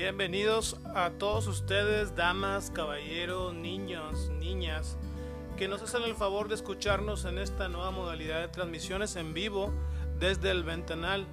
[0.00, 4.96] Bienvenidos a todos ustedes, damas, caballeros, niños, niñas,
[5.56, 9.74] que nos hacen el favor de escucharnos en esta nueva modalidad de transmisiones en vivo
[10.20, 11.26] desde el Ventanal,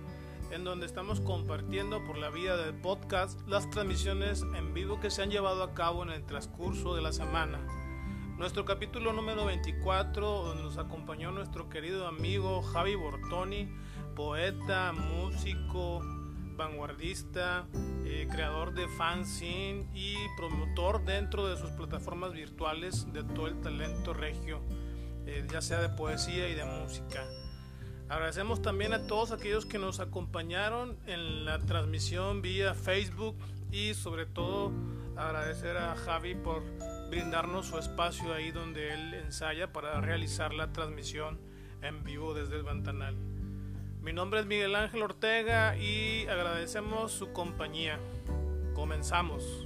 [0.49, 5.21] en donde estamos compartiendo por la vía del podcast las transmisiones en vivo que se
[5.21, 7.59] han llevado a cabo en el transcurso de la semana.
[8.35, 13.69] Nuestro capítulo número 24, donde nos acompañó nuestro querido amigo Javi Bortoni,
[14.15, 16.01] poeta, músico,
[16.55, 17.67] vanguardista,
[18.05, 24.13] eh, creador de fanzine y promotor dentro de sus plataformas virtuales de todo el talento
[24.13, 24.61] regio,
[25.25, 27.23] eh, ya sea de poesía y de música.
[28.07, 33.35] Agradecemos también a todos aquellos que nos acompañaron en la transmisión vía Facebook
[33.71, 34.71] y sobre todo
[35.15, 36.61] agradecer a Javi por
[37.09, 41.39] brindarnos su espacio ahí donde él ensaya para realizar la transmisión
[41.81, 43.34] en vivo desde el Ventanal.
[44.05, 47.97] Mi nombre es Miguel Ángel Ortega y agradecemos su compañía.
[48.75, 49.65] Comenzamos.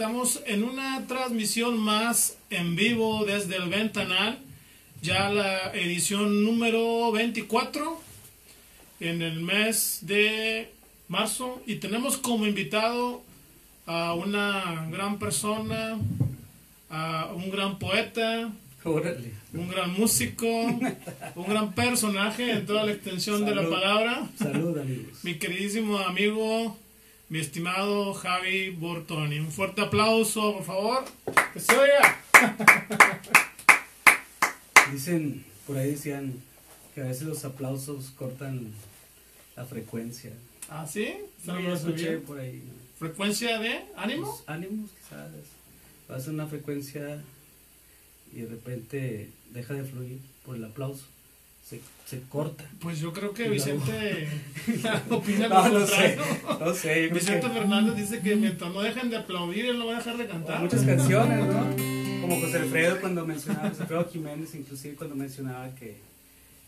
[0.00, 4.38] Estamos en una transmisión más en vivo desde el Ventanal,
[5.02, 8.00] ya la edición número 24
[9.00, 10.70] en el mes de
[11.08, 13.20] marzo y tenemos como invitado
[13.84, 15.98] a una gran persona,
[16.88, 18.50] a un gran poeta,
[18.82, 19.34] Órale.
[19.52, 20.46] un gran músico,
[21.34, 24.26] un gran personaje en toda la extensión de la palabra.
[24.38, 25.22] Salud, amigos.
[25.24, 26.78] Mi queridísimo amigo,
[27.30, 29.38] mi estimado Javi Bortoni.
[29.38, 31.04] Un fuerte aplauso, por favor.
[31.54, 32.20] Que se oiga.
[34.92, 36.34] Dicen, por ahí decían
[36.94, 38.72] que a veces los aplausos cortan
[39.54, 40.32] la frecuencia.
[40.68, 41.14] ¿Ah, sí?
[41.44, 42.22] No, ¿Está lo bien, escuché bien?
[42.22, 42.62] por ahí.
[42.66, 42.72] ¿no?
[42.98, 44.26] ¿Frecuencia de ánimo?
[44.26, 45.30] Pues, ánimos, quizás.
[46.10, 47.22] Va a una frecuencia
[48.32, 51.06] y de repente deja de fluir por el aplauso.
[51.70, 52.64] Se, se corta.
[52.80, 53.52] Pues yo creo que No.
[53.52, 54.28] Vicente
[55.10, 56.16] opina No, lo no sé.
[56.16, 56.58] contrario.
[56.66, 57.08] No sé.
[57.08, 60.16] Vicente que- Fernández dice que mientras no dejen de aplaudir, él no va a dejar
[60.18, 60.60] de o cantar.
[60.62, 62.20] muchas canciones, ¿no?
[62.20, 65.96] Como José Alfredo cuando mencionaba, José Alfredo Jiménez inclusive cuando mencionaba que,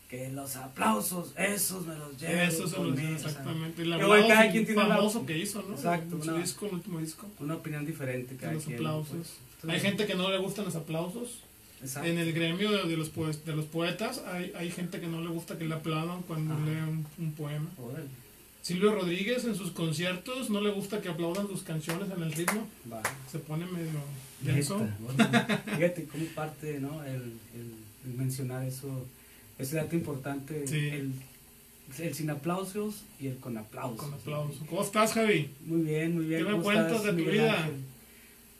[0.09, 3.83] que los aplausos, esos me los llevo Eso se lo conmigo, dice o sea, exactamente.
[3.83, 5.75] Bueno, aplauso cada quien tiene la- famoso que hizo, ¿no?
[5.75, 7.27] Exacto, su una- disco, el último disco.
[7.39, 8.77] una opinión diferente cada los quien.
[8.77, 9.11] aplausos.
[9.15, 9.29] pues.
[9.29, 11.39] Hay Entonces, gente que no le gustan los aplausos.
[11.83, 12.09] Exacto.
[12.09, 15.21] En el gremio de, de los, poes- de los poetas hay, hay gente que no
[15.21, 16.65] le gusta que le aplaudan cuando Ajá.
[16.65, 17.69] lee un, un poema.
[17.77, 18.07] Órale,
[18.61, 22.65] Silvio Rodríguez en sus conciertos no le gusta que aplaudan sus canciones en el ritmo.
[23.31, 23.99] Se pone medio
[24.41, 24.79] denso.
[25.75, 27.03] Fíjate cómo parte, ¿no?
[27.03, 27.15] El,
[27.55, 29.05] el- el mencionar eso,
[29.59, 30.65] ese dato importante.
[30.67, 30.77] Sí.
[30.77, 31.11] El,
[31.99, 34.09] el sin aplausos y el con aplausos.
[34.23, 34.51] Con.
[34.67, 35.49] ¿Cómo estás, Javi?
[35.65, 36.39] Muy bien, muy bien.
[36.39, 37.53] ¿Qué me ¿Cómo cuentas estás, de tu Miguel vida?
[37.57, 37.75] Ángel?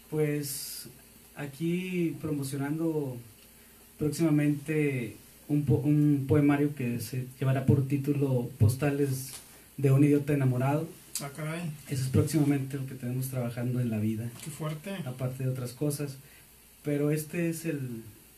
[0.10, 0.88] Pues
[1.36, 3.18] aquí promocionando
[3.98, 5.16] próximamente
[5.48, 9.32] un, po- un poemario que se llevará por título Postales
[9.78, 10.88] de un idiota enamorado.
[11.22, 14.92] Ah, caray, Eso es próximamente lo que tenemos trabajando en la vida, qué fuerte.
[15.06, 16.18] aparte de otras cosas.
[16.84, 17.80] Pero este es el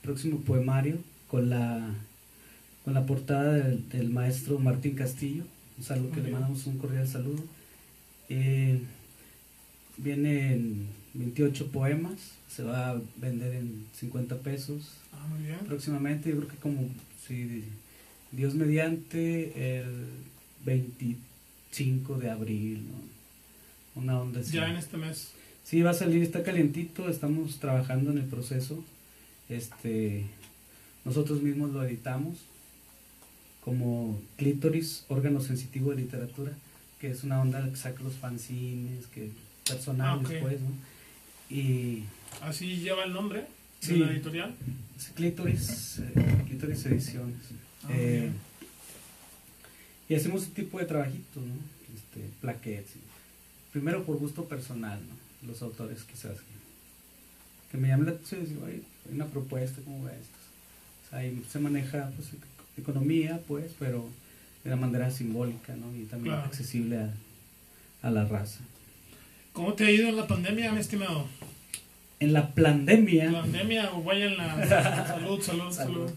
[0.01, 0.97] próximo poemario
[1.29, 1.89] con la,
[2.83, 5.43] con la portada del, del maestro Martín Castillo.
[5.77, 7.43] Un saludo que le mandamos un cordial saludo.
[8.29, 8.79] Eh,
[9.97, 12.15] vienen 28 poemas,
[12.55, 15.59] se va a vender en 50 pesos Ah, muy bien.
[15.65, 16.87] próximamente, yo creo que como
[17.27, 17.63] si
[18.31, 20.07] Dios mediante el
[20.65, 24.01] 25 de abril, ¿no?
[24.01, 24.53] Una onda así.
[24.53, 25.31] Ya en este mes.
[25.63, 28.83] Sí, va a salir, está calientito, estamos trabajando en el proceso.
[29.49, 30.25] Este,
[31.05, 32.37] nosotros mismos lo editamos
[33.63, 36.51] como Clítoris, órgano sensitivo de literatura,
[36.99, 39.29] que es una onda que saca los fanzines, que
[39.67, 40.69] personales, Ah, pues, ¿no?
[41.49, 42.03] Y
[42.41, 43.45] Así lleva el nombre
[43.79, 43.93] Sí.
[43.93, 44.55] de la editorial.
[44.97, 47.35] es Clítoris, eh, Clítoris Ediciones.
[47.83, 48.31] Ah, Eh,
[50.07, 51.53] y hacemos un tipo de trabajitos, ¿no?
[51.93, 52.93] Este, plaquettes.
[53.73, 55.47] Primero por gusto personal, ¿no?
[55.47, 56.55] Los autores quizás que,
[57.71, 60.37] que me llaman la atención y digo, "Oye, hay una propuesta, ¿cómo ves esto?
[61.05, 64.07] O sea, ahí se maneja pues, ec- economía, pues, pero
[64.63, 65.93] de una manera simbólica, ¿no?
[65.95, 66.47] Y también Claro.
[66.47, 67.13] accesible a,
[68.01, 68.61] a la raza.
[69.53, 71.27] ¿Cómo te ha ido en la pandemia, mi estimado?
[72.19, 73.31] En la pandemia...
[73.31, 75.71] Pandemia o vaya en la salud, salud, salud.
[75.73, 76.11] Salud.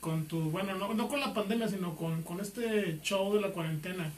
[0.00, 3.48] Con tu, bueno, no, no con la pandemia, sino con, con este show de la
[3.48, 4.10] cuarentena.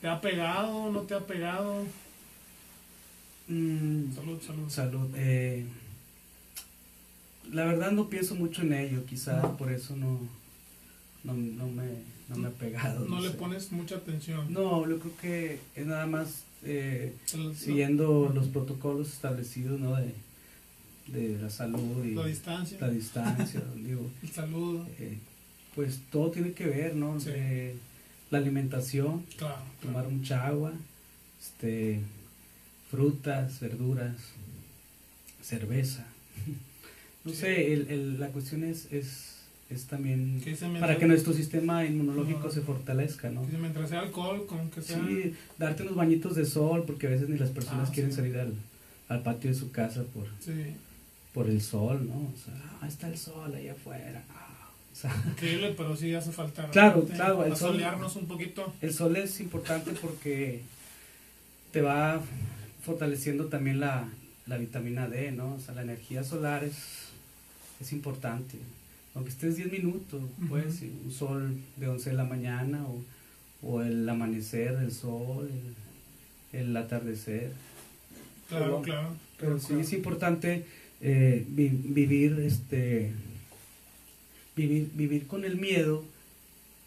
[0.00, 0.90] ¿Te ha pegado?
[0.90, 1.84] ¿No te ha pegado?
[3.48, 4.68] Mm, Salud, salud.
[4.70, 5.10] Salud.
[5.16, 5.64] eh,
[7.50, 9.56] la verdad no pienso mucho en ello, quizá No.
[9.56, 10.20] por eso no,
[11.24, 11.84] no, no me,
[12.28, 13.04] no me he pegado.
[13.06, 13.34] No le sé.
[13.34, 14.52] pones mucha atención.
[14.52, 19.96] No, yo creo que es nada más eh, El- siguiendo los protocolos establecidos ¿no?
[19.96, 20.14] de,
[21.08, 23.62] de la salud y La distancia, la distancia.
[23.76, 24.86] digo, el saludo.
[24.98, 25.18] eh,
[25.74, 27.18] pues todo tiene que ver, ¿no?
[27.20, 27.30] Sí.
[27.32, 27.74] Eh,
[28.30, 30.10] la alimentación, Claro, tomar claro.
[30.10, 30.72] mucha agua,
[31.40, 32.00] este,
[32.90, 34.16] frutas, verduras,
[35.42, 36.06] cerveza.
[37.24, 37.36] No Sí.
[37.38, 39.36] sé, el, el- la cuestión es, es,
[39.70, 40.42] es también
[40.80, 42.50] para que nuestro sistema inmunológico No.
[42.50, 43.48] se fortalezca, ¿no?
[43.48, 44.98] que mientras sea alcohol, con que sea...
[45.06, 48.16] Sí, darte unos bañitos de sol, porque a veces ni las personas Ah, quieren sí.
[48.16, 48.52] salir al,
[49.08, 50.74] al patio de su casa por, Sí,
[51.34, 52.14] por el sol, ¿no?
[52.14, 54.22] O sea, ah, está el sol allá afuera.
[54.30, 56.68] ah, o sea, increíble, pero sí hace falta.
[56.70, 58.72] Claro, claro, el sol- asolearnos un poquito.
[58.80, 60.60] El sol es importante porque
[61.72, 62.20] te va
[62.84, 64.08] fortaleciendo también la,
[64.46, 65.54] la vitamina D, ¿no?
[65.54, 66.74] O sea, la energía solar es,
[67.80, 68.58] es importante.
[69.14, 73.02] Aunque estés 10 minutos, pues, un sol de 11 de la mañana o,
[73.66, 75.48] o el amanecer del sol,
[76.52, 77.52] el, el atardecer.
[78.48, 79.08] Claro, Pero- claro.
[79.38, 79.82] Pero sí claro.
[79.82, 80.64] es importante
[81.02, 83.12] eh, vi- vivir, este,
[84.56, 86.04] vivir, vivir con el miedo,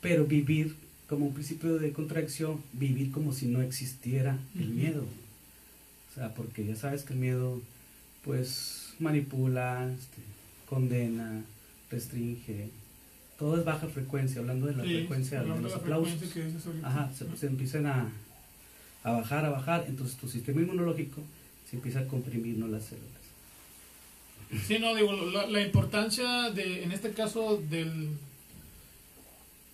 [0.01, 0.75] pero vivir
[1.07, 5.05] como un principio de contracción, vivir como si no existiera el miedo.
[6.11, 7.61] O sea, porque ya sabes que el miedo,
[8.23, 10.21] pues, manipula, este,
[10.67, 11.43] condena,
[11.91, 12.69] restringe.
[13.37, 16.13] Todo es baja frecuencia, hablando de la Sí, frecuencia de los aplausos.
[16.85, 18.09] Ajá, se, se empiezan a,
[19.03, 21.21] a bajar, a bajar, entonces tu sistema inmunológico
[21.69, 23.11] se empieza a comprimir, no las células.
[24.67, 28.09] Sí, no, digo, la, la importancia de, en este caso, del,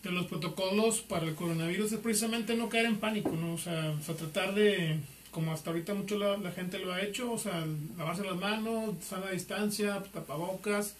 [0.03, 3.53] de los protocolos para el coronavirus es precisamente no caer en pánico, ¿no?
[3.53, 4.97] O sea, o sea, tratar de,
[5.31, 7.65] como hasta ahorita mucho la, la gente lo ha hecho, o sea,
[7.97, 10.95] lavarse las manos, sana distancia, tapabocas,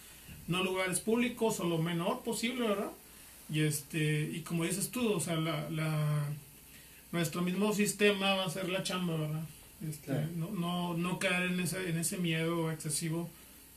[0.48, 2.92] no lugares públicos o lo menor posible, ¿verdad?
[3.50, 6.26] Y este, y como dices tú, o sea, la, la,
[7.12, 9.44] nuestro mismo sistema va a hacer la chamba, ¿verdad?
[9.90, 10.28] Este, Claro.
[10.36, 13.30] no, no, no caer en ese, en ese miedo excesivo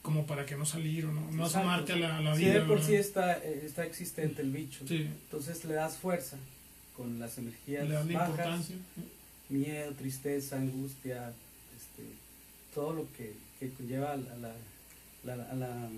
[0.05, 2.53] como para que no salir o no, no asomarte a la, a la vida.
[2.55, 6.37] de por sí está, eh, está existente el bicho, Sí, entonces le das fuerza
[6.95, 8.77] con las energías le bajas, importancia.
[9.49, 11.33] miedo, tristeza, angustia,
[11.75, 12.03] este,
[12.75, 14.37] todo lo que, que conlleva a la,
[15.25, 15.89] la- la- a la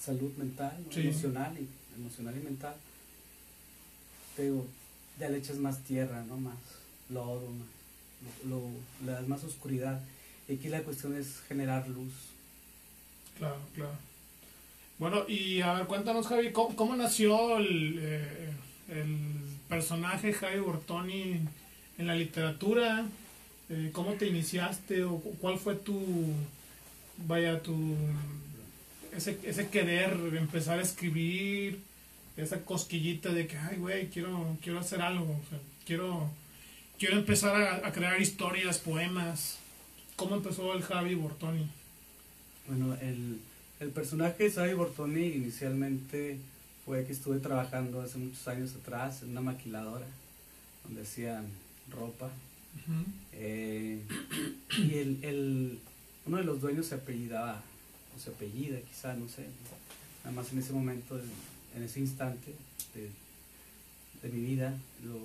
[0.00, 0.90] salud mental, ¿no?
[0.92, 1.00] Sí.
[1.02, 1.68] emocional, y,
[2.00, 2.74] emocional y mental.
[4.36, 4.66] Te digo,
[5.20, 6.38] ya le echas más tierra, ¿no?
[6.38, 6.56] Más
[7.10, 8.62] lodo, más, lo,
[9.04, 10.00] le das más oscuridad.
[10.48, 12.12] Y aquí la cuestión es generar luz.
[13.42, 13.90] Claro, claro.
[14.98, 18.50] Bueno, y a ver, cuéntanos, Javi, ¿cómo, nació el, eh,
[18.88, 19.16] el
[19.68, 21.40] personaje Javi Bortoni
[21.98, 23.04] en la literatura?
[23.68, 25.02] Eh, ¿Cómo te iniciaste?
[25.02, 26.00] ¿O cu- cuál fue tu,
[27.26, 27.96] vaya, tu,
[29.16, 31.80] ese, ese querer empezar a escribir,
[32.36, 35.40] esa cosquillita de que, ay, güey, quiero, quiero hacer algo,
[35.84, 36.30] quiero,
[36.96, 39.58] quiero empezar a, a crear historias, poemas?
[40.14, 41.66] ¿Cómo empezó el Javi Bortoni?
[42.68, 43.40] Bueno, el,
[43.80, 46.38] el personaje de Xavi Bortoni inicialmente
[46.84, 50.06] fue que estuve trabajando hace muchos años atrás en una maquiladora
[50.84, 51.46] donde hacían
[51.90, 52.30] ropa.
[53.32, 54.00] Eh,
[54.78, 55.78] y el, el,
[56.26, 57.62] uno de los dueños se apellidaba,
[58.16, 59.46] o se apellida quizá, no sé,
[60.24, 61.18] nada más en ese momento,
[61.76, 62.52] en, ese instante
[62.94, 63.10] de,
[64.22, 65.18] de mi vida, lo,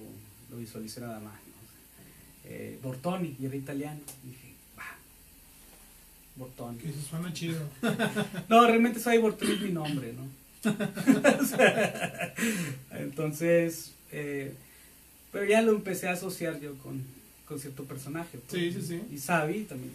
[0.52, 1.34] lo visualicé nada más.
[1.34, 2.50] ¿no?
[2.50, 4.00] Eh, Bortoni, y era italiano.
[4.24, 4.47] Y dije, "Bah,
[6.38, 6.78] Bortón.
[6.78, 7.60] Que se suena chido.
[8.50, 10.28] no, realmente Sabi Bortón es mi nombre, ¿no?
[12.92, 14.54] Entonces, eh,
[15.32, 17.02] pero ya lo empecé a asociar yo con,
[17.48, 18.38] con cierto personaje.
[18.38, 18.62] pues.
[18.62, 19.02] Sí, sí, sí.
[19.12, 19.92] Y Sabi también,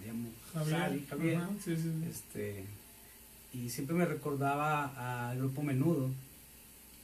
[0.00, 0.78] me llamo Javier.
[0.78, 1.36] Sabi, Javier.
[1.36, 2.08] Ajá, sí, sí, sí.
[2.10, 2.64] Este,
[3.52, 6.10] y siempre me recordaba al grupo Menudo.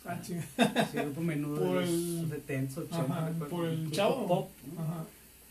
[0.04, 0.42] Ah, chinga.
[0.90, 3.48] Sí, el grupo Menudo Por de el- los 70, 80, Ajá, recuerdo.
[3.56, 4.26] por el chavo.
[4.26, 4.82] Pop, ¿no?
[4.82, 5.04] Ajá.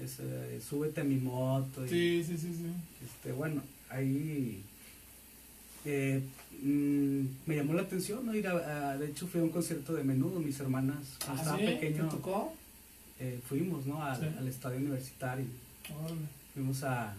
[0.03, 1.85] Es, eh, súbete a mi moto.
[1.85, 2.71] y- Sí, sí, sí, sí.
[3.05, 4.63] este, bueno, ahí
[5.85, 6.21] eh,
[6.61, 8.33] mm, me llamó la atención ¿no?
[8.35, 11.43] ir a, a- de hecho fui a un concierto de menudo, mis hermanas, cuando Ah,
[11.43, 12.53] estaba sí, pequeño, ¿Te tocó?
[13.19, 14.03] eh, fuimos ¿no?
[14.03, 14.25] al, Sí.
[14.37, 15.45] al estadio universitario,
[16.01, 16.21] Órale.
[16.53, 17.13] fuimos a,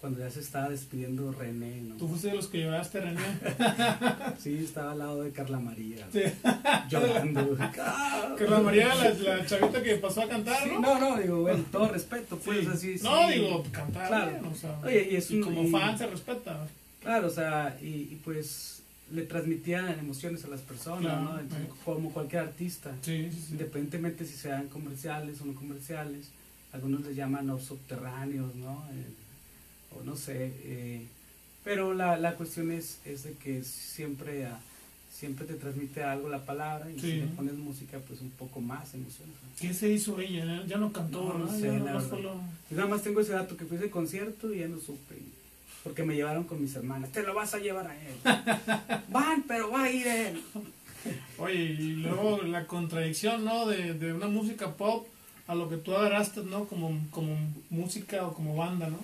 [0.00, 1.96] cuando ya se estaba despidiendo René, ¿no?
[1.96, 3.20] Tú fuiste de los que llevaste a René.
[4.38, 6.22] Sí, estaba al lado de Carla María, Sí.
[6.88, 7.56] llorando.
[8.38, 10.80] Que la María, la, la chavita que pasó a cantar, Sí, ¿no?
[10.80, 12.66] no, no, digo, bueno, todo respeto, pues, Sí.
[12.96, 13.34] así, No, sí.
[13.34, 14.30] digo, cantar Claro.
[14.30, 14.78] bien, o sea.
[14.82, 16.66] Oye, y es y un- como y- fan se respeta.
[17.02, 21.40] Claro, o sea, y, pues le transmitían emociones a las personas, Claro, ¿no?
[21.40, 21.72] Entonces, eh.
[21.84, 22.92] como cualquier artista,
[23.50, 26.28] independientemente si sean comerciales o no comerciales,
[26.72, 28.84] algunos les llaman los subterráneos, ¿no?
[28.92, 29.06] Eh,
[29.98, 31.06] o no sé, eh,
[31.64, 34.58] pero la, la cuestión es, es de que siempre, ah,
[35.12, 38.94] siempre te transmite algo la palabra y si le pones música, pues un poco más
[38.94, 39.34] emociones.
[39.42, 39.50] ¿no?
[39.60, 40.64] ¿Qué se hizo ella?
[40.66, 41.34] Ya no cantó,
[42.70, 45.16] nada más tengo ese dato que fui a ese concierto y ya no supe.
[45.82, 47.10] Porque me llevaron con mis hermanas.
[47.10, 48.14] Te lo vas a llevar a él.
[49.08, 50.42] Van, pero va a ir él.
[51.38, 53.66] Oye, y luego la contradicción, ¿no?
[53.66, 55.06] De, de una música pop
[55.46, 56.66] a lo que tú agarraste, ¿no?
[56.66, 57.34] Como, como
[57.70, 58.98] música o como banda, ¿no?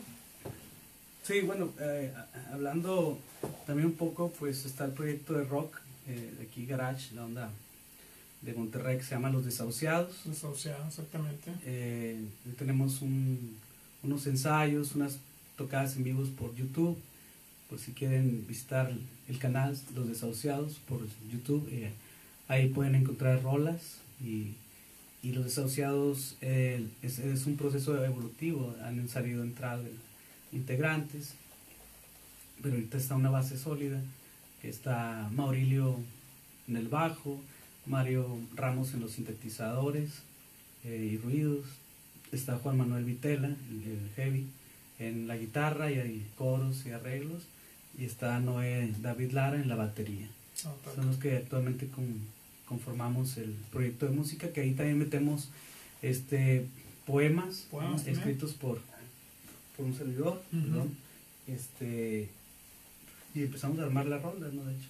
[1.26, 2.12] Sí, bueno, eh,
[2.52, 3.18] hablando
[3.66, 7.50] también un poco, pues está el proyecto de rock eh, de aquí, Garage, la onda
[8.42, 10.20] de Monterrey que se llama Los Desahuciados.
[10.24, 11.50] Desahuciado, exactamente.
[11.64, 12.20] Eh,
[12.56, 13.56] tenemos un-
[14.04, 15.18] unos ensayos, unas
[15.56, 16.96] tocadas en vivos por YouTube.
[17.68, 18.92] Por si quieren visitar
[19.28, 21.00] el canal Los Desahuciados por
[21.32, 21.90] YouTube, eh,
[22.46, 23.96] ahí pueden encontrar rolas.
[24.24, 24.52] Y,
[25.24, 28.76] y Los Desahuciados eh, es, es un proceso evolutivo.
[28.84, 29.82] Han salido, entrado
[30.56, 31.34] integrantes,
[32.62, 34.00] pero ahorita está una base sólida.
[34.62, 35.96] Está Maurilio
[36.68, 37.40] en el bajo,
[37.86, 40.10] Mario Ramos en los sintetizadores
[40.84, 41.64] eh, y ruidos,
[42.32, 44.46] está Juan Manuel Vitela, el, el heavy,
[44.98, 47.42] en la guitarra y hay coros y arreglos,
[47.98, 50.28] y está Noé David Lara en la batería.
[50.64, 52.20] Ah, Son los que actualmente con-
[52.66, 55.50] conformamos el proyecto de música, que ahí también metemos
[56.02, 56.66] este
[57.06, 58.16] poemas, también.
[58.18, 58.80] escritos por,
[59.76, 60.96] por un servidor, perdón,
[61.46, 62.28] este,
[63.34, 64.64] y empezamos a armar las rondas, ¿no?
[64.64, 64.88] De hecho,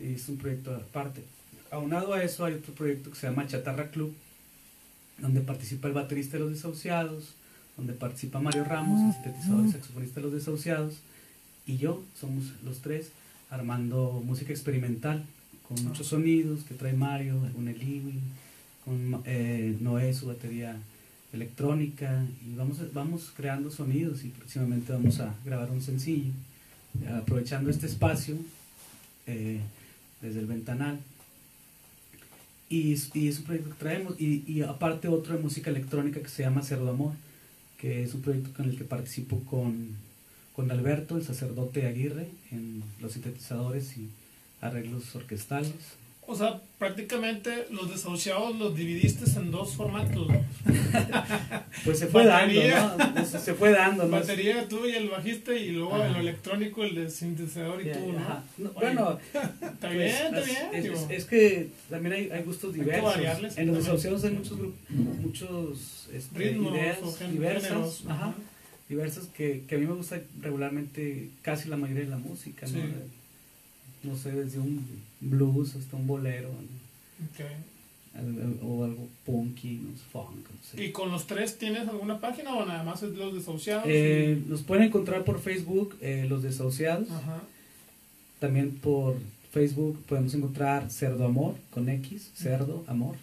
[0.00, 1.22] y es un proyecto aparte.
[1.70, 4.14] Aunado a eso hay otro proyecto que se llama Chatarra Club,
[5.18, 7.34] donde participa el baterista de Los Desahuciados,
[7.76, 10.94] donde participa Mario Ramos, el sintetizador y saxofonista de Los Desahuciados,
[11.66, 13.10] y yo, somos los tres,
[13.50, 15.24] armando música experimental,
[15.68, 18.18] con muchos sonidos que trae Mario, un Eliwi,
[18.84, 20.76] con eh, Noé su batería
[21.32, 26.32] electrónica, y vamos, vamos creando sonidos y próximamente vamos a grabar un sencillo,
[27.16, 28.36] aprovechando este espacio
[29.26, 29.60] eh,
[30.20, 30.98] desde el ventanal.
[32.68, 36.28] Y, y es un proyecto que traemos, y, y aparte otro de música electrónica que
[36.28, 37.14] se llama Cerdo Amor,
[37.78, 39.96] que es un proyecto con el que participo con,
[40.54, 44.08] con Alberto, el sacerdote Aguirre, en los sintetizadores y
[44.60, 45.72] arreglos orquestales.
[46.32, 50.28] O sea, prácticamente los desahuciados los dividiste en dos formatos.
[51.84, 52.94] Pues se fue Batería.
[52.98, 53.26] dando, ¿no?
[53.26, 54.10] Se fue dando, ¿no?
[54.10, 56.08] Batería tú y el bajista y luego Ajá.
[56.08, 57.98] el electrónico, el de sintetizador y tú,
[58.74, 60.96] bueno, Está pues, bien, está es- bien.
[61.10, 63.14] Es, que también hay, hay gustos Hay diversos.
[63.14, 64.80] variarles, en los desahuciados hay muchos grupos,
[65.22, 66.98] muchos este, ritmos ideas
[67.32, 68.04] diversas, géneros.
[68.08, 68.34] ajá, ajá.
[68.88, 72.66] diversas que, que a mí me gusta regularmente casi la mayoría de la música.
[72.66, 72.78] No
[74.16, 74.86] sé, desde un
[75.20, 76.80] blues hasta un bolero, ¿no?
[78.62, 80.84] O algo punky, no sé, funk, no sé.
[80.84, 83.84] ¿Y con los tres tienes alguna página o nada más es los desahuciados?
[83.86, 87.10] Eh, nos pueden encontrar por Facebook, eh, Los Desahuciados.
[87.10, 87.42] Ajá.
[88.40, 89.16] También por
[89.52, 93.16] Facebook podemos encontrar Cerdo Amor con X, Cerdo Amor,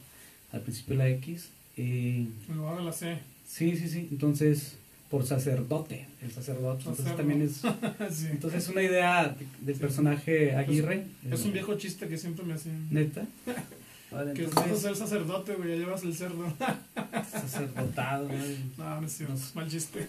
[0.51, 1.49] al principio la X.
[1.75, 3.19] Y de la C.
[3.47, 4.07] sí, sí, sí.
[4.09, 4.77] Entonces,
[5.09, 6.79] por sacerdote, el sacerdote.
[6.79, 7.17] Entonces Sacerdo.
[7.17, 7.61] también es.
[8.17, 8.27] Sí.
[8.31, 9.81] Entonces es una idea de- del Sí.
[9.81, 11.05] personaje Aguirre.
[11.31, 12.87] Es un eh, viejo chiste que siempre me hacían.
[12.91, 13.25] Neta.
[14.11, 16.45] Vale, Que vas a entonces, ser sacerdote, güey, ya llevas el cerdo.
[17.31, 18.35] sacerdotado, ¿no?
[18.77, 19.39] No, no es cierto, No.
[19.39, 20.07] es mal chiste.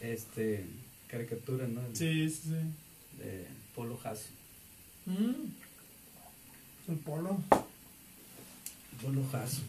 [0.00, 0.64] Este,
[1.08, 1.80] caricatura, ¿no?
[1.94, 3.18] Sí, sí, sí.
[3.22, 4.28] De Polo Jasso.
[5.06, 5.48] Mm.
[6.92, 7.38] El polo.
[9.02, 9.62] Polo Jasso.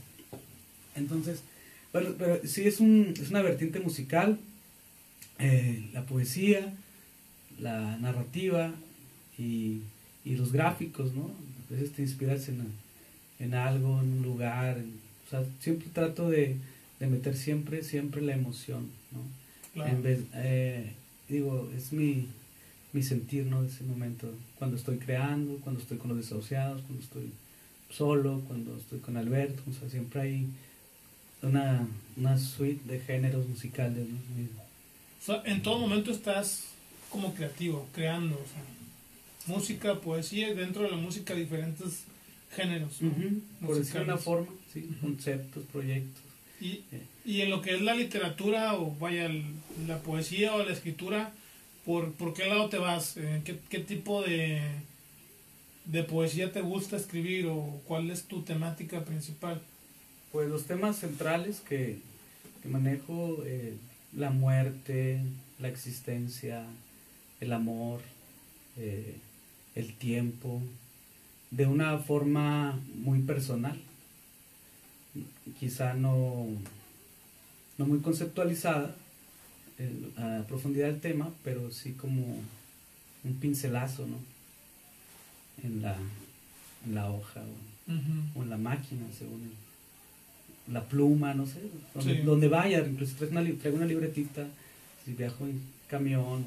[0.95, 1.39] Entonces,
[1.91, 4.37] bueno, pero sí es, un, es una vertiente musical,
[5.39, 6.73] eh, la poesía,
[7.59, 8.73] la narrativa
[9.37, 9.81] y,
[10.23, 11.31] y, los gráficos, ¿no?
[11.69, 12.65] A veces te inspiras en,
[13.39, 14.77] en algo, en un lugar.
[15.27, 16.57] o sea, siempre trato de,
[16.99, 19.83] de, meter siempre, siempre la emoción, ¿no?
[19.83, 20.93] En vez, eh,
[21.27, 22.27] digo, es mi,
[22.93, 23.61] mi sentir, ¿no?
[23.61, 24.31] De ese momento.
[24.57, 27.29] Cuando estoy creando, cuando estoy con los desahuciados, cuando estoy
[27.89, 30.47] solo, cuando estoy con Alberto, o sea, siempre hay
[31.41, 34.07] una, una suite de géneros musicales.
[35.25, 36.65] O sea, en todo momento estás
[37.09, 42.03] como creativo, creando, o sea, música, poesía, dentro de la música diferentes
[42.55, 42.99] géneros.
[43.65, 46.21] Por decir una forma, sí, conceptos, proyectos.
[46.61, 47.01] Y, eh.
[47.25, 49.27] y, en lo que es la literatura, o vaya,
[49.87, 51.33] la poesía o la escritura,
[51.85, 53.17] ¿por, por qué lado te vas?
[53.17, 54.61] Eh, ¿Qué, qué tipo de,
[55.85, 59.59] de poesía te gusta escribir o cuál es tu temática principal?
[60.31, 61.97] Pues los temas centrales que,
[62.63, 63.73] manejo, eh,
[64.15, 65.21] la muerte,
[65.59, 66.65] la existencia,
[67.39, 68.01] el amor,
[68.77, 69.17] eh,
[69.75, 70.61] el tiempo,
[71.51, 73.79] de una forma muy personal,
[75.59, 76.47] quizá no,
[77.77, 78.95] no muy conceptualizada
[80.17, 82.39] a profundidad del tema, pero sí como
[83.23, 84.17] un pincelazo, ¿no?
[85.63, 85.97] En la,
[86.85, 87.41] en la hoja
[88.35, 89.51] o, en la máquina, según
[90.71, 91.59] la pluma, no sé,
[92.23, 94.47] donde, vaya, incluso traigo una, traigo una libretita,
[95.03, 96.45] si viajo en camión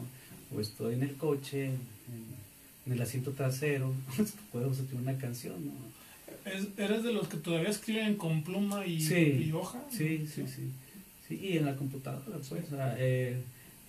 [0.55, 3.93] o, estoy en el coche, en, el asiento trasero,
[4.53, 5.55] puedo hacer una canción,
[6.79, 9.83] ¿Eres de los que todavía escriben con pluma y, hoja?
[9.91, 10.71] Sí, sí, sí,
[11.27, 12.65] sí, y en la computadora, pues,
[12.97, 13.37] eh,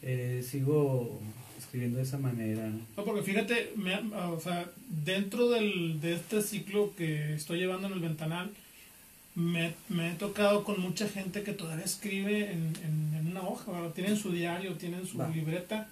[0.01, 1.21] eh, sigo
[1.57, 2.69] escribiendo de esa manera.
[2.97, 3.73] No, porque fíjate,
[4.13, 4.69] o sea,
[5.05, 8.51] dentro del, de este ciclo que estoy llevando en el ventanal,
[9.35, 14.17] me, me, he tocado con mucha gente que todavía escribe en, en, una hoja, tienen
[14.17, 15.87] su diario, tienen su libreta.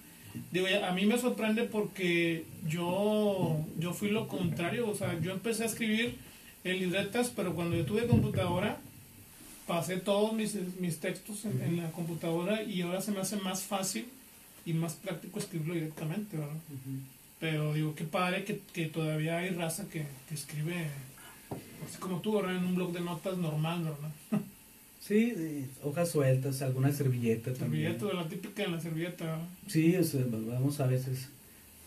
[0.51, 5.63] Digo, a mí me sorprende porque yo, yo fui lo contrario, o sea, yo empecé
[5.63, 6.17] a escribir
[6.63, 8.77] en libretas, pero cuando yo tuve computadora,
[9.67, 14.07] pasé todos mis, mis textos en, la computadora y ahora se me hace más fácil
[14.65, 16.55] y más práctico escribirlo directamente, ¿verdad?
[17.39, 20.87] Pero digo, qué padre que, que todavía hay raza que, que escribe
[21.85, 24.41] Así como tú, En un blog de notas normal, ¿verdad?
[24.99, 27.93] Sí, hojas sueltas, alguna servilleta también.
[27.93, 29.39] Servilleta, la típica de la servilleta.
[29.65, 29.95] Sí,
[30.49, 31.29] vamos a veces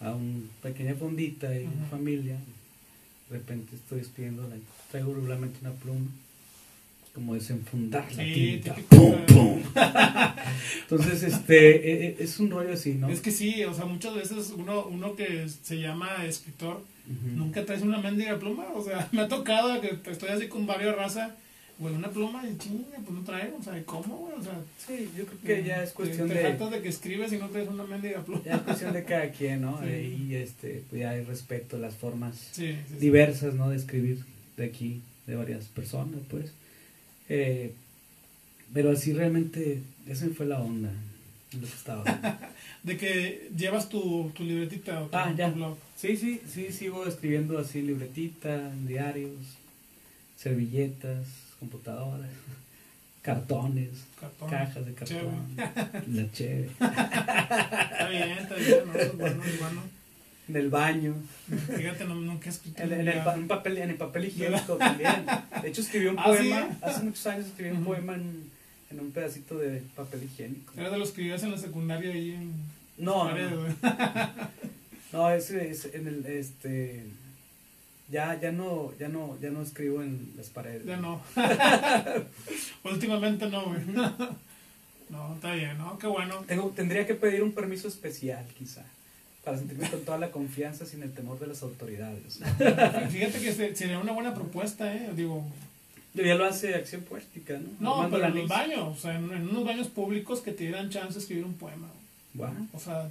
[0.01, 2.38] a una pequeña fondita y una familia.
[3.29, 4.49] De repente estoy espiando,
[4.90, 6.09] traigo regularmente una pluma,
[7.14, 8.75] como desenfundar la tinta.
[8.88, 9.62] ¡Pum, pum!
[10.83, 13.11] Entonces, este, e, e, es un rollo así, ¿no?
[13.11, 16.83] Es que sí, o sea, muchas veces uno, uno que se llama escritor
[17.35, 20.94] Nunca traes una mendiga pluma, o sea, me ha tocado que estoy así con varios
[20.94, 21.35] raza,
[21.79, 24.35] güey, una pluma y chinga, pues no traigo, o sea, ¿cómo, güey?
[24.38, 26.35] O sea, sí, yo creo que ya es cuestión de...
[26.35, 28.42] Te de que escribes y no traes una mendiga pluma.
[28.44, 29.81] Ya es cuestión de cada quien, ¿no?
[29.88, 32.53] Y este, pues ya hay respeto a las formas
[32.99, 33.70] diversas, ¿no?
[33.70, 34.18] De escribir
[34.57, 36.53] de aquí, de varias personas, pues.
[37.29, 37.73] Eh,
[38.73, 40.92] pero así realmente, esa fue la onda
[41.53, 42.05] en lo que estaba.
[42.83, 45.53] de que llevas tu, tu libretita o tu, ah, ya.
[46.00, 49.34] Sí, sí, sí, sigo escribiendo así libretita, diarios,
[50.34, 51.26] servilletas,
[51.58, 52.30] computadoras,
[53.22, 53.90] cartones,
[54.48, 55.46] cajas de cartón,
[56.08, 56.70] la cheve.
[56.70, 59.82] Está bien, está bien, no, es bueno, es bueno.
[60.48, 61.16] En el baño.
[61.76, 62.82] Fíjate, no, nunca he escrito.
[62.82, 65.26] En, en, el, papel, en el papel higiénico también.
[65.60, 68.50] De hecho, escribí un ¿Ah, poema, hace muchos años escribí un poema en,
[68.90, 70.72] en, un pedacito de papel higiénico.
[70.78, 72.54] ¿Era de los que vivías en la secundaria ahí en...
[72.96, 73.66] No, no.
[75.12, 77.05] No, ese es en el este
[78.11, 80.85] ya ya no ya no ya no escribo en las paredes.
[80.85, 81.20] Ya no.
[82.85, 83.81] Últimamente no, güey.
[85.11, 85.99] No, está bien, ¿no?
[85.99, 86.44] Qué bueno.
[86.46, 88.85] Tengo, tendría que pedir un permiso especial, quizá,
[89.42, 92.38] para sentirme con toda la confianza sin el temor de las autoridades.
[93.11, 95.11] Fíjate que sería una buena propuesta, ¿eh?
[95.16, 95.44] Digo,
[96.14, 98.05] ya lo hace Acción Poética, ¿no?
[98.05, 101.14] No, pero en los baños, o sea, en, unos baños públicos que te dieran chance
[101.14, 101.88] de escribir un poema.
[102.33, 102.68] Bueno.
[102.73, 103.11] O sea,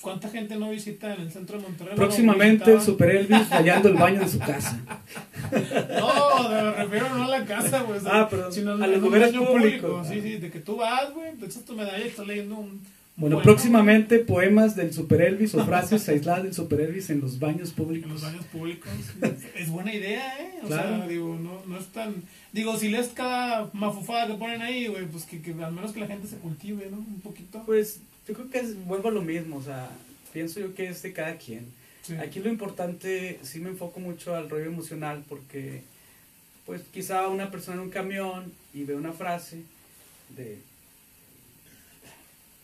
[0.00, 1.96] ¿Cuánta gente no visita en el centro de Monterrey?
[1.96, 4.78] Próximamente Super Elvis rayando el baño de su casa.
[5.50, 8.00] No, me refiero no a la casa, güey.
[8.04, 10.06] Ah, pero sino a los lugares públicos.
[10.06, 12.80] Sí, sí, de que tú vas, güey, te echas tu medalla y estás leyendo un.
[13.16, 17.72] Bueno, próximamente poemas del Super Elvis o frases aisladas del Super Elvis en los baños
[17.72, 18.06] públicos.
[18.06, 18.90] En los baños públicos.
[19.56, 20.60] es buena idea, ¿eh?
[20.62, 22.14] O sea, digo, no, no es tan.
[22.52, 26.00] Digo, si lees cada mafufada que ponen ahí, güey, pues que, que al menos que
[26.00, 26.98] la gente se cultive, ¿no?
[26.98, 27.62] Un poquito.
[27.66, 29.90] Pues yo creo que es, vuelvo a lo mismo, o sea,
[30.32, 31.66] pienso yo que es de cada quien.
[32.20, 35.82] Aquí lo importante, sí me enfoco mucho al rollo emocional porque,
[36.64, 39.62] pues quizá una persona en un camión y ve una frase
[40.34, 40.58] de,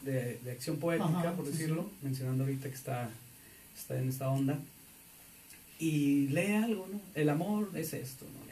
[0.00, 3.10] de, de acción poética, Ajá, por sí, decirlo, mencionando ahorita que está,
[3.76, 4.58] está en esta onda.
[5.78, 7.00] Y lee algo, ¿no?
[7.14, 8.44] El amor es esto, ¿no?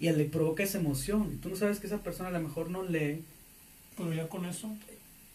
[0.00, 1.38] Y le provoca esa emoción.
[1.38, 3.22] Tú no sabes que esa persona a lo mejor no lee,
[3.96, 4.76] Pero ya con eso.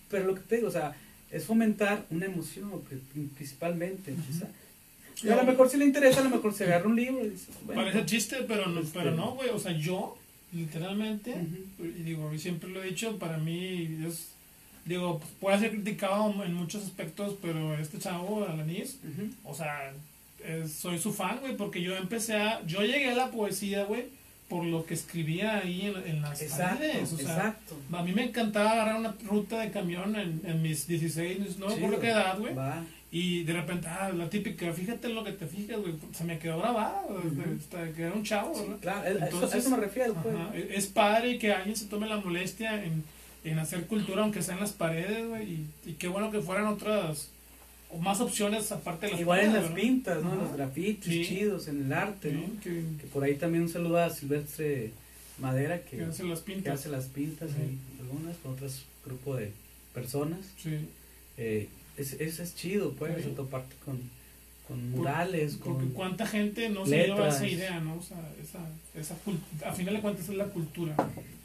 [0.10, 0.96] Pero lo que te digo, o sea,
[1.32, 4.14] es fomentar una emoción pri- principalmente.
[5.24, 7.30] Y a lo mejor si le interesa, a lo mejor se agarra un libro y
[7.30, 9.50] dice, bueno, Parece chiste, pero no, Este- pero no, güey.
[9.50, 10.18] O sea, yo,
[10.54, 11.86] literalmente, Ujú.
[11.86, 14.30] y digo, siempre lo he dicho, para mí es.
[14.86, 18.98] Digo, pues, puede ser criticado en muchos aspectos, pero este chavo, Alanis,
[19.44, 19.94] o sea,
[20.44, 22.66] es- soy su fan, güey, porque yo empecé a.
[22.66, 24.06] Yo llegué a la poesía, güey,
[24.50, 27.14] por lo que escribía ahí en, en las Exacto, paredes.
[27.14, 27.78] O sea, exacto.
[27.94, 31.74] a mí me encantaba agarrar una ruta de camión en, en mis 16, no me
[31.76, 32.54] acuerdo qué edad, güey.
[33.12, 36.38] Y de repente, ah, la típica, fíjate en lo que te fijas, güey, se me
[36.38, 37.42] quedó grabado, Ujú.
[37.60, 38.78] hasta que era un chavo, ¿verdad?
[38.82, 40.14] Claro, eso- a Entonces, eso me refiero.
[40.16, 40.36] pues.
[40.36, 43.04] Ajá, e- Es padre que alguien se tome la molestia en,
[43.44, 46.68] en hacer cultura, aunque sea en las paredes, güey, y, y qué bueno que fueran
[46.68, 47.30] otras,
[47.98, 49.84] más opciones aparte de las Igual en paredes, las ¿verdad?
[49.90, 50.34] pintas, ¿no?
[50.34, 51.26] En los grafitis Sí.
[51.26, 52.30] chidos, en el arte,
[52.64, 54.92] que, Que por ahí también un saludo a Silvestre
[55.40, 56.80] Madera que, que hacen las que pintas.
[56.80, 59.52] hace las pintas, ahí, algunas con otros grupo de
[59.94, 60.40] personas.
[60.62, 60.78] Sí.
[61.38, 63.32] Eh, es, es, es chido, pues, Sí.
[63.36, 64.00] toparte con,
[64.68, 65.94] con murales, Porque con...
[65.94, 67.36] cuánta gente no se lleva letras.
[67.38, 67.96] esa idea, ¿no?
[67.96, 68.60] O sea, esa,
[68.94, 69.16] esa
[69.68, 70.96] a final de cuentas es la cultura.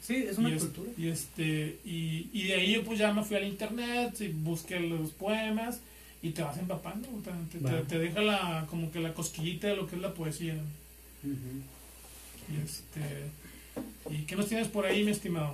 [0.01, 0.91] Sí, es una y es- cultura.
[0.97, 4.79] Y, este, y, y de ahí yo pues ya me fui al internet y busqué
[4.79, 5.79] los poemas
[6.27, 9.95] y te vas empapando, te, te- deja la, como que la cosquillita de lo que
[9.95, 10.55] es la poesía.
[11.23, 12.99] Y este,
[14.09, 15.53] ¿y qué nos tienes por ahí, mi estimado?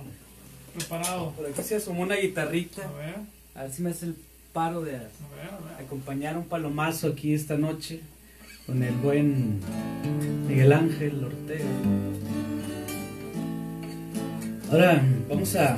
[0.74, 1.32] Preparado.
[1.32, 2.88] Por aquí se asomó una guitarrita.
[2.88, 3.14] A ver,
[3.54, 4.16] A ver si me hace el
[4.54, 5.08] paro de a ver,
[5.50, 5.84] a ver.
[5.86, 8.00] acompañar un palomazo aquí esta noche
[8.66, 9.60] con el buen
[10.48, 11.64] Miguel Ángel Ortega.
[14.70, 15.76] Ahora vamos a...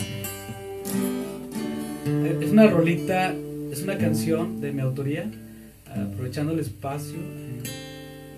[2.40, 3.34] Es una rolita,
[3.74, 5.28] es una canción de mi autoría,
[5.90, 7.16] aprovechando el espacio.
[7.16, 7.62] eh,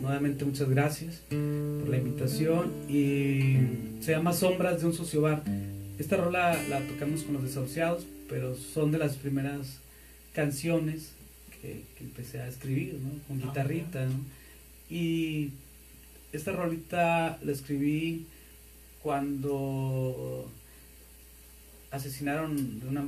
[0.01, 3.57] Nuevamente muchas gracias por la invitación y
[4.03, 5.43] se llama Sombras de un sucio bar.
[5.99, 9.79] Esta rola la tocamos con los desahuciados, pero son de las primeras
[10.35, 11.13] canciones
[11.61, 13.11] que, que empecé a escribir, ¿no?
[13.29, 14.15] Con Ah, guitarrita, ¿no?
[14.89, 15.51] Y
[16.33, 18.25] esta rolita la escribí
[19.03, 20.51] cuando
[21.97, 23.03] asesinaron de una,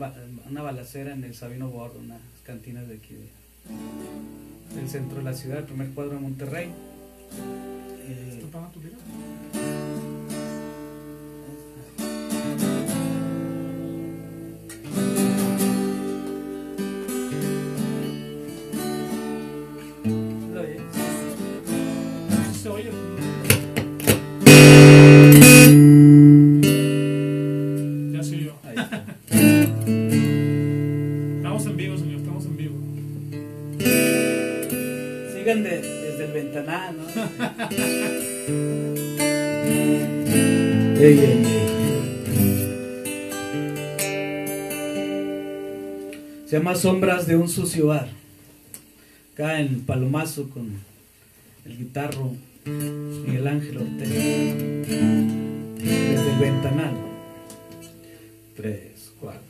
[0.48, 5.34] una balacera en el Sabino Bordo, unas cantinas de aquí, de- del centro de la
[5.34, 6.68] ciudad, el primer cuadro de Monterrey.
[8.08, 8.40] Eh,
[31.88, 32.74] vivo, señor, estamos en vivo.
[35.34, 37.04] Sigan de- desde el ventanal, ¿no?
[41.00, 41.64] Ey, ey, ey.
[46.46, 48.08] Se llama Sombras de un sucio bar.
[49.34, 50.72] Acá en Palomazo con
[51.64, 52.32] el guitarro
[52.64, 54.14] Miguel Ángel Ortega.
[55.78, 56.94] Desde el ventanal.
[58.56, 59.40] Tres, cuatro.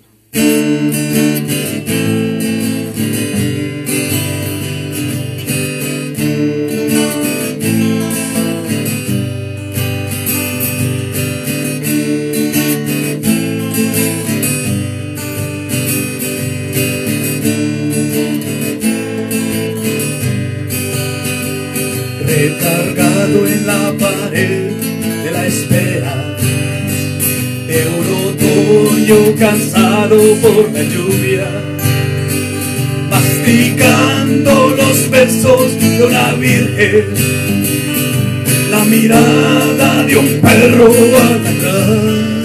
[29.08, 31.46] Otoño cansado por la lluvia,
[33.10, 37.04] masticando los besos de una virgen,
[38.70, 42.37] la mirada de un perro alacrán.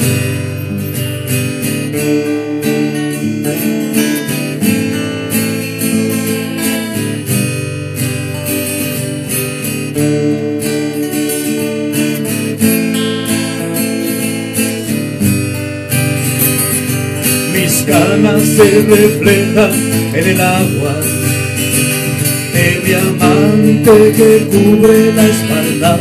[18.64, 19.74] Se reflejan
[20.14, 20.96] en el agua
[22.54, 26.00] de diamante que cubre la espalda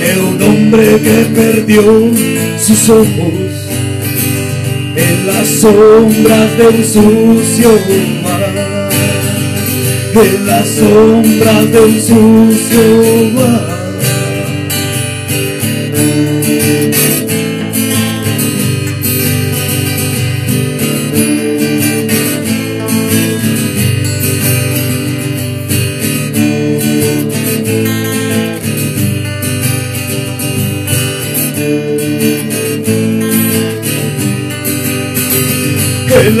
[0.00, 2.10] de un hombre que perdió
[2.58, 3.68] sus ojos
[4.96, 7.70] en las sombras de un sucio
[8.24, 8.90] mar,
[10.14, 13.77] en las sombras de un sucio mar.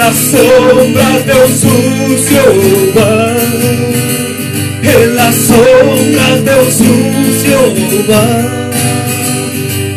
[0.08, 2.42] Las sombras de un sucio
[2.94, 3.36] bar,
[4.82, 7.58] en las sombras de un sucio
[8.08, 8.70] bar,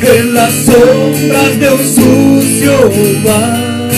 [0.02, 2.74] en las sombras de un sucio
[3.24, 3.90] bar,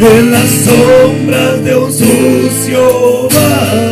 [0.00, 3.89] en las sombras de un sucio bar.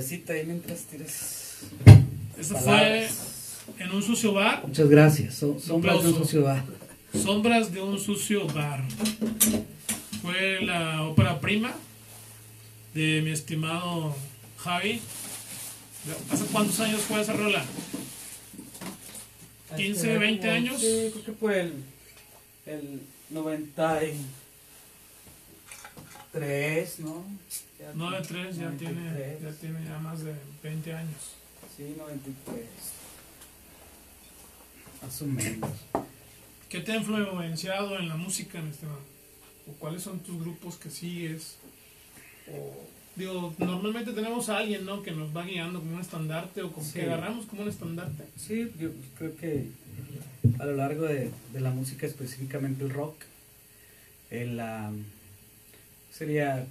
[0.00, 1.58] Cervecita ahí mientras tiras.
[2.38, 3.08] Eso fue
[3.78, 4.62] en un sucio bar.
[4.66, 5.34] Muchas gracias.
[5.34, 6.64] So- sombras de un sucio bar.
[7.14, 8.84] Sombras de un sucio bar.
[10.22, 11.74] Fue la ópera prima
[12.94, 14.14] de mi estimado
[14.58, 15.00] Javi.
[16.30, 17.64] ¿Hace cuántos años fue esa rola?
[19.76, 20.80] 15, 20 años.
[20.80, 21.72] Sí, creo que fue el,
[22.66, 23.00] el
[26.40, 27.24] 93, ¿no?
[27.78, 29.42] Ya 9-3 ya tiene, 93.
[29.42, 31.32] ya tiene ya más de 20 años.
[31.76, 32.64] Sí, 93.
[35.02, 35.70] Más o menos.
[36.68, 38.98] ¿Qué te ha influenciado en la música, mi estimado?
[39.68, 41.56] ¿O cuáles son tus grupos que sigues?
[42.52, 42.74] O,
[43.16, 45.02] digo, normalmente tenemos a alguien, ¿no?
[45.02, 46.94] Que nos va guiando como un estandarte o como Sí.
[46.94, 48.24] que agarramos como un estandarte.
[48.36, 49.68] Sí, yo creo que
[50.58, 53.16] a lo largo de, de la música, específicamente el rock,
[54.30, 54.90] el, ah,
[56.16, 56.66] sería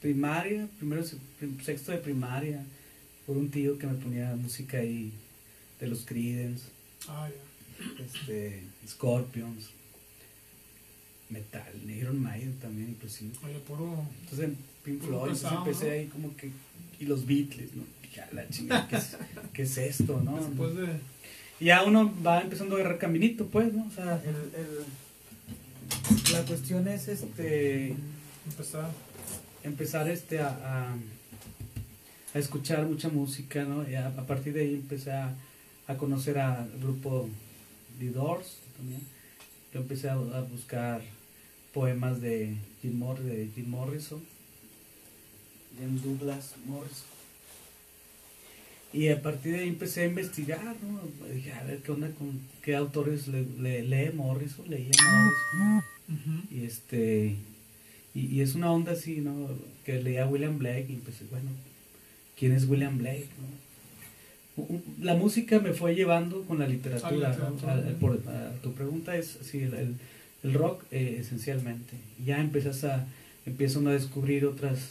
[0.00, 2.62] primaria, primero se- prim- sexto de primaria,
[3.26, 5.12] por un tío que me ponía música ahí
[5.80, 6.64] de los Creedence,
[7.08, 8.04] Ah, ya.
[8.04, 9.70] este, Scorpions,
[11.30, 13.32] metal, Iron Maiden también inclusive.
[13.44, 14.06] Oye, puro...
[14.22, 14.50] Entonces
[14.84, 15.92] Pink Floyd, entonces pesado, empecé ¿no?
[15.92, 16.50] ahí como que,
[17.00, 17.84] y los Beatles, ¿no?
[18.02, 19.16] Dije, "A la chingada, ¿qué es,
[19.52, 20.36] qué es esto, no?
[20.42, 20.86] Después de...
[21.60, 23.86] Y ya uno va empezando a agarrar caminito, pues, ¿no?
[23.86, 27.94] O sea, el, el- la cuestión es este
[28.48, 28.90] empezar.
[29.64, 30.96] empezar este a, a,
[32.34, 33.88] a escuchar mucha música, ¿no?
[33.88, 35.34] Y a, a partir de ahí empecé a,
[35.86, 37.28] a conocer al grupo
[37.98, 39.00] The Doors también.
[39.72, 41.02] Yo empecé a, buscar
[41.74, 44.22] poemas de Jim, Mor- de Jim Morrison,
[45.78, 47.06] James Douglas Morrison.
[48.92, 51.02] Y a partir de ahí empecé a investigar, ¿no?
[51.34, 55.84] Dije, a ver qué onda con qué autores le, le- lee Morrison, leía Morrison.
[56.50, 57.36] Y este
[58.18, 59.48] y, y es una onda así, ¿no?
[59.84, 61.50] Que leía William Blake y empecé, bueno,
[62.38, 63.26] ¿quién es William Blake?
[63.40, 63.46] no?
[65.00, 67.28] La música me fue llevando con la literatura.
[67.50, 67.56] ¿no?
[68.00, 69.94] por- a tu pregunta es sí, el, el-
[70.44, 71.94] el rock eh, esencialmente.
[72.24, 73.06] Ya empiezas a
[73.46, 74.90] empieza uno a descubrir otras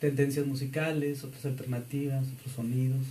[0.00, 3.04] tendencias musicales, otras alternativas, otros sonidos.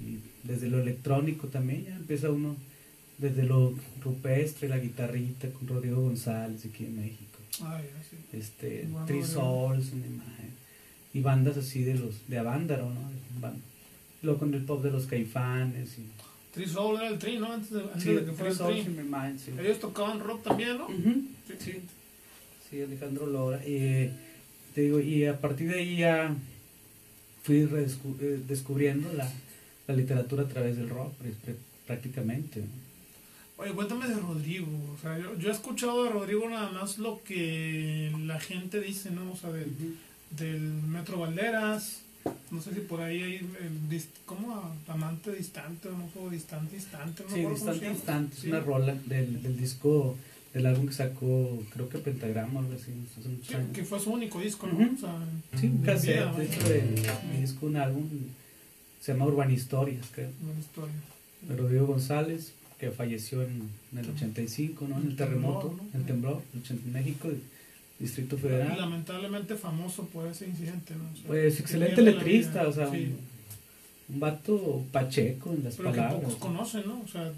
[0.00, 2.56] Y desde lo electrónico también ya empieza uno
[3.18, 7.27] desde lo rupestre, la guitarrita con Rodrigo González aquí en México.
[7.62, 8.16] Ah, ya, sí.
[8.36, 9.34] Este, Bueno, Three bueno.
[9.34, 10.50] Souls, una imagen.
[11.14, 13.00] Y bandas así de los de Avándaro, ¿no?
[14.22, 15.98] Luego con el pop de los caifanes.
[15.98, 16.06] Y,
[16.52, 17.52] Three Soul era el Tri, ¿no?
[17.52, 18.92] Antes de, antes sí, de que Three fuera el Souls Tri.
[18.92, 19.52] in My Mind, sí.
[19.58, 20.86] Ellos tocaban rock también, ¿no?
[20.86, 21.54] Ujú, Sí.
[21.64, 21.72] sí.
[22.70, 23.64] Sí, Alejandro Lora.
[23.66, 24.10] Y,
[24.74, 26.34] te digo, y a partir de ahí ya
[27.42, 29.30] fui redescu- eh, descubriendo la,
[29.86, 31.56] la literatura a través del rock, pues, pr-
[31.86, 32.60] prácticamente.
[32.60, 32.66] ¿no?
[33.58, 34.66] Oye, cuéntame de Rodrigo.
[34.94, 39.10] O sea, yo, yo he escuchado de Rodrigo nada más lo que la gente dice,
[39.10, 39.32] ¿no?
[39.32, 39.72] O sea, del,
[40.30, 42.02] del Metro Valderas.
[42.50, 44.74] No sé si por ahí hay el, ¿cómo?
[44.86, 47.24] Amante distante no fue distante, distante.
[47.28, 47.86] No Sí, Distante.
[47.90, 48.48] Instante, es Sí.
[48.48, 50.16] una rola del, del disco,
[50.52, 52.92] del álbum que sacó, creo que Pentagrama o algo así.
[53.46, 54.74] Sí, que fue su único disco, ¿no?
[54.74, 54.94] Ujú.
[54.94, 55.18] O sea,
[55.58, 56.80] Sí, un de hecho, de,
[57.32, 58.08] de disco, un álbum,
[59.00, 60.30] se llama Urban Historias, creo.
[60.40, 60.94] Buena historia.
[61.42, 64.98] De Rodrigo González, que falleció en, en el 85, ¿no?
[65.00, 65.98] En el terremoto, temblor, ¿no?
[66.00, 67.28] el temblor, el 80 en México,
[67.98, 68.78] Distrito Y Federal.
[68.78, 71.04] lamentablemente famoso por ese incidente, ¿no?
[71.12, 73.12] O sea, Pues que excelente letrista, o sea, Sí,
[74.08, 76.20] un, un vato pacheco en las pero que palabras.
[76.22, 77.00] pocos conocen, ¿no?
[77.04, 77.32] O sea,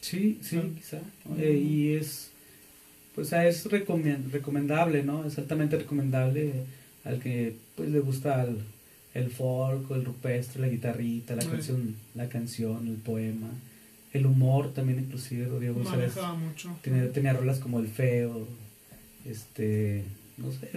[0.00, 0.70] Sí, sí, Claro.
[0.76, 0.98] quizá.
[1.24, 1.32] ¿no?
[1.32, 1.42] Ujú.
[1.42, 2.30] Eh, y es,
[3.14, 5.24] pues ah, es recomen- recomendable, ¿no?
[5.24, 6.52] Es altamente recomendable
[7.04, 8.58] al que pues le gusta el,
[9.14, 11.48] el folk, el rupestre, la guitarrita, la Sí.
[11.48, 13.48] canción, la canción, el poema,
[14.14, 16.74] el humor también inclusive Rodrigo González mucho.
[16.82, 18.46] tenía, tenía rolas como El Feo,
[19.26, 20.04] este,
[20.38, 20.70] no sé,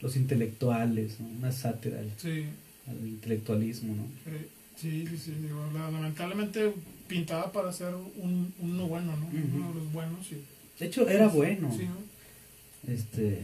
[0.00, 1.28] los intelectuales, ¿no?
[1.28, 2.44] una sátira al, Sí,
[2.88, 4.02] al intelectualismo, ¿no?
[4.32, 5.32] eh, sí, sí, sí.
[5.42, 6.72] digo, la- lamentablemente
[7.06, 9.26] pintada para ser un, uno bueno, ¿no?
[9.26, 10.30] Uno de los buenos.
[10.32, 10.42] Y,
[10.78, 11.70] De hecho, era bueno.
[11.76, 12.92] Sí, ¿no?
[12.92, 13.42] Este,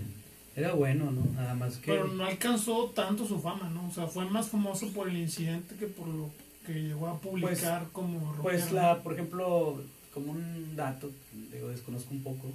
[0.55, 1.27] era bueno, ¿no?
[1.35, 1.91] Nada más que...
[1.93, 3.89] Pero no alcanzó tanto su fama, ¿no?
[3.89, 6.31] O sea, fue más famoso por el incidente que por lo
[6.67, 11.11] que llegó a publicar como Pues la, por ejemplo, como un dato,
[11.53, 12.53] digo, desconozco un poco,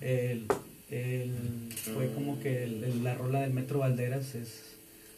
[0.00, 0.46] el,
[0.90, 4.66] el- fue como que el- la rola del Metro Valderas es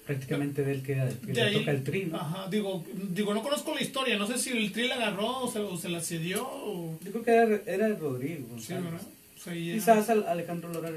[0.07, 2.16] prácticamente del que, que De le ahí- toca el tri, ¿no?
[2.16, 5.50] Ajá, digo, digo, no conozco la historia, no sé si el tri la agarró o
[5.52, 6.98] se, o se la cedió o...
[7.05, 8.59] Yo creo que era, era Rodrigo.
[8.59, 8.72] Sí.
[8.74, 9.00] ¿verdad?
[9.37, 10.90] O sea, y ya- Quizás al- Alejandro Lora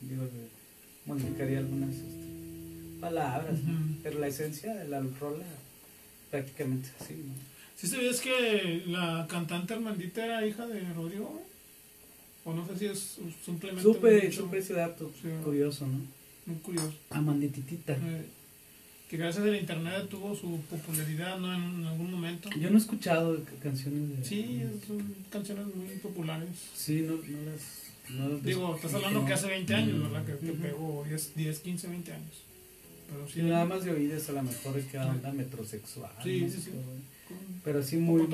[0.00, 0.24] digo,
[1.04, 2.26] modificaría algunas este,
[3.00, 3.58] palabras,
[4.02, 5.44] pero la esencia de la rola
[6.40, 7.34] prácticamente así, ¿no?
[7.76, 11.42] ¿Sí sabías que la cantante Armandita era hija de Rodrigo?
[12.44, 15.28] O no sé si es simplemente Supe, supe ese dato Sí.
[15.44, 15.98] curioso, ¿no?
[16.46, 16.92] muy curioso.
[17.10, 17.94] Amandititita.
[17.94, 18.24] Eh,
[19.10, 21.52] que gracias al internet tuvo su popularidad ¿no?
[21.54, 22.48] en, en algún momento.
[22.58, 24.24] Yo no he escuchado ca- canciones de...
[24.24, 26.48] Sí, son canciones muy populares.
[26.74, 27.82] Sí, no, no las...
[28.10, 30.24] no Digo, estás hablando que hace 20 años, ¿verdad?
[30.24, 30.62] Que, que Ujú.
[30.62, 32.34] pegó 10, 10, 15, 20 años.
[33.08, 36.10] Pero sí, nada más de oídas a lo mejor es que onda metrosexual.
[36.22, 36.48] Sí, ¿no?
[36.48, 36.70] sí, sí.
[37.64, 38.26] Pero sí muy,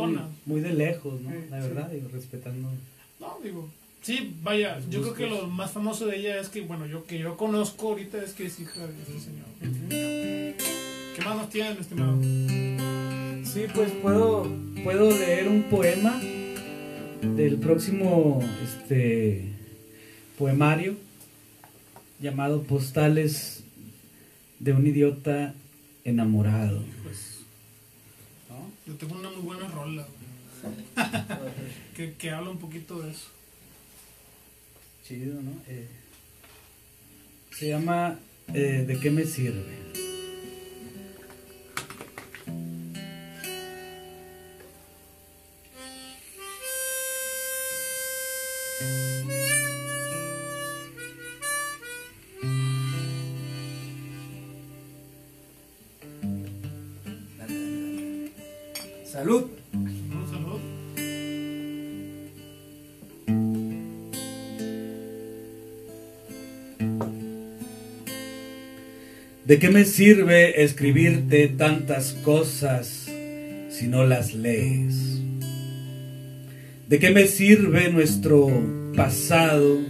[0.44, 1.30] muy, de lejos, ¿no?
[1.50, 2.68] La verdad, digo, respetando...
[3.20, 3.70] No, digo.
[4.02, 7.18] Sí, vaya, yo creo que lo más famoso de ella es que, bueno, yo que
[7.18, 9.46] yo conozco ahorita es que es hija de ese señor.
[11.14, 12.20] ¿Qué más nos tienen, estimado?
[13.44, 14.50] Sí, pues puedo,
[14.82, 16.20] puedo leer un poema
[17.22, 19.52] del próximo este,
[20.36, 20.96] poemario
[22.20, 23.62] llamado Postales
[24.62, 25.54] de un idiota
[26.04, 26.82] enamorado.
[27.02, 27.40] Pues
[28.48, 28.70] ¿no?
[28.86, 30.06] yo tengo una muy buena rola
[31.96, 33.28] que, que habla un poquito de eso.
[35.04, 35.50] Chido, ¿no?
[35.66, 35.88] Eh,
[37.50, 38.18] se llama
[38.54, 40.11] eh, ¿De qué me sirve?
[69.52, 73.06] ¿De qué me sirve escribirte tantas cosas
[73.68, 75.20] si no las lees?
[76.88, 78.48] ¿De qué me sirve nuestro
[78.96, 79.80] pasado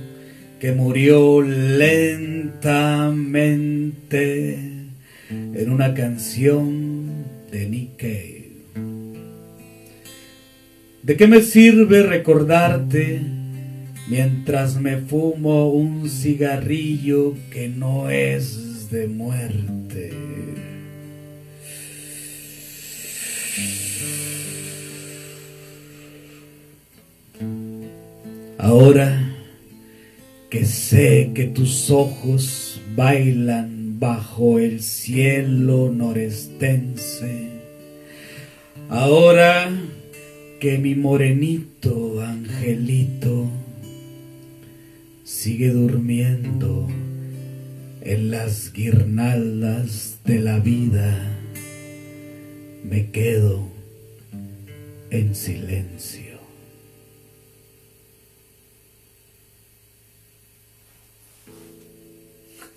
[0.58, 2.48] que murió lentamente
[5.30, 8.02] en una canción de Nick?
[11.04, 13.20] ¿De qué me sirve recordarte
[14.08, 20.12] mientras me fumo un cigarrillo que no es de muerte?
[28.58, 29.34] Ahora
[30.50, 37.48] que sé que tus ojos bailan bajo el cielo norestense,
[38.90, 39.70] ahora
[40.60, 43.48] que mi morenito angelito
[45.24, 46.88] sigue durmiendo
[48.04, 51.38] en las guirnaldas de la vida,
[52.84, 53.68] me quedo
[55.10, 56.38] en silencio.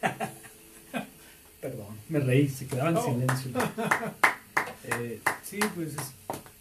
[1.62, 3.52] Perdón, me reí, se quedaba en silencio.
[4.88, 6.14] Eh, sí, pues es-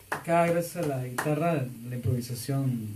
[0.08, 2.88] acá gracias a la guitarra, la improvisación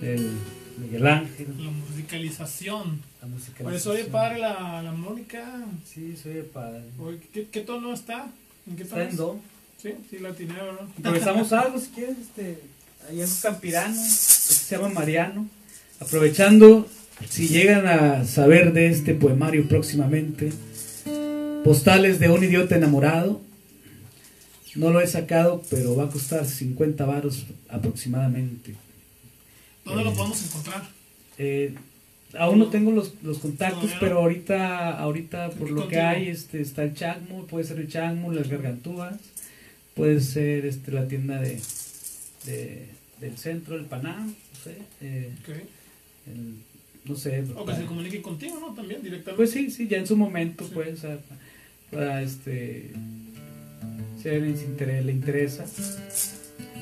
[0.00, 0.30] de, del
[0.78, 3.00] Miguel Ángel, La musicalización.
[3.20, 3.62] la.
[3.62, 5.64] Por eso, oye, padre, la, la armónica.
[5.84, 6.82] Sí, soy el padre.
[6.98, 8.26] Oye, ¿qué, ¿Qué tono está?
[8.68, 9.08] ¿En qué Está tono?
[9.10, 9.40] en do.
[9.82, 10.86] Sí, sí, la atiné, ¿verdad?
[10.96, 12.58] Improvisamos algo si quieres, este,
[13.08, 15.48] ahí es un campirano, este se llama Mariano.
[16.00, 16.86] Aprovechando,
[17.28, 20.52] si llegan a saber de este poemario próximamente,
[21.64, 23.40] postales de un idiota enamorado.
[24.74, 28.74] No lo he sacado, pero va a costar 50 varos aproximadamente.
[29.86, 30.88] ¿Dónde lo Eh, podemos encontrar?
[31.38, 31.74] Eh,
[32.38, 33.96] aún no tengo los, los contactos, no.
[34.00, 38.32] pero ahorita, ahorita por lo que hay, este, está el Chacmo, puede ser el Chacmo,
[38.32, 39.16] las gargantúas,
[39.94, 41.60] puede ser este, la tienda de,
[42.44, 42.88] de-
[43.20, 45.48] del centro, el Panam, no sé, eh, Ok.
[46.26, 46.54] el-
[47.06, 47.40] no sé.
[47.54, 48.74] O que para- se comunique contigo, ¿no?
[48.74, 49.36] También directamente.
[49.36, 50.72] pues sí, sí, ya en su momento, Sí.
[50.74, 51.18] pues, a-
[51.90, 52.90] para este,
[54.20, 55.64] si a inter- le interesa,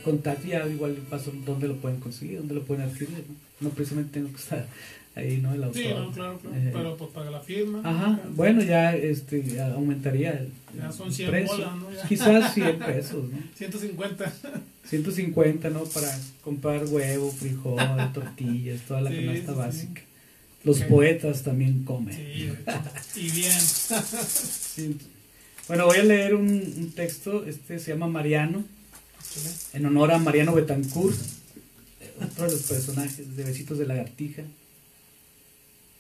[0.05, 3.25] contacto ya igual paso dónde lo pueden conseguir, dónde lo pueden adquirir.
[3.61, 4.67] No, no precisamente tengo que estar
[5.17, 5.55] ahí, ¿no?
[5.55, 5.83] El autor.
[5.83, 6.57] Sí, no, claro, claro.
[6.57, 7.81] Eh, pero pues paga la firma.
[7.85, 10.49] Ajá, bueno, ya este ya aumentaría el,
[10.79, 11.57] Ya son el 100 precio.
[11.57, 11.93] bolas, ¿no?
[11.93, 12.09] Ya.
[12.09, 13.39] Quizás 100 pesos, ¿no?
[13.57, 14.33] 150.
[14.89, 15.85] 150, ¿no?
[15.85, 17.81] Para comprar huevo, frijol,
[18.13, 20.03] tortillas, toda la Sí, canasta sí, básica.
[20.65, 22.15] Los poetas también comen.
[22.17, 22.51] Sí,
[23.21, 23.61] y bien.
[23.61, 24.97] Sí.
[25.69, 28.65] Bueno, voy a leer un, un texto, este se llama Mariano,
[29.73, 31.17] en honor a Mariano Betancourt,
[32.23, 34.43] otro de los personajes de Besitos de Lagartija.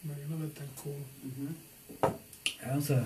[0.03, 1.05] Mariano Betancourt.
[2.66, 3.05] Vamos a...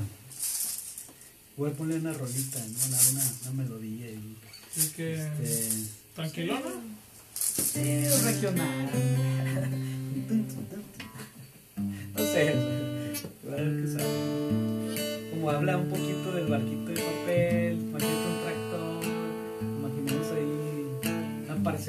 [1.56, 2.86] Voy a poner una rolita, ¿no?
[2.86, 4.10] una, una, una melodía.
[4.10, 4.36] Y,
[4.76, 5.68] Así que, este,
[6.14, 6.70] tranquilona.
[7.34, 8.90] Sí, regional.
[12.14, 15.30] No sé, a ver qué sale.
[15.30, 17.67] Como habla un poquito del barquito de papel,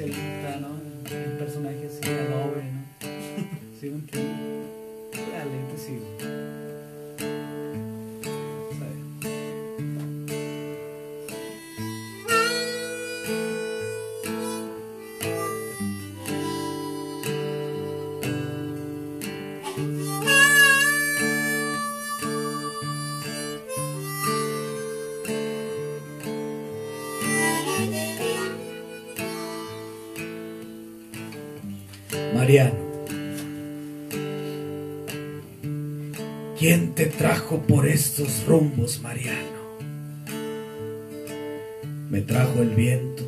[0.00, 2.80] Un personaje así, adobe, ¿no?
[3.78, 4.39] ¿Sí?
[36.58, 39.60] ¿Quién te trajo por estos rumbos, Mariano?
[42.10, 43.24] Me trajo el viento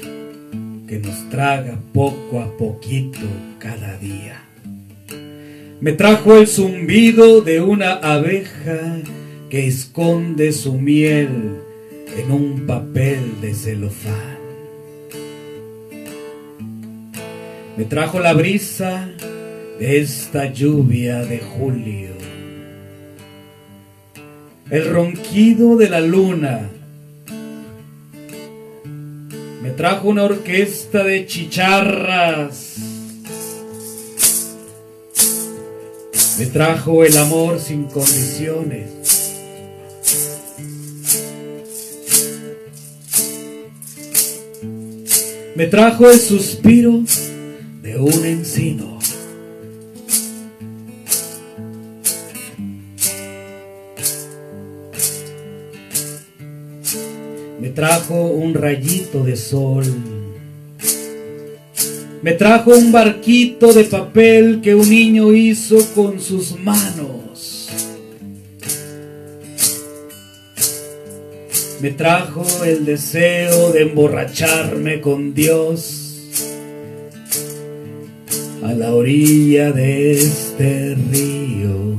[0.89, 3.21] que nos traga poco a poquito
[3.61, 4.43] cada día.
[5.81, 8.99] Me trajo el zumbido de una abeja
[9.51, 11.61] que esconde su miel
[12.17, 14.32] en un papel de celofán.
[17.75, 19.09] Me trajo la brisa
[19.79, 22.11] de esta lluvia de julio.
[24.71, 26.69] El ronquido de la luna.
[29.63, 32.77] Me trajo una orquesta de chicharras.
[36.39, 38.91] Me trajo el amor sin condiciones.
[45.55, 47.03] Me trajo el suspiro
[47.97, 48.99] un encino.
[57.61, 59.85] Me trajo un rayito de sol.
[62.23, 67.69] Me trajo un barquito de papel que un niño hizo con sus manos.
[71.81, 76.02] Me trajo el deseo de emborracharme con Dios
[78.73, 81.99] a la orilla de este río.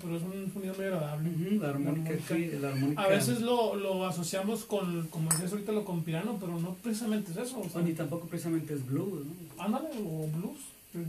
[0.00, 1.30] Pero es un sonido muy agradable.
[1.30, 2.34] Ujú, La armónica, armónica.
[2.34, 3.02] sí, la armónica.
[3.02, 7.32] A veces lo, lo asociamos con, como decías ahorita, lo con piano, pero no precisamente
[7.32, 7.60] es eso.
[7.60, 9.62] O sea, No, ni tampoco precisamente es blues, ¿no?
[9.62, 10.58] ándale, o blues.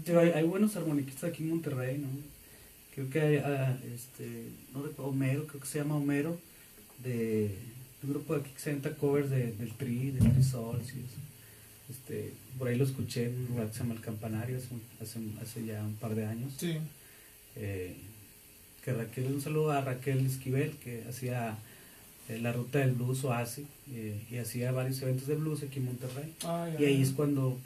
[0.06, 2.08] Pero hay, hay buenos armoniquistas aquí en Monterrey, ¿no?
[2.96, 6.38] Creo que hay, ah, este, no recuerdo, Homero, creo que se llama Homero,
[7.04, 7.58] de,
[8.04, 11.18] un grupo de aquí que se covers de, del Tri, del Tri Sols y eso.
[11.90, 14.82] Este, por ahí lo escuché en un lugar que se llama El Campanario hace, un-
[15.02, 16.54] hace, hace ya un par de años.
[16.58, 16.78] Sí.
[17.56, 17.96] Eh,
[18.84, 21.58] que Raquel, un saludo a Raquel Esquivel, que hacía
[22.30, 25.80] eh, la ruta del blues o ASI, eh, y hacía varios eventos de blues aquí
[25.80, 26.34] en Monterrey.
[26.80, 27.58] Y ahí es cuando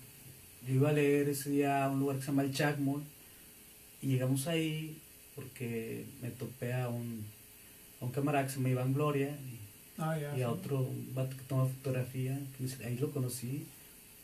[0.67, 3.01] yo iba a leer ese día a un lugar que se llama el Chacmol,
[4.01, 4.97] y llegamos ahí
[5.35, 7.25] porque me topé a un,
[8.01, 9.55] a un camarada que se llama Iván Gloria, y
[9.97, 13.65] Ah, ya, y a otro un vato que toma fotografía, que ahí lo conocí,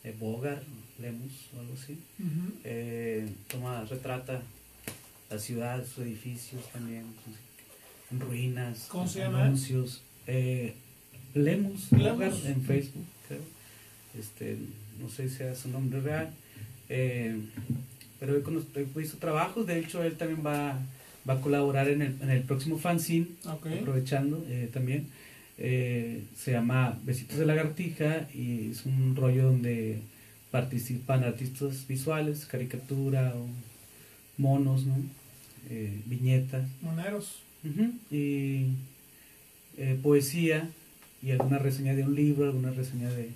[0.03, 0.61] eh, Bogar,
[0.99, 1.97] Lemus o algo así.
[2.65, 4.41] Eh, toma, retrata
[5.31, 7.05] la ciudad, sus edificios también,
[8.11, 9.45] en ruinas, ¿Cómo se con llama?
[9.45, 10.01] anuncios.
[10.27, 10.75] Eh,
[11.33, 13.39] Lemus, en Facebook, creo.
[14.19, 14.57] Este,
[14.99, 16.33] no sé si sea su nombre real.
[16.89, 17.39] Eh,
[18.19, 20.77] pero he, visto trabajos, de hecho él también va,
[21.27, 25.07] va a colaborar en el, en el próximo fanzine aprovechando eh, también.
[25.57, 30.01] Eh, se llama Besitos de Lagartija y es un rollo donde
[30.49, 33.47] participan artistas visuales, caricatura o
[34.37, 34.97] monos, ¿no?
[35.69, 37.39] Eh, viñetas Moneros.
[38.09, 38.65] y
[39.77, 40.69] eh, poesía
[41.21, 43.29] y alguna reseña de un libro, alguna reseña de,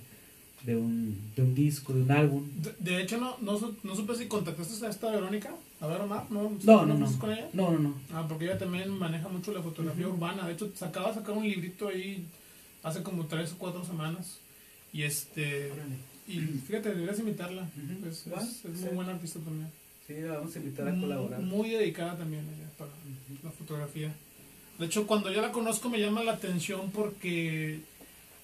[0.64, 2.44] de, un, de un disco, de un álbum.
[2.62, 5.54] De, de hecho, no, no, no supe si contactaste a esta Verónica.
[5.82, 6.58] A ver, Omar, ¿no?
[6.64, 7.20] No, no, no.
[7.20, 7.48] con ella?
[7.54, 7.96] No, no, no.
[8.12, 10.48] Ah, porque ella también maneja mucho la fotografía urbana.
[10.48, 12.26] De hecho, se acaba de sacar un librito ahí
[12.82, 14.40] hace como tres o cuatro semanas.
[14.94, 15.72] Y este.
[16.28, 17.70] Y fíjate, deberías invitarla.
[18.10, 18.86] Es, Va, es, es sí.
[18.86, 19.70] muy buena artista también.
[20.08, 21.40] Sí, la vamos a invitar a Muy- colaborar.
[21.42, 22.92] Muy dedicada también ella para
[23.44, 24.14] la fotografía.
[24.78, 27.80] De hecho, cuando yo la conozco me llama la atención porque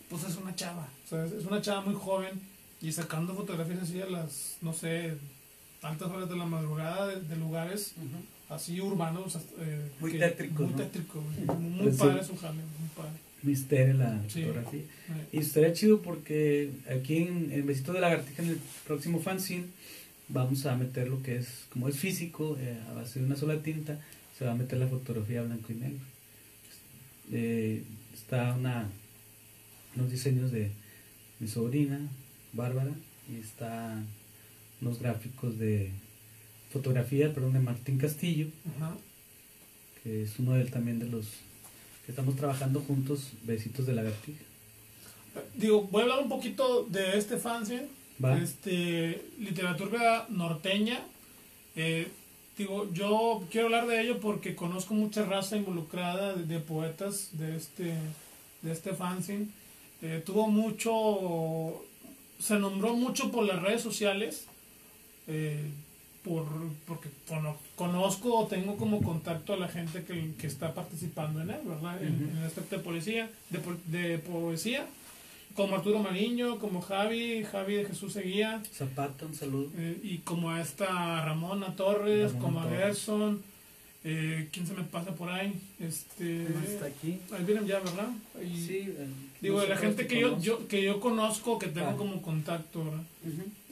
[0.10, 2.32] pues es una chava, es una chava muy joven
[2.82, 5.14] y sacando fotografías así a las, no sé,
[5.82, 8.54] altas horas de la madrugada de, de lugares Ujú.
[8.56, 9.38] así urbanos.
[9.60, 10.76] eh, Muy tétricos, Muy ¿no?
[10.78, 11.22] tétrico,
[11.60, 12.02] muy Pues sí.
[12.02, 13.20] padre su jale, muy padre.
[13.44, 14.42] Misterio la Sí.
[14.44, 14.82] fotografía.
[14.82, 19.66] Eh, Y estaría chido porque aquí en el Besito de Lagartija, en el próximo fanzine,
[20.32, 23.62] vamos a meter lo que es, como es físico, eh, a base de una sola
[23.62, 24.00] tinta,
[24.38, 26.00] se va a meter la fotografía blanco y negro.
[27.32, 28.90] Eh, está una,
[29.96, 30.72] unos diseños de
[31.40, 32.00] mi sobrina,
[32.54, 32.92] Bárbara,
[33.30, 34.04] y está
[34.82, 35.92] unos gráficos de
[36.72, 38.96] fotografía, perdón, de Martín Castillo, ajá.
[40.04, 41.26] que es uno de, también de los
[42.06, 44.42] que estamos trabajando juntos, Besitos de Lagartija.
[45.36, 48.01] Eh, Digo, voy a hablar un poquito de este fanzine.
[48.24, 48.38] Va.
[48.38, 51.00] Este, literatura norteña.
[51.76, 52.08] Eh,
[52.58, 57.56] digo, yo quiero hablar de ello porque conozco mucha raza involucrada de, de poetas de
[57.58, 57.96] este,
[58.62, 59.48] de este fanzine.
[60.02, 61.84] Eh, tuvo mucho,
[62.40, 64.46] se nombró mucho por las redes sociales,
[65.28, 65.64] eh,
[66.24, 66.46] por,
[66.88, 71.52] porque cono- conozco o tengo como contacto a la gente que, que está participando en
[71.52, 72.02] él, ¿verdad?
[72.04, 74.86] En, en el aspecto de poesía, de, po- de poesía
[75.56, 79.70] como Arturo Mariño, como Javi, Javi de Jesús Seguía, Zapata, un saludo.
[79.78, 82.70] eh, y como a esta Ramona Torres, Ramona como a.
[82.70, 83.42] Gerson,
[84.04, 85.54] eh, ¿quién se me pasa por ahí?
[85.80, 86.48] Este,
[86.84, 87.20] aquí?
[87.32, 88.10] ahí vienen ya, ¿verdad?
[88.56, 88.80] Sí.
[88.88, 89.08] eh,
[89.42, 91.96] digo, de la gente te que yo, yo, que yo conozco, que tengo Ah.
[91.98, 93.04] como contacto, ¿verdad?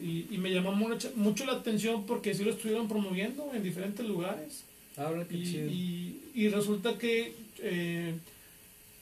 [0.02, 4.06] Y, y me llamó mucho, mucho la atención porque sí lo estuvieron promoviendo en diferentes
[4.06, 4.64] lugares.
[4.98, 5.68] Habla qué Y, chido.
[5.72, 8.14] y, y resulta que eh,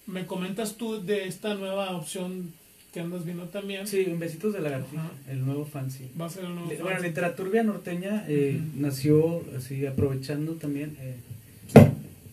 [0.05, 2.53] me comentas tú de esta nueva opción
[2.93, 3.85] que andas viendo también.
[3.87, 5.11] Sí, en Besitos de Lagartija, Ajá.
[5.31, 6.09] el nuevo fanzine.
[6.19, 8.81] Va a ser el nuevo Le- Bueno, literatura norteña eh, Ujú.
[8.81, 11.15] nació así aprovechando también, eh,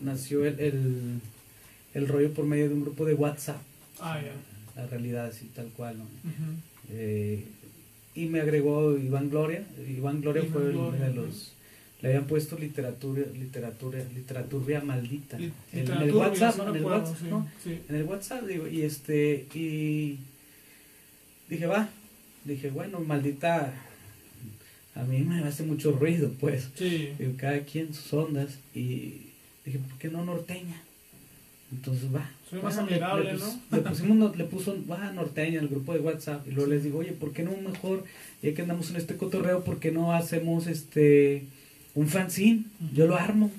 [0.00, 1.20] nació el, el,
[1.94, 3.60] el rollo por medio de un grupo de WhatsApp.
[4.00, 4.32] Ah, ya.
[4.80, 6.04] La realidad así tal cual, ¿no?
[6.04, 6.52] Ujú.
[6.90, 7.44] Eh,
[8.14, 9.64] y me agregó Iván Gloria.
[9.88, 11.52] Iván Gloria Iván fue uno de los.
[12.02, 15.38] Le habían puesto literatura, literatura, literatura maldita.
[15.38, 16.68] En, en el WhatsApp, ¿no?
[16.70, 17.48] En el WhatsApp, sí, ¿no?
[17.62, 17.80] sí.
[17.88, 20.18] En el WhatsApp, digo, y este, y
[21.54, 21.88] dije, va,
[22.44, 23.72] dije, bueno, maldita,
[24.94, 27.10] a mí me hace mucho ruido, pues, Sí.
[27.18, 29.14] digo, cada quien sus ondas, y
[29.64, 30.80] dije, ¿por qué no norteña?
[31.72, 32.30] Entonces, va.
[32.48, 33.60] Soy más Bueno, amigable, le, ¿no?
[33.72, 37.12] le pusimos, le puso, va, norteña el grupo de WhatsApp, y luego les digo, oye,
[37.12, 38.04] ¿por qué no mejor,
[38.42, 41.44] ya que andamos en este cotorreo, ¿por qué no hacemos este,
[41.94, 42.64] un fanzine?
[42.94, 43.50] Yo lo armo.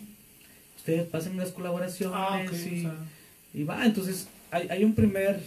[0.78, 2.96] Ustedes pasen unas colaboraciones Ah, y, O sea,
[3.56, 5.42] y va, entonces hay, hay un primer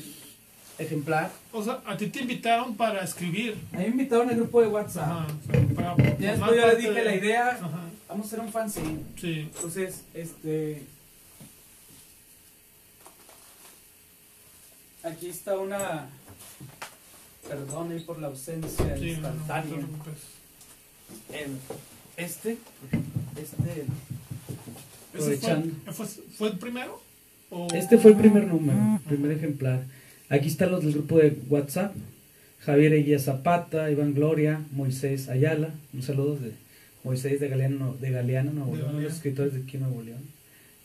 [0.79, 1.31] ejemplar.
[1.53, 3.57] o sea, a ti te invitaron para escribir.
[3.73, 5.09] A mí me invitaron al grupo de WhatsApp.
[5.11, 5.27] Ajá.
[5.77, 7.81] sea, para Ya después yo dije de- la idea, Ajá.
[8.09, 9.01] vamos a hacer un fanzine.
[9.21, 9.41] Sí.
[9.55, 10.83] Entonces, este.
[15.03, 16.09] Aquí está una.
[17.49, 19.77] Perdón por la ausencia Sí, no, no, no instantánea.
[22.19, 22.59] este,
[23.37, 23.87] este,
[25.15, 26.07] ¿Ese fue, fue,
[26.37, 27.01] fue el primero?
[27.51, 29.85] ¿O- este fue el primer número, primer ejemplar.
[30.31, 31.95] Aquí están los del grupo de WhatsApp.
[32.61, 36.53] Javier Eguía Zapata, Iván Gloria, Moisés Ayala, un saludo de
[37.05, 39.09] Moisés de Galeano, de Galeano Nuevo De León, Galeano.
[39.09, 40.21] los escritores de aquí Nuevo León.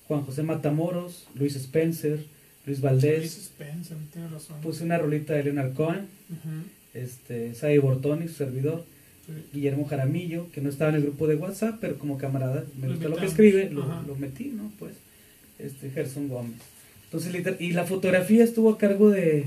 [0.08, 2.28] Juan José Matamoros, Luis Spencer, Luis
[2.68, 4.62] Luis Valdés, Spencer, tienes razón.
[4.62, 6.64] puse una rolita de Leonard Cohen, Ujú,
[6.94, 8.86] este, Sai Bortoni, su servidor,
[9.26, 9.34] sí.
[9.54, 13.10] Guillermo Jaramillo, que no estaba en el grupo de WhatsApp, pero como camarada me gusta
[13.10, 14.72] lo que escribe, lo, lo metí, ¿no?
[14.80, 14.94] Pues,
[15.60, 16.60] este, Gerson Gómez.
[17.14, 19.46] Entonces, y la fotografía estuvo a cargo de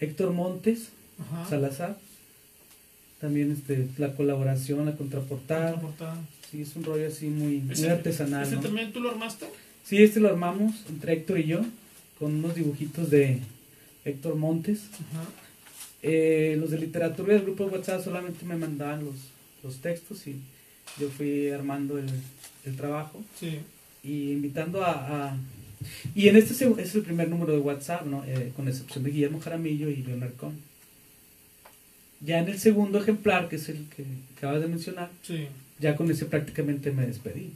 [0.00, 0.88] Héctor Montes,
[1.20, 1.48] Ajá.
[1.48, 1.96] Salazar.
[3.20, 5.70] También este, la colaboración, la contraportada.
[5.70, 6.16] Otra portada.
[6.50, 8.42] Sí, es un rollo así muy, muy ¿Ese- artesanal.
[8.46, 8.62] ¿Ese ¿no?
[8.62, 9.46] también tú lo armaste?
[9.84, 11.60] Sí, este lo armamos entre Héctor y yo,
[12.18, 13.38] con unos dibujitos de
[14.04, 14.80] Héctor Montes.
[14.94, 15.24] Ajá.
[16.02, 19.14] Eh, los de literatura del grupo de WhatsApp solamente me mandaban los,
[19.62, 20.36] los textos y
[21.00, 22.06] yo fui armando el,
[22.66, 23.60] el trabajo Sí.
[24.02, 25.28] y invitando a...
[25.28, 25.36] a-
[26.14, 28.24] y en este es el, es el primer número de WhatsApp, ¿no?
[28.26, 30.58] Eh, con excepción de Guillermo Jaramillo y Leonard Cohen.
[32.20, 34.04] Ya en el segundo ejemplar, que es el que
[34.36, 35.46] acabas de mencionar, Sí.
[35.78, 37.50] ya con ese prácticamente me despedí.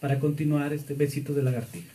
[0.00, 1.90] Para continuar este Besitos de Lagartija,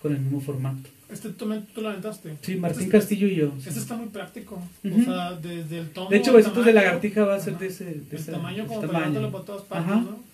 [0.00, 0.88] con el mismo formato.
[1.10, 2.36] Este tú, tú lo aventaste.
[2.40, 3.52] Sí, Martín Este- Castillo y yo.
[3.58, 4.62] Este está muy práctico.
[4.84, 5.00] Ujú.
[5.00, 6.08] O sea, desde el tono.
[6.08, 8.62] De hecho, Besitos de tamaño, Lagartija va a ser de ese de El esa- tamaño
[8.62, 9.30] de como ese tamaño.
[9.32, 10.00] por todas partes, Ajá.
[10.02, 10.31] ¿no?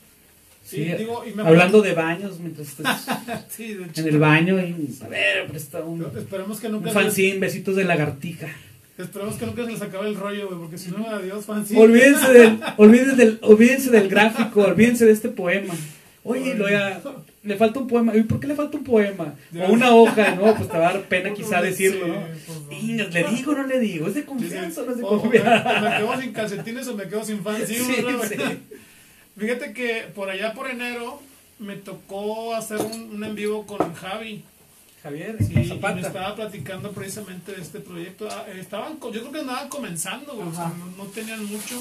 [0.68, 3.06] Sí, digo, y me hablando de baños mientras estás
[3.48, 6.90] Sí, en el baño y a ver, presta un, un Esperemos que nunca.
[6.90, 8.48] fanzine, besitos de lagartija.
[8.98, 11.80] Esperemos que nunca se les acabe el rollo, güey, porque si no, adiós, fanzine.
[11.80, 15.74] Olvídense del, olvídense del, olvídense del gráfico, olvídense de este poema.
[16.24, 17.00] Oye, lo ya,
[17.44, 18.14] le falta un poema.
[18.14, 19.34] ¿Y por qué le falta un poema?
[19.66, 20.54] O una hoja, ¿no?
[20.54, 22.20] Pues te va a dar pena quizá decirlo, Sí, ¿no?
[22.46, 22.72] pues, no.
[22.72, 25.14] Y le digo o no le digo, es de confianza o no es de o
[25.16, 25.78] me, confianza.
[25.78, 27.94] o me quedo sin calcetines o me quedo sin fanzine, Sí,
[28.28, 28.36] sí.
[29.38, 31.20] Fíjate que por allá por enero
[31.58, 34.44] me tocó hacer un, un en vivo con Javi.
[35.02, 38.28] Javier, Sí, y me estaba platicando precisamente de este proyecto.
[38.30, 41.80] Ah, Estaban, yo creo que andaban comenzando, güey, o sea, no, no tenían mucho.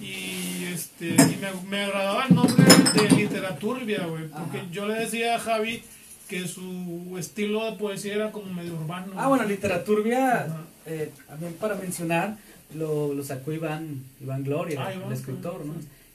[0.00, 4.66] Y este y me, me agradaba el nombre de Literaturbia, güey, porque Ajá.
[4.70, 5.82] yo le decía a Javi
[6.28, 9.12] que su estilo de poesía era como medio urbano.
[9.16, 10.46] Ah, bueno, Literaturbia,
[10.86, 12.36] eh, también para mencionar,
[12.74, 15.74] lo, lo sacó Iván, Iván Gloria, Ah, Iván, el escritor, sí, ¿no?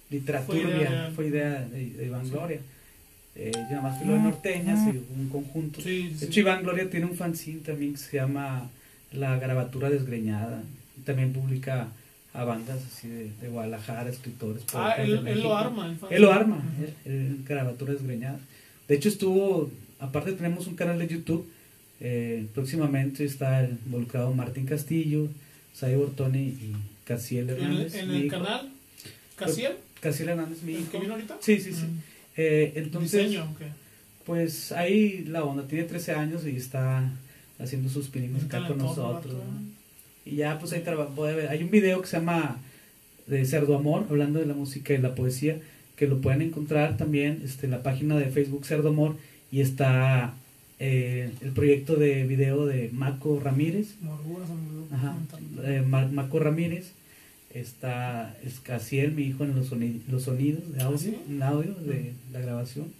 [0.09, 0.15] Sí.
[0.15, 2.59] Literaturbia, Fue fue idea de- de, Iván Gloria.
[3.35, 5.81] Eh, yo nada más fui lo de norteñas y un conjunto.
[5.81, 6.25] Sí, De sí.
[6.25, 8.69] hecho, Iván Gloria tiene un fanzine también que se llama
[9.11, 10.63] La Grabatura Desgreñada.
[10.97, 11.89] Y también publica
[12.33, 14.63] a bandas así de, de Guadalajara, escritores.
[14.73, 15.87] Ah, él, él lo arma.
[15.87, 15.97] el.
[16.15, 18.39] Él lo arma, él- él, Grabatura Desgreñada.
[18.87, 21.47] De hecho, estuvo, aparte tenemos un canal de YouTube.
[21.99, 25.27] eh, próximamente está el involucrado Martín Castillo,
[25.73, 27.95] Sai Bortoni y Casiel En, el- Hernández.
[27.95, 28.37] en mi el hijo.
[28.37, 28.69] canal,
[29.35, 30.91] Casiel, Casiel Hernández, mi el hijo.
[30.91, 31.37] que vino ahorita.
[31.41, 31.83] Sí, sí, sí.
[31.85, 31.99] Mm.
[32.37, 33.61] Eh, entonces, Diseño, ok.
[34.25, 37.09] pues ahí la onda, tiene 13 años y está
[37.59, 39.33] haciendo sus pininos acá con nosotros.
[39.33, 40.29] ¿eh?
[40.31, 40.83] Y ya pues ahí
[41.15, 41.49] puede ver.
[41.49, 42.57] Hay un video que se llama
[43.25, 45.57] de Cerdo Amor, hablando de la música y la poesía,
[45.95, 49.15] que lo pueden encontrar también este, en la página de Facebook Cerdo Amor
[49.51, 50.33] y está
[50.79, 53.95] eh, el proyecto de video de Maco Ramírez.
[54.93, 55.15] Ajá,
[55.63, 56.91] eh, Ma- Maco Ramírez.
[57.53, 61.17] Está Escaciel, mi hijo, en los, soni- los sonidos de audio, ¿Ah, sí?
[61.29, 62.91] en audio de la grabación,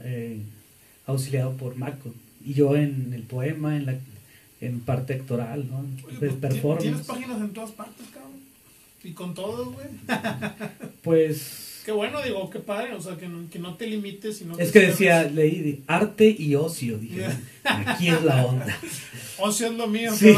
[0.00, 0.40] eh,
[1.06, 2.12] auxiliado por Maco.
[2.44, 3.94] Y yo en el poema, en la
[4.60, 5.78] en parte actoral, ¿no?
[6.06, 6.82] Oye, pues, ti- performance.
[6.82, 8.32] Tienes páginas en todas partes, cabrón.
[9.04, 9.86] Y con todos, güey.
[11.02, 12.92] Pues Qué bueno, digo, qué padre.
[12.92, 14.36] O sea, que no, que no te limites.
[14.36, 17.24] Sino es que decía, leí de arte y ocio, dije,
[17.64, 18.78] aquí es la onda.
[19.38, 20.12] Ocio es lo mío.
[20.14, 20.34] Sí,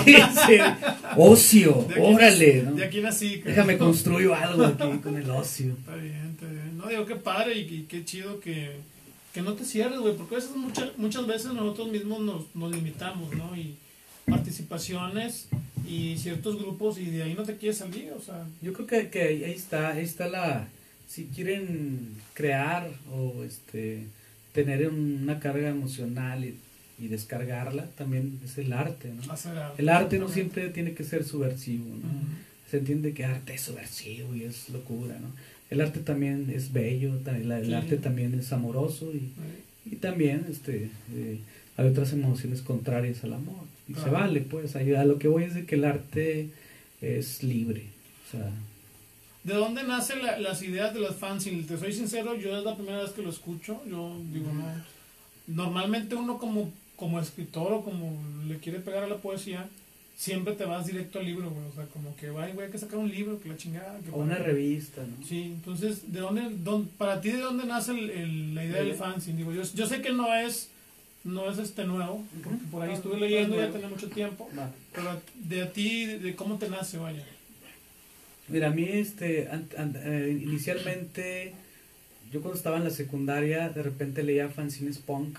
[1.16, 2.72] ocio, De órale, nací- ¿no?
[2.76, 3.36] De aquí nací.
[3.38, 5.72] Déjame construir algo aquí con el ocio.
[5.72, 6.78] Está bien, está bien.
[6.78, 8.70] No, digo, qué padre y, y qué chido que,
[9.34, 12.70] que no te cierres, güey, porque a veces, muchas, muchas veces nosotros mismos nos, nos
[12.70, 13.56] limitamos, ¿no?
[13.56, 13.74] Y
[14.24, 15.48] participaciones
[15.88, 19.08] y ciertos grupos y de ahí no te quieres salir, o sea, Yo creo que,
[19.08, 20.68] que ahí ahí está, ahí está la,
[21.10, 24.04] si quieren crear o este
[24.52, 26.54] tener una carga emocional y,
[27.04, 29.22] y descargarla, también es el arte, ¿no?
[29.78, 31.86] El arte no siempre tiene que ser subversivo.
[32.70, 35.28] Se entiende que arte es subversivo y es locura, ¿no?
[35.70, 37.72] El arte también es bello, el Sí.
[37.74, 39.32] arte también es amoroso y,
[39.90, 41.38] y también este eh,
[41.76, 45.54] hay otras emociones contrarias al amor y se vale pues a lo que voy es
[45.54, 46.48] de que el arte
[47.00, 47.84] es libre
[48.28, 48.50] o sea
[49.44, 51.46] ¿De dónde nacen la- las ideas de los fans?
[51.46, 54.64] Y te soy sincero, yo es la primera vez que lo escucho, yo digo, no.
[55.46, 59.68] Normalmente uno como, como escritor o como le quiere pegar a la poesía,
[60.16, 62.78] siempre te vas directo al libro, güey, o sea, como que, vaya, güey, hay que
[62.78, 63.98] sacar un libro, que la chingada.
[64.00, 67.92] Que o una revista no Sí, entonces, ¿de dónde, dónde- para ti de dónde nace
[67.92, 69.38] el- el- la idea del fanzine?
[69.38, 70.68] Digo, yo, yo sé que no es,
[71.24, 74.48] no es este nuevo, porque por ahí estuve leyendo ya tiene mucho tiempo,
[74.94, 77.24] pero de a ti, de, de cómo te nace, vaya.
[78.50, 81.52] Mira a mí este an- an- eh, inicialmente
[82.32, 85.38] yo cuando estaba en la secundaria de repente leía fanzines punk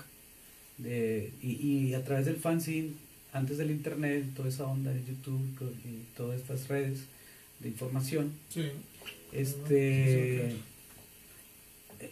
[0.78, 2.90] de- y, y a través del fanzine,
[3.32, 7.00] antes del internet, toda esa onda de YouTube y todas estas redes
[7.60, 8.64] de información, Sí.
[9.32, 10.56] este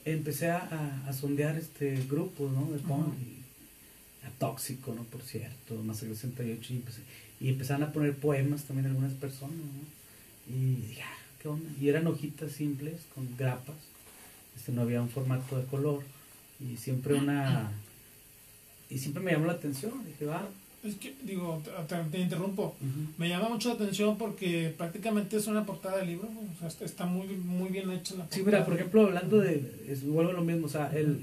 [0.04, 2.70] empecé a, a- a sondear este grupos ¿no?
[2.70, 7.02] de punk y a tóxico no por cierto más 68 y, empecé-
[7.40, 9.99] y empezaron a poner poemas también algunas personas ¿no?
[10.52, 13.76] Y dije, "Ah, qué onda y eran hojitas simples con grapas
[14.56, 16.02] este no había un formato de color
[16.60, 17.70] y siempre una
[18.88, 20.48] y siempre me llamó la atención dije va
[20.82, 22.74] Es que, digo, te, te- te interrumpo.
[23.18, 26.26] Me llama mucho la atención porque prácticamente es una portada de libro.
[26.26, 28.36] O sea, está, está muy, muy bien hecha la portada.
[28.38, 31.22] Sí, mira, por ejemplo, hablando de, es, vuelvo a lo mismo, o sea, el,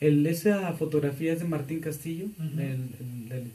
[0.00, 2.56] el, esa fotografía es de Martín Castillo, Ujú.
[2.56, 2.80] del,
[3.30, 3.52] el-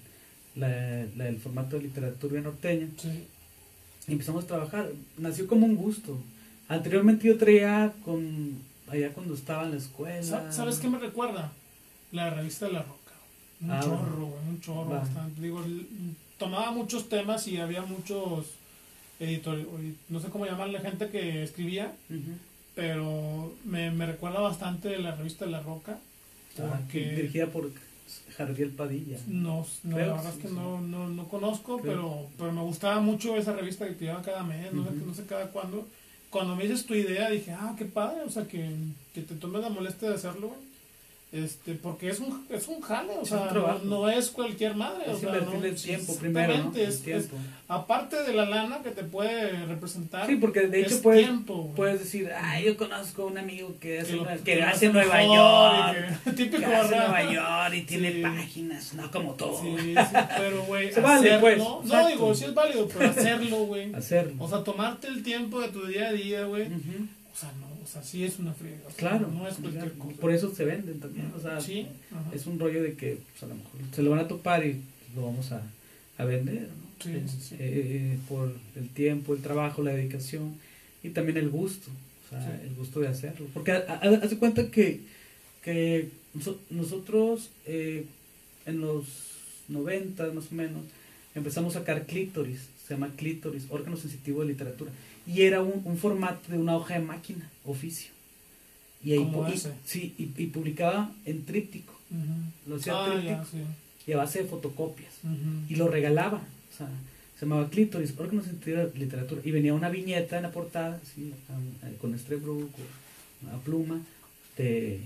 [0.55, 0.69] la,
[1.17, 3.09] la del formato de literatura norteña, Sí.
[4.11, 6.17] Y empezamos a trabajar, nació como un gusto.
[6.67, 8.57] Anteriormente yo traía con,
[8.89, 10.21] allá cuando estaba en la escuela.
[10.21, 11.51] Sa- ¿Sabes qué me recuerda?
[12.11, 13.13] La revista de la Roca.
[13.61, 15.41] Un Ah, chorro, güey, un chorro bastante.
[15.41, 15.63] Digo,
[16.37, 18.47] tomaba muchos temas y había muchos
[19.19, 19.65] editores,
[20.09, 21.93] no sé cómo llamar la gente que escribía,
[22.75, 25.99] pero me, me recuerda bastante la revista de la Roca.
[26.59, 27.71] Ah, dirigida por
[28.37, 29.17] Jardiel Padilla.
[29.27, 30.53] no, no Creo, la verdad sí, es que sí.
[30.55, 31.93] no, no, no conozco, Creo.
[31.93, 35.05] pero, pero me gustaba mucho esa revista que te llevaba cada mes, no, sé, Ujú.
[35.07, 35.87] no sé cada cuándo.
[36.29, 38.73] Cuando me dices tu idea, dije, ah, qué padre, o sea, que,
[39.13, 40.59] que te tomes la molestia de hacerlo, güey.
[41.31, 45.05] Este, porque es un, es un jale, o Es sea, no, no es cualquier madre.
[45.07, 46.71] o Es sea, invertirle no- tiempo primero, ¿no?
[46.75, 47.37] El es- es- tiempo.
[47.69, 51.71] aparte de la lana que te puede representar, Sí, porque de hecho es puedes, tiempo,
[51.73, 54.67] puedes decir, ay, yo conozco a un amigo que hace, lo- una- que que lo
[54.67, 56.19] hace Nueva York.
[56.25, 56.95] que- típico, que hace.
[56.97, 58.21] Nueva York y tiene Sí.
[58.23, 59.61] páginas, no como todo.
[59.61, 59.95] Sí, sí,
[60.37, 62.07] pero güey, vale, pues, no exacto.
[62.09, 63.93] digo, sí es válido, pero hacerlo, güey.
[63.95, 64.33] Hacerlo.
[64.43, 66.63] O sea, tomarte el tiempo de tu día a día, güey.
[66.67, 67.07] Ujú.
[67.33, 68.77] O sea, no, o sea, sí es una friega.
[68.95, 69.99] Claro, No es cualquier claro.
[69.99, 70.17] cosa.
[70.21, 71.31] por eso se venden también.
[71.35, 71.87] O sea, Sí,
[72.33, 74.81] es un rollo de que pues, a lo mejor se lo van a topar y
[75.15, 75.61] lo vamos a,
[76.17, 76.61] a vender.
[76.69, 76.91] ¿no?
[77.03, 77.55] Sí, Eh, sí, sí.
[77.59, 80.55] eh, por el tiempo, el trabajo, la dedicación
[81.03, 81.89] y también el gusto.
[82.27, 83.47] O sea, el gusto de hacerlo.
[83.53, 85.01] Porque ha- ha- haz de cuenta que,
[85.63, 88.05] que noso- nosotros eh,
[88.65, 89.05] en los
[89.67, 90.83] 90 más o menos
[91.35, 92.61] empezamos a sacar clítoris,
[92.91, 94.91] se llama clítoris, órgano sensitivo de literatura,
[95.25, 98.11] y era un, un formato de una hoja de máquina, oficio.
[99.03, 101.93] Y ahí y- sí, y, y publicaba en tríptico,
[102.67, 103.57] lo hacía Ah, tríptico ya, sí.
[104.07, 105.13] y a base de fotocopias,
[105.69, 106.39] y lo regalaba,
[106.73, 106.89] o sea,
[107.39, 111.31] se llamaba clítoris, órgano sensitivo de literatura, y venía una viñeta en la portada, así,
[111.49, 114.01] a- con Estrebrook, o una pluma,
[114.57, 114.99] de,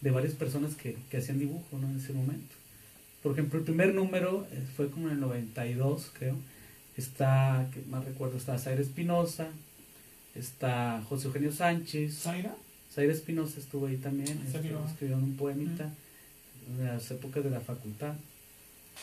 [0.00, 1.90] de varias personas que, que hacían dibujo ¿no?
[1.90, 2.54] en ese momento.
[3.24, 6.36] Por ejemplo, el primer número eh, fue como en el 92, creo.
[6.96, 9.48] Está, que más recuerdo, está Zaire Espinosa,
[10.34, 12.20] está José Eugenio Sánchez.
[12.20, 12.54] ¿Zaira?
[12.92, 15.90] Zaire Espinosa estuvo ahí también, ¿En este, escribió un poemita
[16.68, 18.14] en las épocas de la facultad.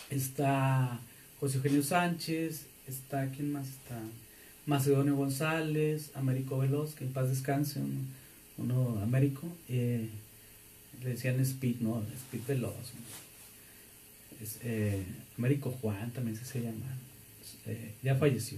[0.10, 1.00] Está
[1.40, 4.00] José Eugenio Sánchez, está, ¿quién más está?
[4.66, 8.00] Macedonio González, Américo Veloz, que en paz descanse, uno,
[8.58, 10.08] uno Américo, eh,
[11.04, 12.04] le decían Speed, ¿no?
[12.16, 12.94] Speed Veloz.
[14.42, 15.04] Es, eh,
[15.38, 16.86] Américo Juan también se se llama,
[17.68, 18.58] eh, ya falleció,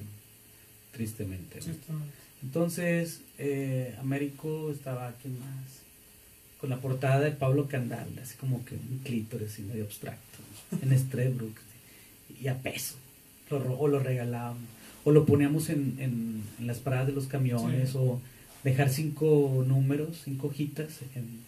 [0.91, 1.59] tristemente.
[1.89, 2.01] ¿no?
[2.43, 5.81] Entonces, eh, Américo estaba, ¿quién más?
[6.59, 10.39] Con la portada de Pablo Candal, así como que un clítoris así medio abstracto,
[10.71, 10.79] ¿no?
[10.81, 11.55] en Estrebrook,
[12.41, 12.95] y a peso.
[13.49, 14.63] Lo, o lo regalábamos,
[15.03, 17.97] o lo poníamos en, en, en las paradas de los camiones, Sí.
[17.99, 18.19] o
[18.63, 21.41] dejar cinco números, cinco hojitas en,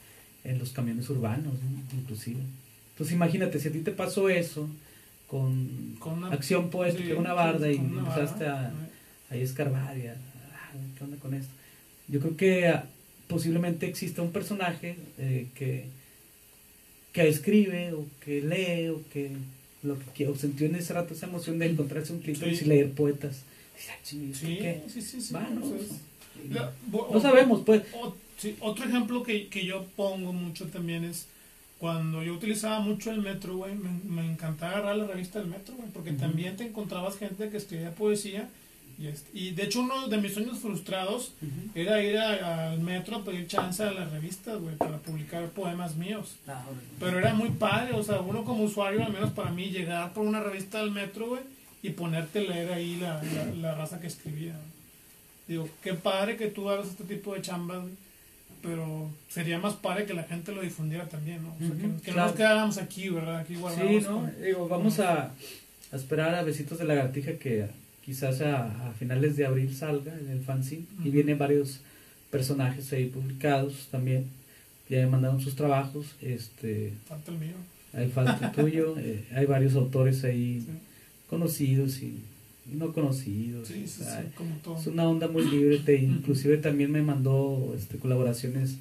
[0.43, 1.97] en los camiones urbanos, ¿no?
[1.99, 2.41] inclusive.
[2.91, 4.69] Entonces, imagínate, si a ti te pasó eso
[5.27, 8.73] con, Con una- acción poética, sí, una barda, y una empezaste barda.
[9.29, 11.51] a ahí escarbar y a- ah, ¿qué onda con esto?
[12.07, 12.85] Yo creo que ah,
[13.27, 15.85] posiblemente exista un personaje eh, que,
[17.11, 19.31] que escribe o que lee o que
[19.83, 22.65] lo que o sintió en ese rato esa emoción de encontrarse un clítoris Sí.
[22.65, 23.43] y leer poetas.
[23.89, 24.81] "Ah, ching, ¿esto Sí, qué?".
[24.87, 25.33] sí, sí, sí.
[25.33, 25.39] ¿no?
[26.53, 26.71] la-
[27.11, 27.81] No sabemos, pues.
[27.93, 28.15] O-
[28.61, 31.25] otro ejemplo que, que yo pongo mucho también es
[31.79, 35.75] cuando yo utilizaba mucho el metro, güey, me, me encantaba agarrar la revista del metro,
[35.75, 38.49] güey, porque también te encontrabas gente que escribía poesía.
[38.97, 41.33] Y, este- y de hecho uno de mis sueños frustrados
[41.75, 45.95] era ir a- al metro a pedir chance a las revistas, güey, para publicar poemas
[45.97, 46.37] míos.
[46.47, 46.63] Ah.
[46.97, 50.25] Pero era muy padre, o sea, uno como usuario, al menos para mí, llegar por
[50.25, 51.41] una revista del metro, güey,
[51.83, 54.55] y ponerte a leer ahí la, la, la raza que escribía.
[55.45, 57.93] Digo, qué padre que tú hagas este tipo de chambas, güey,
[58.65, 61.53] pero sería más padre que la gente lo difundiera también, ¿no?
[61.55, 62.27] O sea, que, no claro.
[62.27, 63.37] nos quedáramos aquí, ¿verdad?
[63.37, 63.55] Aquí.
[63.55, 64.21] Sí, ¿no?
[64.21, 65.31] con- Digo, vamos a,
[65.91, 67.67] a esperar a Besitos de Lagartija que
[68.05, 70.85] quizás a, a finales de abril salga en el fanzine.
[71.03, 71.79] Y vienen varios
[72.31, 74.25] personajes ahí publicados también.
[74.89, 76.15] Ya me mandaron sus trabajos.
[76.21, 77.53] Este, Falta el mío.
[77.93, 78.95] Hay falta tuyo.
[78.99, 80.71] eh, hay varios autores ahí Sí.
[81.29, 82.19] conocidos y
[82.71, 83.67] no conocidos.
[83.67, 84.77] Sí, o sí, sea, sí, como todo.
[84.79, 85.79] Es una onda muy libre.
[85.79, 88.77] Te, inclusive también me mandó este, colaboraciones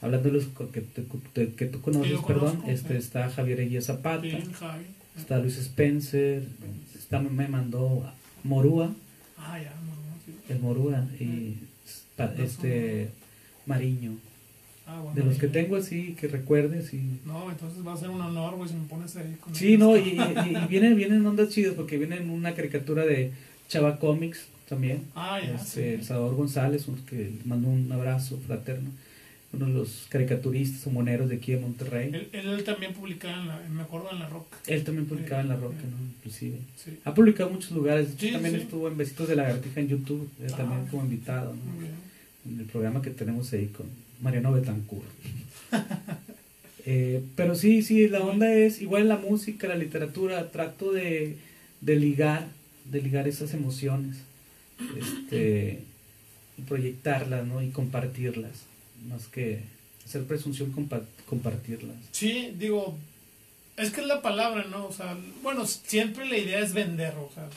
[0.00, 2.56] hablando de los que, te- que tú conoces, perdón.
[2.56, 2.96] conozco, este.
[2.96, 4.26] Está Javier Eguía Zapata,
[4.58, 4.84] Javi.
[5.16, 6.44] está Luis Spencer,
[6.96, 8.04] está, me mandó
[8.42, 8.92] Morúa,
[9.38, 9.72] Ah, ya,
[10.48, 11.56] el Morúa y
[12.16, 13.10] pa- este
[13.66, 14.16] Mariño.
[14.86, 17.00] Ah, bueno, De los que tengo así, que recuerdes y...
[17.24, 19.96] No, entonces va a ser un honor, güey, si me pones ahí con Sí, no,
[19.96, 23.32] y, y, y vienen, vienen ondas chidas porque vienen una caricatura de
[23.68, 25.02] Chava Comics también.
[25.14, 26.04] Ah, ya, este, sí.
[26.04, 28.90] Salvador González, un- que le mando un abrazo fraterno,
[29.54, 32.10] uno de los caricaturistas o moneros de aquí de Monterrey.
[32.12, 34.56] Él, él también publicaba, en la, me acuerdo, en La Roca.
[34.66, 36.04] Él también publicaba en La Roca, ¿no?
[36.18, 36.58] Inclusive.
[36.76, 36.98] Sí.
[37.04, 40.48] Ha publicado en muchos lugares, Sí, también estuvo en Besitos de Lagartija en YouTube, eh,
[40.52, 42.50] Ah, también como invitado, ¿no?
[42.52, 43.86] En el programa que tenemos ahí con
[44.24, 45.06] Mariano Betancourt.
[46.86, 51.38] Eh, pero sí, sí, la onda es igual la música, la literatura, trato de,
[51.80, 52.46] de ligar,
[52.84, 54.16] de ligar esas emociones,
[55.00, 55.80] este,
[56.58, 57.62] y proyectarlas, ¿no?
[57.62, 58.52] Y compartirlas,
[59.08, 59.60] más que
[60.04, 61.96] hacer presunción, compa- compartirlas.
[62.12, 62.98] Sí, digo,
[63.78, 64.84] es que es la palabra, ¿no?
[64.84, 67.48] O sea, bueno, siempre la idea es vender, o sea,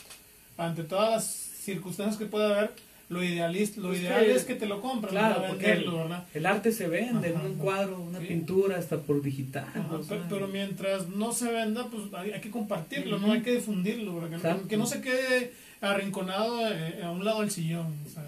[0.58, 1.26] ante todas las
[1.66, 2.72] circunstancias que pueda haber,
[3.10, 5.86] lo, idealista, lo Pues ideal que- es que te lo compren, claro, para porque.
[6.34, 8.26] El arte se vende, Ajá, un cuadro, una Sí.
[8.26, 9.66] pintura, hasta por digital.
[9.74, 10.18] Ajá, o sea.
[10.18, 13.32] pe- pero mientras no se venda, pues hay, hay que compartirlo, ¿no?
[13.32, 14.20] Hay que difundirlo.
[14.30, 18.24] Que, que no se quede arrinconado eh, a un lado del sillón, sea,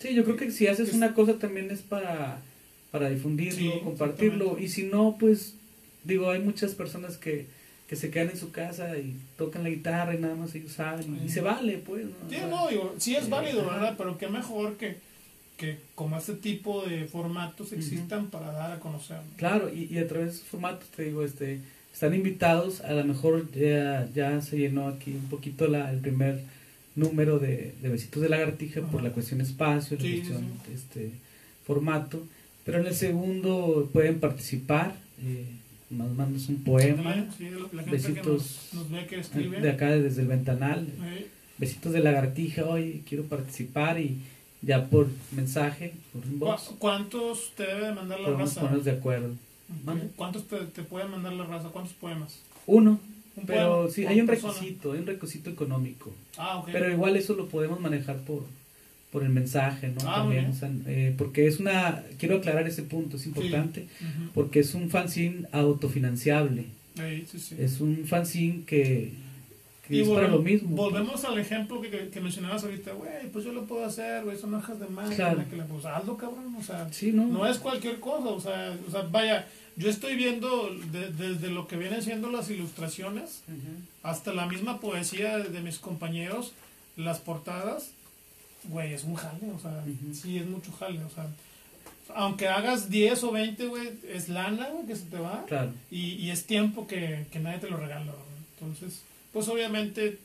[0.00, 2.40] Sí, yo creo que si haces Es- una cosa también es para,
[2.92, 4.56] para difundirlo, Sí, compartirlo.
[4.58, 5.54] Y si no, pues,
[6.04, 7.46] digo, hay muchas personas que,
[7.88, 11.16] que se quedan en su casa y tocan la guitarra y nada más ellos saben.
[11.16, 11.34] Y, Sí.
[11.36, 12.04] se vale, pues.
[12.04, 12.12] ¿no?
[12.30, 13.64] Sí, no, digo, sí es válido.
[13.66, 13.94] ¿verdad?
[13.96, 14.96] Pero qué mejor que,
[15.56, 19.16] que como este tipo de formatos existan para dar a conocer.
[19.16, 19.36] ¿no?
[19.38, 21.60] Claro, y, y a través de esos formatos, te digo, este,
[21.92, 22.82] están invitados.
[22.82, 26.40] A lo mejor ya, ya se llenó aquí un poquito la, el primer
[26.94, 29.08] número de, de Besitos de Lagartija por Ajá.
[29.08, 30.72] la cuestión espacio, la sí, cuestión sí.
[30.74, 31.10] este
[31.66, 32.22] formato.
[32.64, 34.94] Pero en el segundo pueden participar.
[35.24, 35.46] Eh,
[35.90, 37.26] más mandas un poema.
[37.36, 39.60] Sí, la gente Besitos que nos, nos ve que escribe.
[39.60, 40.86] de acá desde el ventanal.
[41.02, 41.26] eh,
[41.58, 44.18] Besitos de lagartija, oye, quiero participar y
[44.62, 48.60] ya por mensaje, por ¿cu- inbox, ¿Cuántos te debe de mandar la podemos raza?
[48.60, 49.28] ponernos de acuerdo.
[49.28, 49.84] Ok.
[49.84, 50.08] Mande.
[50.16, 51.68] ¿Cuántos te, te puede mandar la raza?
[51.68, 52.38] ¿Cuántos poemas?
[52.66, 53.00] Uno,
[53.36, 54.52] Un pero poema sí, hay un persona.
[54.52, 56.12] requisito, hay un requisito económico.
[56.36, 56.68] Ah, ok.
[56.72, 58.44] Pero igual eso lo podemos manejar por,
[59.12, 60.00] por el mensaje, ¿no?
[60.08, 60.54] Ah, También, bien.
[60.54, 63.86] o sea, eh, porque es una, quiero aclarar ese punto, es importante,
[64.34, 66.66] porque es un fanzine autofinanciable,
[66.98, 67.56] Ahí, sí, sí.
[67.58, 69.12] es un fanzine que,
[69.86, 70.76] que Y es para lo mismo.
[70.76, 74.36] Volvemos al ejemplo que, que, que mencionabas ahorita, güey, pues yo lo puedo hacer, güey,
[74.36, 75.44] son hojas de máquina, Claro.
[75.48, 77.26] que pues hazlo, cabrón, o sea, Sí, ¿no?
[77.26, 79.46] no es cualquier cosa, o sea, o sea vaya,
[79.76, 83.42] yo estoy viendo de- desde lo que vienen siendo las ilustraciones
[84.02, 86.52] hasta la misma poesía de mis compañeros,
[86.96, 87.92] las portadas,
[88.64, 90.14] güey, es un jale, o sea, Ujú.
[90.14, 91.26] sí es mucho jale, o sea,
[92.14, 95.44] aunque hagas 10 o 20, güey, es lana, güey, que se te va.
[95.46, 95.72] Claro.
[95.90, 98.06] Y, y es tiempo que, que nadie te lo regala.
[98.06, 98.18] ¿verdad?
[98.60, 99.02] Entonces,
[99.32, 100.18] pues obviamente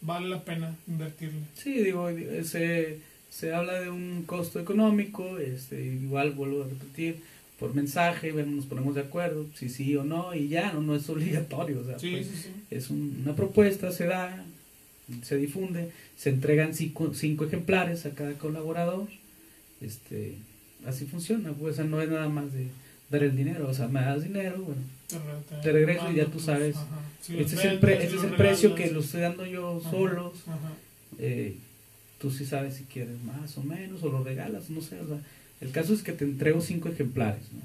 [0.00, 1.40] vale la pena invertirle.
[1.54, 2.08] Sí, digo,
[2.44, 2.98] se,
[3.30, 7.20] se habla de un costo económico, este, igual vuelvo a repetir,
[7.58, 10.94] por mensaje, vemos, nos ponemos de acuerdo, si sí o no, y ya, no, no
[10.94, 12.48] es obligatorio, o sea, Sí, pues, sí, sí.
[12.70, 14.44] es un- una propuesta, se da,
[15.22, 19.08] se difunde, se entregan cinco, cinco ejemplares a cada colaborador,
[19.80, 20.34] este,
[20.86, 22.68] así funciona, pues, o sea, no es nada más de
[23.10, 26.30] dar el dinero, o sea, me das dinero, bueno, Te, Te regreso y ya mando
[26.32, 26.76] tú tus- sabes.
[27.22, 29.78] Si los este es el, pre- este es el precio que lo estoy dando yo
[29.80, 30.72] Ajá, solos, ajá.
[31.18, 31.56] eh,
[32.18, 35.18] tú sí sabes si quieres más o menos, o lo regalas, no sé, o sea,
[35.60, 37.60] el caso es que te entrego cinco ejemplares, ¿no?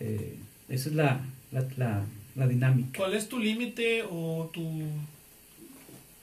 [0.00, 0.34] Eh,
[0.68, 2.04] esa es la, la, la,
[2.34, 2.90] la dinámica.
[2.98, 4.82] ¿Cuál es tu límite o tu,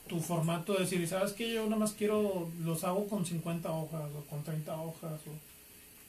[0.10, 4.10] tu formato de decir, sabes que yo nada más quiero, los hago con 50 hojas
[4.18, 5.14] o con 30 hojas?
[5.28, 5.32] O,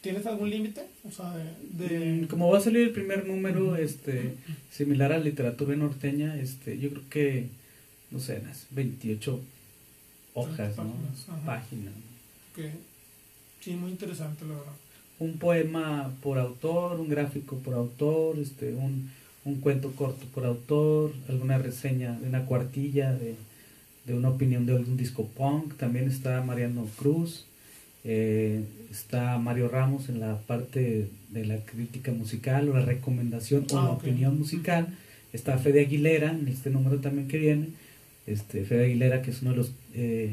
[0.00, 0.86] ¿Tienes algún límite?
[1.06, 1.44] O sea, de...
[1.88, 4.34] de- Mm, Como va a salir el primer número, este,
[4.70, 7.46] similar a literatura norteña, este, yo creo que,
[8.10, 9.40] no sé, unas 28
[10.34, 10.84] hojas, ¿no?
[10.84, 11.44] Páginas, ajá.
[11.46, 11.94] Páginas.
[13.60, 14.72] sí, muy interesante, la verdad.
[15.18, 19.10] Un poema por autor, un gráfico por autor, este, un,
[19.44, 23.34] un cuento corto por autor, alguna reseña de una cuartilla de,
[24.10, 25.76] de una opinión de algún disco punk.
[25.76, 27.46] También está Mariano Cruz,
[28.04, 33.78] eh, está Mario Ramos en la parte de la crítica musical o la recomendación o
[33.78, 34.02] Ah, la ok.
[34.02, 34.88] opinión musical.
[35.32, 37.68] Está Fede Aguilera en este número también que viene.
[38.26, 40.32] Este, Fede Aguilera, que es uno de los eh,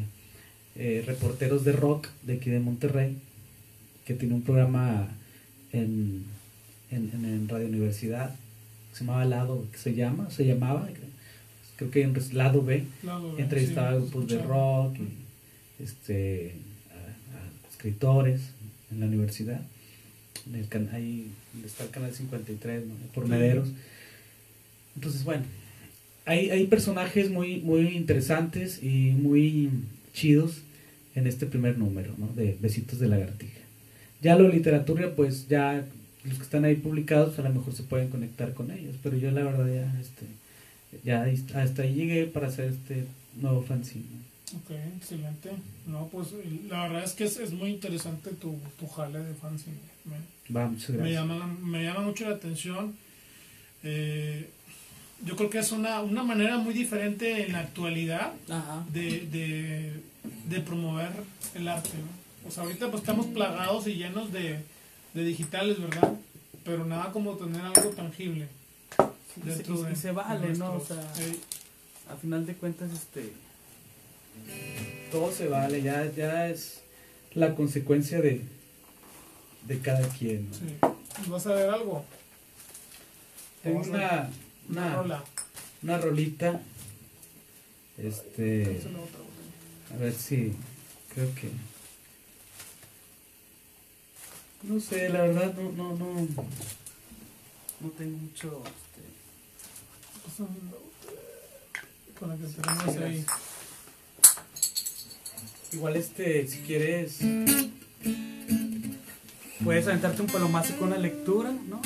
[0.75, 3.17] eh, reporteros de rock de aquí de Monterrey,
[4.05, 5.07] que tiene un programa
[5.71, 6.23] en-
[6.91, 8.33] en Radio Universidad,
[8.91, 10.87] que se llamaba Lado, que se llama, se llamaba,
[11.77, 16.53] creo que en Lado B, Lado B, entrevistaba sí, grupos de rock y este
[16.91, 18.41] a, a escritores
[18.91, 19.61] en la universidad.
[20.49, 21.27] En el can- ahí
[21.65, 22.93] está el canal 53, ¿no?
[23.13, 23.27] por.
[23.27, 23.69] Mederos.
[24.95, 25.43] Entonces, bueno,
[26.25, 29.69] hay, hay personajes muy, muy interesantes y muy
[30.13, 30.61] chidos
[31.15, 32.27] en este primer número, ¿no?
[32.35, 33.59] De Besitos de Lagartija.
[34.21, 35.85] Ya lo literatura, pues ya
[36.23, 39.31] los que están ahí publicados a lo mejor se pueden conectar con ellos, pero yo
[39.31, 40.25] la verdad ya, este,
[41.03, 41.25] ya
[41.55, 44.05] hasta ahí llegué para hacer este nuevo fanzine.
[44.55, 45.51] Ok, excelente.
[45.85, 46.27] No, pues
[46.69, 49.75] la verdad es que es, es muy interesante tu, tu jale de fanzine.
[50.05, 51.19] Me, Va, muchas me, gracias.
[51.19, 52.95] llama, la- me llama mucho la atención.
[53.83, 54.49] Eh,
[55.25, 58.33] yo creo que es una, una manera muy diferente en la actualidad
[58.93, 59.93] de, de,
[60.47, 61.09] de promover
[61.55, 61.89] el arte.
[61.97, 62.47] ¿no?
[62.47, 64.59] O sea, ahorita pues estamos plagados y llenos de,
[65.13, 66.13] de digitales, ¿verdad?
[66.63, 68.47] Pero nada como tener algo tangible.
[69.45, 70.73] Y se- dentro y, de- y se vale, ¿no?
[70.73, 71.37] O sea, eh,
[72.09, 73.31] a final de cuentas, este.
[75.11, 76.81] Todo se vale, ya, ya es
[77.33, 78.41] la consecuencia de,
[79.65, 80.49] de cada quien.
[80.49, 80.55] ¿no?
[80.55, 80.75] sí.
[81.25, 82.05] ¿Y ¿Vas a ver algo?
[83.63, 84.29] Tengo una,
[84.69, 85.23] Una una, rola.
[85.83, 86.61] una rolita.
[87.97, 88.81] Este,
[89.93, 90.53] a ver si,
[91.13, 91.49] creo que.
[94.63, 96.27] No sé, la verdad, no, no, no.
[97.79, 98.63] No tengo mucho.
[102.19, 103.25] Con la que tenemos ahí.
[105.73, 107.19] Igual este, si quieres.
[109.63, 111.81] puedes aventarte un palomazo con la lectura, ¿no?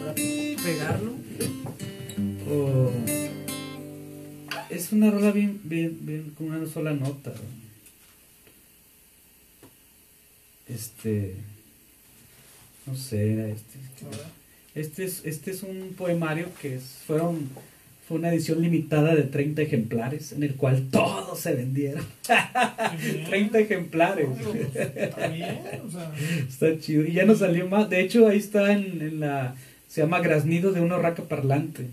[0.00, 1.12] Para pegarlo.
[2.50, 2.90] O
[4.70, 7.30] es una rola bien, bien, bien, con una sola nota.
[7.30, 7.58] ¿no?
[10.74, 11.36] Este,
[12.86, 13.78] no sé, este.
[14.78, 17.48] Este es, este es un poemario que es, fueron,
[18.06, 22.04] fue una edición limitada de 30 ejemplares, en el cual todos se vendieron.
[22.26, 23.24] Qué bien.
[23.26, 24.28] 30 ejemplares.
[24.42, 26.12] Pues, Está bien, o sea,
[26.48, 27.04] Está chido.
[27.04, 27.90] Y ya no salió más.
[27.90, 29.56] De hecho, ahí está en, en la.
[29.88, 31.86] Se llama Graznido de una Urraca Parlante.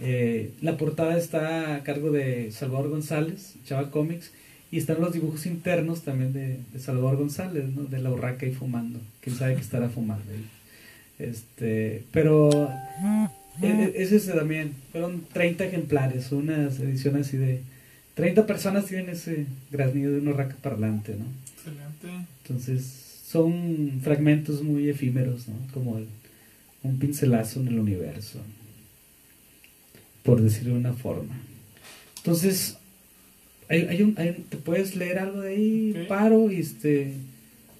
[0.00, 4.32] Eh, la portada está a cargo de Salvador González, Chava Comics,
[4.70, 7.84] y están los dibujos internos también de, de Salvador González, ¿no?
[7.84, 9.00] de la urraca ahí fumando.
[9.20, 10.44] Quién sabe que estará fumando ahí.
[11.18, 12.70] Este, pero
[13.62, 14.72] e- e- es ese también.
[14.92, 17.60] Fueron 30 ejemplares, unas ediciones así de.
[18.14, 21.26] 30 personas tienen ese graznido de una urraca parlante, ¿no?
[21.54, 22.26] excelente.
[22.42, 25.54] Entonces son fragmentos muy efímeros, ¿no?
[25.74, 26.06] Como el-
[26.82, 28.40] un pincelazo en el universo,
[30.22, 31.34] por decirlo de una forma.
[32.18, 32.76] Entonces,
[33.68, 36.04] hay, hay un, hay- ¿te puedes leer algo de ahí?
[36.08, 37.12] Paro y este,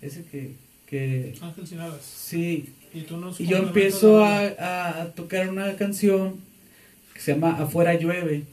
[0.03, 0.53] ese que,
[0.87, 2.03] que Ángel Sinadas.
[2.03, 2.67] sí.
[2.97, 6.37] Y tú nos Y yo empiezo a, a tocar una canción
[7.13, 8.45] que se llama Afuera llueve.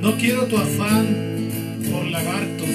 [0.00, 1.06] No quiero tu afán
[1.92, 2.68] por lagartos,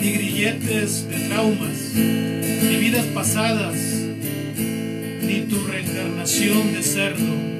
[0.00, 7.50] ni grilletes de traumas, ni vidas pasadas, ni tu reencarnación de cerdo.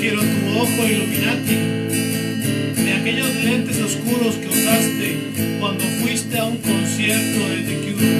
[0.00, 1.56] Quiero tu ojo Illuminati,
[2.82, 5.08] ni aquellos lentes oscuros que usaste
[5.60, 8.14] cuando fuiste a un concierto de The Cure.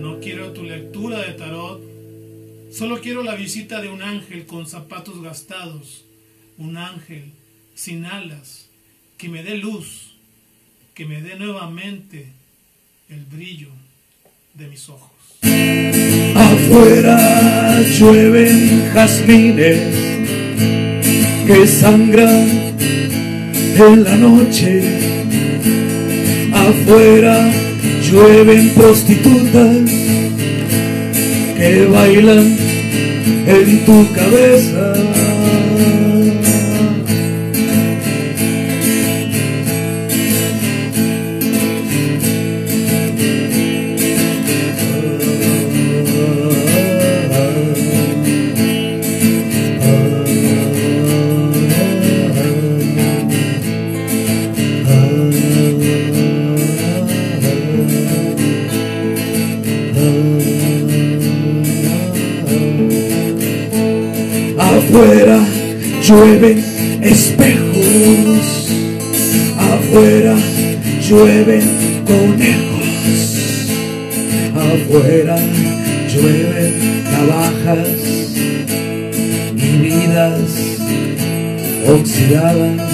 [0.00, 1.92] No quiero tu lectura de tarot
[2.72, 6.06] Solo quiero la visita de un ángel con zapatos gastados,
[6.56, 7.30] un ángel
[7.74, 8.70] sin alas,
[9.18, 10.14] que me dé luz,
[10.94, 12.32] que me dé nuevamente
[13.10, 13.68] el brillo
[14.54, 15.11] de mis ojos.
[15.42, 17.18] Afuera
[17.98, 19.80] llueven jazmines
[21.46, 22.46] que sangran
[23.76, 24.82] en la noche.
[26.52, 27.50] Afuera
[28.10, 29.90] llueven prostitutas
[31.56, 32.56] que bailan
[33.46, 35.21] en tu cabeza.
[65.02, 65.44] Afuera
[66.00, 66.64] llueven
[67.02, 68.68] espejos,
[69.58, 70.36] afuera
[71.08, 71.64] llueven
[72.06, 73.40] conejos,
[74.54, 75.36] afuera
[76.08, 77.88] llueven navajas.
[79.56, 79.76] Y
[81.90, 82.91] oxidadas.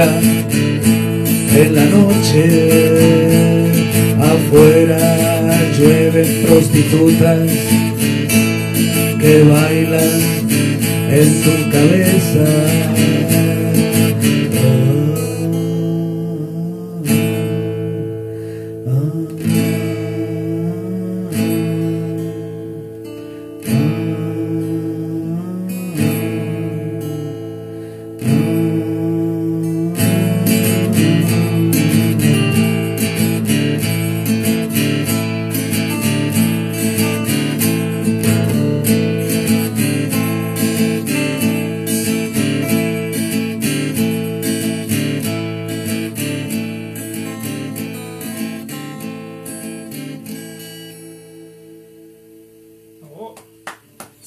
[0.00, 2.44] En la noche.
[4.18, 7.50] Afuera llueven prostitutas
[9.20, 10.20] que bailan
[11.10, 12.91] en tu cabeza.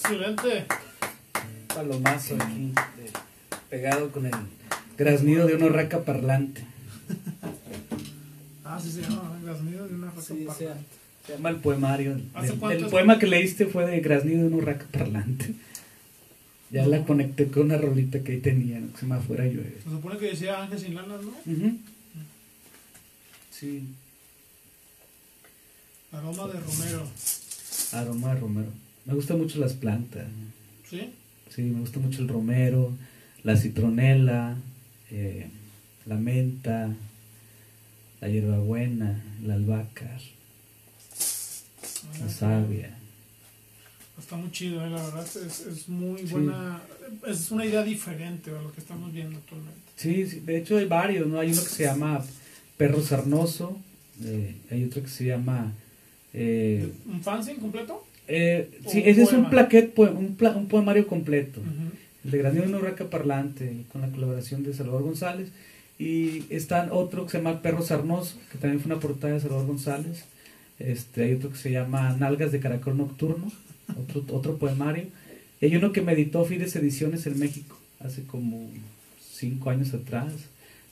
[0.10, 0.66] Excelente.
[1.68, 3.12] Palomazo aquí, de-
[3.70, 4.34] pegado con el
[4.98, 6.64] graznido de una raca parlante.
[8.64, 10.58] Ah, sí se llama Graznido de una raca Sí, parda.
[10.58, 10.82] se llama-
[11.26, 12.20] se llama el poemario.
[12.34, 15.54] ¿Hace El, el poema que leíste fue de Graznido de una raca parlante.
[16.72, 19.78] Ya la conecté con una rolita que ahí tenía, que se llama Afuera llueve.
[19.84, 21.30] Se supone que decía Ángel sin lanas, ¿no?
[21.30, 21.78] Ujú.
[23.52, 23.84] Sí,
[26.12, 27.08] Aroma de romero.
[27.94, 28.70] aroma de romero.
[29.06, 30.28] Me gustan mucho las plantas.
[30.90, 31.12] ¿Sí?
[31.54, 32.94] Sí, me gusta mucho el romero,
[33.44, 34.58] la citronela,
[35.12, 35.48] eh,
[36.06, 36.94] la menta,
[38.22, 40.18] la hierbabuena, el albahaca,
[42.20, 42.98] la savia.
[44.18, 45.26] Está muy chido, eh, la verdad.
[45.26, 46.26] Es, es muy Sí.
[46.28, 46.82] buena.
[47.28, 49.80] Es una idea diferente a lo que estamos viendo actualmente.
[49.96, 51.40] Sí, sí, de hecho hay varios, ¿no?
[51.40, 52.24] Hay uno que se llama
[52.78, 53.80] perro sarnoso,
[54.24, 55.72] eh, hay otro que se llama...
[56.34, 58.06] eh, ¿Un fanzine completo?
[58.28, 61.62] Eh, sí, ese es un plaquet, un, pla- un poemario completo.
[62.24, 65.50] El de Granito de una Urraca Parlante, con la colaboración de Salvador González.
[65.98, 69.68] Y está otro que se llama Perro Sarnoso, que también fue una portada de Salvador
[69.68, 70.26] González.
[70.80, 73.50] Este, hay otro que se llama Nalgas de Caracol Nocturno,
[73.98, 75.06] otro, otro poemario.
[75.62, 78.70] Y hay uno que me editó Fides Ediciones en México, hace como
[79.32, 80.34] cinco años atrás,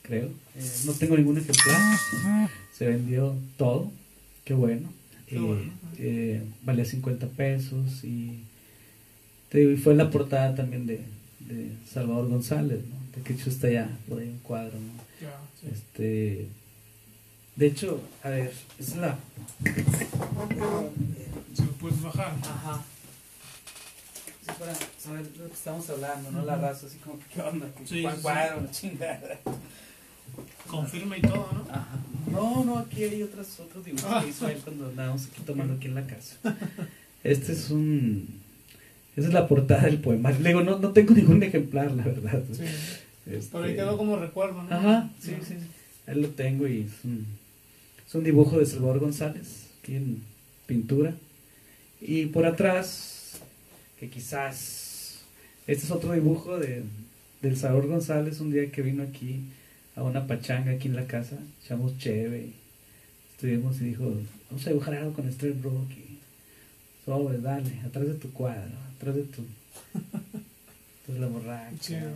[0.02, 0.28] creo.
[0.56, 1.98] Eh, no tengo ningún ejemplar,
[2.72, 3.90] se vendió todo,
[4.44, 4.88] qué bueno.
[5.28, 5.72] Eh, bueno.
[5.98, 8.40] eh, valía 50 pesos y,
[9.48, 11.00] te digo, y fue la portada también de,
[11.40, 13.16] de Salvador González, ¿no?
[13.16, 15.26] De que hecho está ya por ahí un cuadro, ¿no?
[15.26, 15.68] Ya, sí.
[15.72, 16.46] Este,
[17.56, 19.18] de hecho, a ver, esa es la...
[21.54, 22.34] Se lo puedes bajar.
[22.42, 22.82] Ajá.
[24.44, 26.44] Sí, para saber de lo que estamos hablando, ¿no?
[26.44, 27.66] La raza, así como, ¿qué onda?
[27.78, 28.60] ¿Qué Sí, cuadro?
[28.62, 28.70] La
[30.36, 30.66] chingada.
[30.68, 31.66] Confirma y todo, ¿no?
[31.70, 31.98] Ajá.
[32.30, 34.20] No, no, aquí hay otros, otros dibujos Ah.
[34.22, 36.36] que hizo él cuando andábamos aquí tomando aquí en la casa.
[37.22, 38.28] Este es un...
[39.16, 40.40] Esa es la portada del poemario.
[40.40, 42.42] Le digo, no, no tengo ningún ejemplar, la verdad.
[42.52, 42.62] Sí.
[43.30, 44.74] Este, Por ahí quedó como recuerdo, ¿no?
[44.74, 45.66] Ajá, sí, sí, sí.
[46.06, 47.24] Ahí lo tengo y es un,
[48.06, 50.22] es un dibujo de Salvador González, aquí en
[50.66, 51.14] pintura.
[52.00, 53.38] Y por atrás,
[53.98, 55.20] que quizás,
[55.66, 56.82] este es otro dibujo de,
[57.40, 59.40] del Salvador González, un día que vino aquí
[59.96, 62.52] a una pachanga aquí en la casa, echamos cheve,
[63.32, 64.12] estuvimos y dijo,
[64.50, 66.18] vamos a dibujar algo con Stray Brook y
[67.04, 69.42] sobre, dale, atrás de tu cuadro, atrás de tu...
[71.06, 71.78] De la borracha.
[71.78, 72.10] Chido.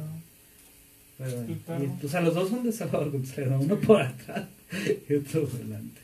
[1.18, 3.12] Pero, y, o sea, los dos son de Salvador
[3.60, 4.46] uno por atrás
[5.09, 6.00] y otro por delante.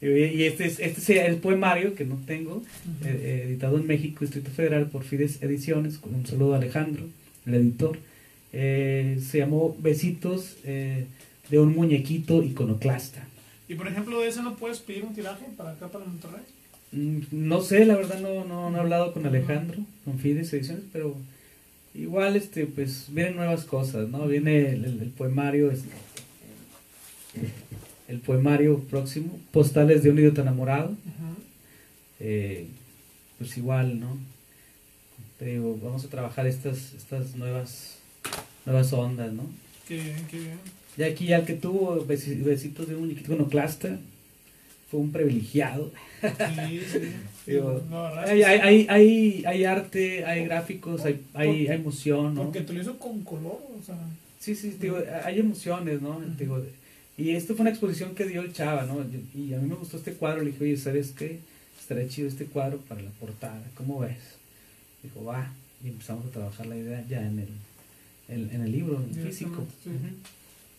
[0.00, 2.62] Y, y este es, este es el poemario que no tengo,
[3.04, 7.04] eh, eh, editado en México, Distrito Federal, por Fides Ediciones, con un saludo a Alejandro,
[7.44, 7.98] el editor.
[8.58, 11.06] Eh, se llamó Besitos eh,
[11.50, 13.26] de un muñequito iconoclasta.
[13.68, 16.40] Y por ejemplo, de ese no puedes pedir un tiraje para acá, para Monterrey.
[16.92, 20.84] Mm, No sé, la verdad no, no, no he hablado con Alejandro, con Fides Ediciones,
[20.92, 21.14] pero
[21.94, 24.26] igual este pues vienen nuevas cosas, ¿no?
[24.26, 25.90] Viene el, el- el poemario, este,
[28.08, 30.96] el poemario próximo, Postales de un idiota enamorado,
[32.20, 32.68] eh,
[33.38, 34.16] pues igual, ¿no?
[35.40, 37.95] Digo, vamos a trabajar estas, estas nuevas,
[38.66, 39.44] nuevas ondas, ¿no?
[39.88, 40.58] Qué bien, qué bien.
[40.98, 43.98] Y aquí ya el que tuvo besi- besitos de un muñequito iconoclasta
[44.90, 45.92] fue un privilegiado.
[46.22, 46.98] Sí, sí.
[47.46, 47.80] Digo,
[48.24, 52.44] es Hay, hay, hay, hay, arte, hay gráficos, hay, hay, hay emoción, ¿no?
[52.44, 53.96] Porque te lo hizo con color, o sea.
[54.40, 56.20] Sí, sí, digo, hay emociones, ¿no?
[56.38, 56.62] Digo,
[57.16, 59.04] y esto fue una exposición que dio el Chava, ¿no?
[59.34, 61.38] Y a mí me gustó este cuadro, le dije, oye, ¿sabes qué?
[61.80, 64.18] Estaría chido este cuadro para la portada, ¿cómo ves?
[65.02, 65.52] Dijo, va,
[65.84, 67.48] y empezamos a trabajar la idea ya en el,
[68.28, 69.64] en, en el libro, en físico.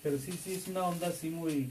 [0.03, 1.69] Pero sí, sí, es una onda así muy,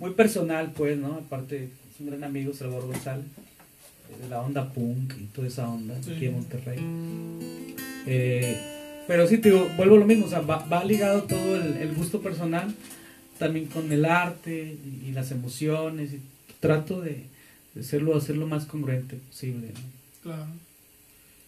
[0.00, 1.14] muy personal, pues, ¿no?
[1.14, 5.68] Aparte, es un gran amigo, Salvador González, eh, de la onda punk y toda esa
[5.68, 6.12] onda Sí.
[6.12, 6.78] aquí en Monterrey.
[8.06, 8.56] Eh,
[9.06, 11.76] Pero sí, te digo, vuelvo a lo mismo, o sea, va, va ligado todo el,
[11.76, 12.74] el gusto personal,
[13.38, 16.20] también con el arte y, y las emociones, y
[16.60, 17.24] trato de,
[17.74, 19.68] de hacerlo, hacer lo más congruente posible.
[19.74, 19.80] ¿no?
[20.22, 20.46] Claro.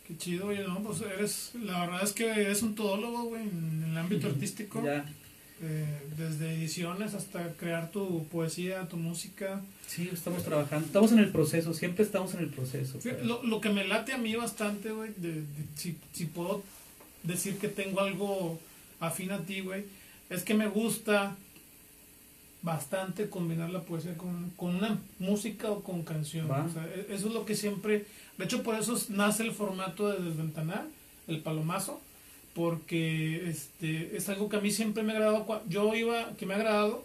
[0.06, 3.84] Qué chido, oye, no, pues eres, la verdad es que eres un todólogo, güey, en
[3.90, 4.82] el ámbito artístico.
[4.84, 5.04] Ya,
[5.62, 9.60] eh, desde ediciones hasta crear tu poesía, tu música.
[9.88, 12.98] sí, estamos trabajando, estamos en el proceso, siempre estamos en el proceso.
[13.02, 15.44] Pero- Lo, lo que me late a mí bastante, güey, de, de-
[15.76, 16.62] si, si puedo
[17.22, 18.60] decir que tengo algo
[19.00, 19.84] afín a ti, güey,
[20.30, 21.34] es que me gusta
[22.62, 26.50] bastante combinar la poesía con, con una música o con canción.
[26.50, 28.04] O sea, e- eso es lo que siempre...
[28.38, 30.88] De hecho, por eso nace el formato de Desventanal,
[31.28, 32.00] el palomazo,
[32.54, 35.62] porque este es algo que a mí siempre me ha agradado.
[35.68, 37.04] Yo iba, que me ha agradado,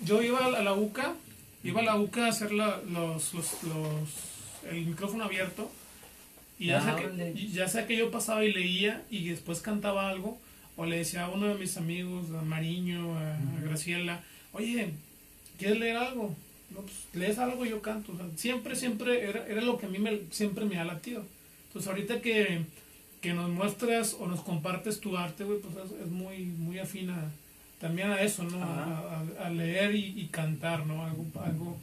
[0.00, 1.14] yo iba a la, UCA,
[1.62, 5.70] iba a la UCA a hacer la- los, los, los- el micrófono abierto,
[6.58, 10.08] y ya, Ah, sea que, ya sea que yo pasaba y leía y después cantaba
[10.08, 10.38] algo,
[10.76, 14.22] o le decía a uno de mis amigos, a Mariño, a, a Graciela,
[14.52, 14.92] oye,
[15.58, 16.34] ¿quieres leer algo?
[16.74, 18.12] No, pues lees algo y yo canto.
[18.12, 21.24] O sea, siempre, siempre era, era lo que a mí me, siempre me ha latido.
[21.68, 22.62] Entonces ahorita que,
[23.20, 27.30] que nos muestras o nos compartes tu arte, güey, pues es, es muy, muy afina
[27.80, 28.62] también a eso, ¿no?
[28.62, 31.04] A, a- a leer y, y cantar, ¿no?
[31.04, 31.76] Algo, algo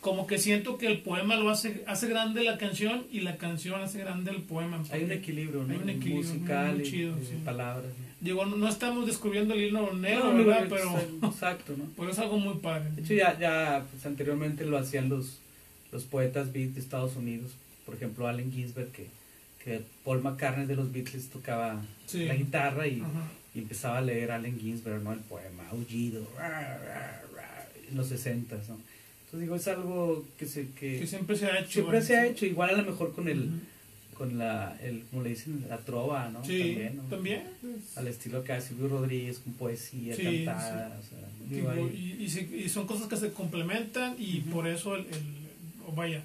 [0.00, 3.80] como que siento que el poema lo hace, hace grande la canción y la canción
[3.80, 4.82] hace grande el poema.
[4.90, 5.72] Hay un equilibrio, ¿no?
[5.72, 7.32] Hay un equilibrio musical muy chido, y sí.
[7.44, 7.90] palabras.
[8.20, 10.66] Digo, no, no estamos descubriendo el hilo negro, No, ¿verdad?
[10.70, 11.84] Pero, Exacto, ¿no?
[11.96, 12.90] pero es algo muy padre.
[12.96, 15.38] De hecho, ya, ya pues, anteriormente lo hacían los,
[15.92, 17.52] los poetas beat de Estados Unidos.
[17.84, 19.06] Por ejemplo, Allen Ginsberg, que,
[19.62, 22.24] que Paul McCartney de los Beatles tocaba Sí.
[22.24, 23.02] la guitarra y,
[23.54, 25.12] empezaba a leer Allen Ginsberg, ¿no?
[25.12, 26.26] El poema, Aullido,
[27.90, 28.60] en los 60 ¿no?
[28.62, 30.68] Entonces digo, es algo que se...
[30.70, 31.70] Que, Que siempre se ha hecho.
[31.72, 33.50] siempre se ha hecho, igual a lo mejor con el...
[34.16, 36.44] con la, el, como le dicen, la trova, ¿no?
[36.44, 37.02] Sí, También, ¿no?
[37.04, 37.42] también.
[37.96, 42.16] Al estilo que hace Silvio Rodríguez, con poesía Sí, cantada, o sea, Digo, digo, ahí-
[42.18, 46.24] y, y se- y son cosas que se complementan y por eso el, el- vaya,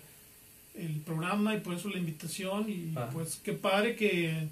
[0.75, 3.09] el programa y por eso la invitación y Ah.
[3.13, 4.47] pues qué padre que,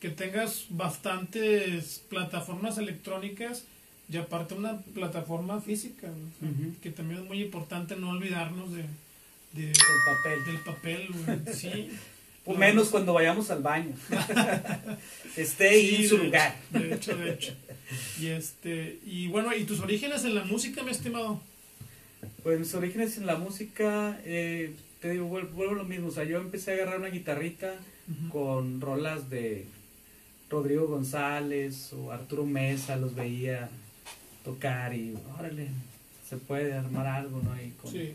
[0.00, 3.64] que tengas bastantes plataformas electrónicas
[4.12, 6.74] y aparte una plataforma física, o sea, Ujú.
[6.82, 8.82] que también es muy importante no olvidarnos de,
[9.54, 9.74] de- el
[10.06, 10.44] papel.
[10.44, 11.88] del papel, sí.
[12.46, 13.94] Menos cuando vayamos al baño.
[15.36, 16.56] Esté ahí Sí, en su lugar.
[16.74, 17.52] hecho, De hecho, de hecho.
[18.20, 21.40] Y este, y bueno, ¿y tus orígenes en la música, mi estimado?
[22.42, 26.08] Pues mis orígenes en la música, eh, te digo, vuel- vuelvo a lo mismo.
[26.08, 27.74] O sea, yo empecé a agarrar una guitarrita
[28.30, 29.66] con rolas de
[30.50, 33.70] Rodrigo González o Arturo Mesa, los veía
[34.44, 35.68] tocar y órale,
[36.28, 37.54] se puede armar algo, ¿no?
[37.62, 38.14] Y con, Sí.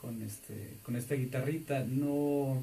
[0.00, 1.84] con, este, con esta guitarrita.
[1.88, 2.62] No,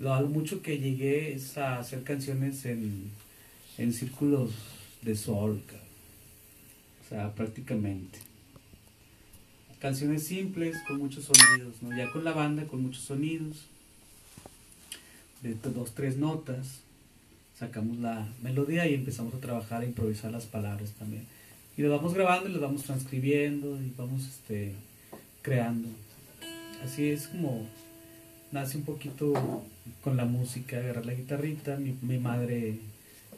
[0.00, 3.10] lo mucho que llegué es a hacer canciones en,
[3.78, 4.50] en círculos
[5.02, 5.62] de sol,
[7.04, 8.18] o sea, prácticamente.
[9.80, 11.96] Canciones simples con muchos sonidos, ¿no?
[11.96, 13.66] Ya con la banda con muchos sonidos,
[15.42, 16.80] de dos, tres notas,
[17.58, 21.26] sacamos la melodía y empezamos a trabajar, a improvisar las palabras también.
[21.76, 24.72] Y lo vamos grabando y lo vamos transcribiendo y vamos este,
[25.42, 25.88] creando.
[26.84, 27.66] Así es como
[28.52, 29.64] nace un poquito
[30.02, 31.76] con la música, agarrar la guitarrita.
[31.76, 32.76] Mi, mi madre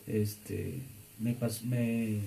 [0.06, 0.78] este,
[1.18, 2.18] me, pas- me,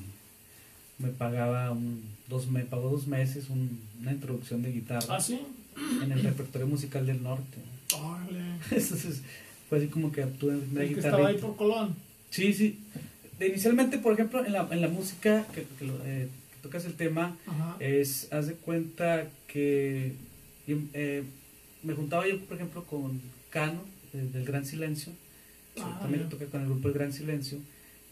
[1.00, 5.40] me pagaba un, dos, me pagó dos meses un- una introducción de guitarra ¿Ah, sí?
[6.04, 7.58] en el repertorio musical del norte.
[7.96, 8.40] Órale.
[8.72, 9.22] Entonces
[9.70, 11.96] fue así como que obtuve la El que estaba ahí por Colón.
[12.30, 12.80] Sí, sí.
[13.40, 16.94] Inicialmente, por ejemplo, en la, en la música que, que lo- eh, que tocas el
[16.96, 17.76] tema, Ajá.
[17.80, 20.14] es, haz de cuenta que
[20.68, 21.24] eh,
[21.84, 23.22] me juntaba yo, por ejemplo, con
[23.52, 23.82] Cano,
[24.26, 25.14] del Gran Silencio,
[25.80, 26.30] Ah, también ya.
[26.30, 27.60] toqué con el grupo El Gran Silencio,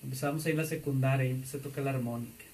[0.03, 2.45] empezábamos ahí en la secundaria y empecé a tocar la armónica.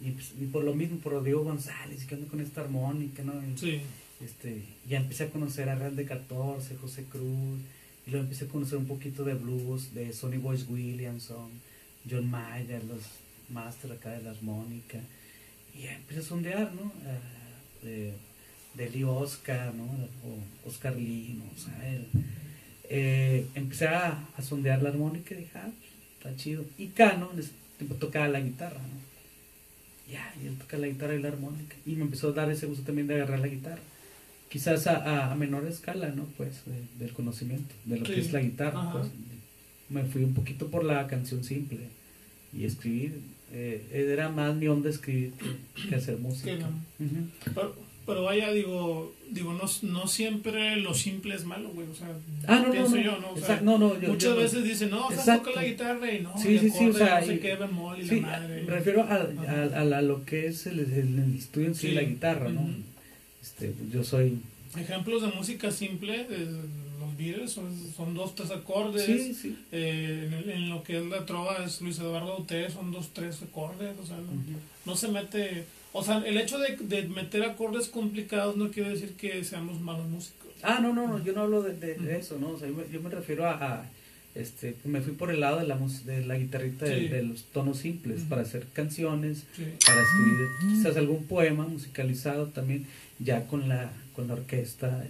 [0.00, 3.32] Y, pues, y por lo mismo, por Rodrigo González, que ando con esta armónica, ¿no?
[3.46, 3.80] Y, Sí.
[4.24, 7.60] este, ya empecé a conocer a Real de 14, José Cruz,
[8.06, 11.48] y luego empecé a conocer un poquito de blues, de Sonny Boyce Williamson,
[12.10, 13.00] John Mayer, los
[13.50, 14.98] máster acá de la armónica,
[15.76, 16.92] y ya empecé a sondear, ¿no?
[17.06, 18.12] Ah, de,
[18.74, 19.84] de Lee Oscar, ¿no?
[19.84, 21.44] O Oscar Lee, ¿no?
[21.44, 22.02] O sea.
[22.92, 25.70] Eh, empecé a, a sondear la armónica y dije, ah,
[26.18, 26.64] está chido.
[26.76, 30.12] Y Cano, en ese tiempo tocaba la guitarra, ¿no?
[30.12, 31.76] Ya, y él toca la guitarra y la armónica.
[31.86, 33.78] Y me empezó a dar ese gusto también de agarrar la guitarra.
[34.48, 36.24] Quizás a, menor escala, ¿no?
[36.36, 38.80] Pues, de- del conocimiento, de lo que es la guitarra.
[38.92, 39.12] Pues.
[39.88, 41.78] Me fui un poquito por la canción simple
[42.52, 43.20] y escribir.
[43.52, 46.50] eh, era más mi onda escribir que, que hacer música.
[46.56, 46.66] La-
[47.06, 47.70] Ujú.
[48.10, 51.86] Pero, vaya, digo, digo no, no siempre lo simple es malo, güey.
[51.88, 52.08] O sea,
[52.46, 53.02] Ah, no, no, pienso no.
[53.02, 53.30] yo, ¿no?
[53.32, 55.64] O sea, no, no, yo- muchas yo no- veces dicen, no, o sea, toca la
[55.64, 58.20] guitarra y no, Sí, y sí, sí, o sea, no sé qué, bemol y Sí,
[58.20, 58.62] la madre.
[58.62, 60.80] me refiero a, a- a lo que es el,
[61.38, 61.94] estudio en sí, Sí.
[61.94, 62.68] la guitarra, ¿no?
[63.42, 64.38] Este, yo soy...
[64.76, 66.46] Ejemplos de música simple, eh,
[67.00, 69.04] los Beatles son, son dos, tres acordes.
[69.04, 69.56] Sí, sí.
[69.72, 73.42] Eh, en, en lo que es la trova es Luis Eduardo Uté, son dos, tres
[73.42, 74.30] acordes, o sea, no,
[74.86, 79.14] no se mete, o sea, el hecho de, de meter acordes complicados no quiere decir
[79.14, 80.50] que seamos malos músicos.
[80.62, 82.50] Ah, no, no, no, yo no hablo de, de- eso, ¿no?
[82.50, 83.86] O sea, yo me, yo me refiero a, a,
[84.34, 87.08] este, me fui por el lado de la, mus- de la guitarrita de, Sí.
[87.08, 89.64] de los tonos simples para hacer canciones, Sí.
[89.86, 92.86] para escribir quizás algún poema musicalizado también,
[93.18, 95.02] ya con la, con la orquesta,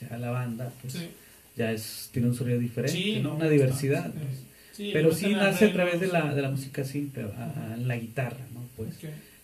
[0.00, 1.08] ya la banda, pues Sí.
[1.56, 3.36] ya es, tiene un sonido diferente, ¿no?
[3.36, 4.12] una diversidad.
[4.72, 8.44] Sí, Pero sí nace a través de la, de la música simple, a- la guitarra,
[8.54, 8.64] ¿no?
[8.76, 8.90] Pues.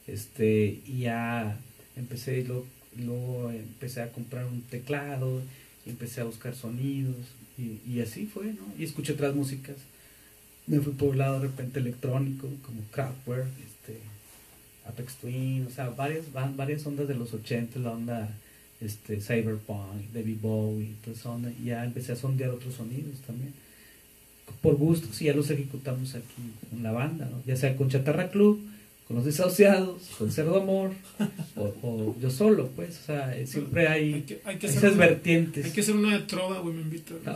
[0.07, 1.59] Este, y ya
[1.97, 5.43] empecé, y luego, empecé a comprar un teclado,
[5.87, 7.17] y empecé a buscar sonidos,
[7.59, 8.63] y, así fue, ¿no?
[8.79, 9.77] Y escuché otras músicas.
[10.67, 13.99] Me fui por un lado de repente electrónico, como Kraftwerk, este,
[14.87, 18.35] Apex Twin, o sea, varias, varias ondas de los 80, la onda
[18.81, 20.95] este, Cyberpunk, David Bowie,
[21.61, 23.53] y ya empecé a sondear otros sonidos también.
[24.61, 27.43] Por gusto, sí, ya los ejecutamos aquí en la banda, ¿no?
[27.47, 28.61] ya sea con Chatarra Club,
[29.07, 30.93] con los desahuciados, con Cerdo Amor,
[31.57, 35.07] o, o yo solo, pues, o sea, siempre Hay hay que, hay que esas una-
[35.07, 35.65] vertientes.
[35.67, 37.15] hay que hacer una de trova, güey, me invito.
[37.25, 37.35] No,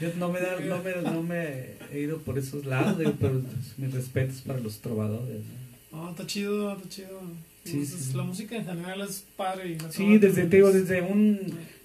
[0.00, 3.40] yo no me, da, no, me, no me he ido por esos lados, digo, pero
[3.76, 5.40] mis respetos para los trovadores.
[5.92, 6.04] ¿no?
[6.04, 7.20] No, está chido, está chido.
[7.64, 8.16] Sí, Pues, sí, sí.
[8.16, 9.70] La música en general es padre.
[9.72, 11.40] Y Sí, desde, te digo, es- desde un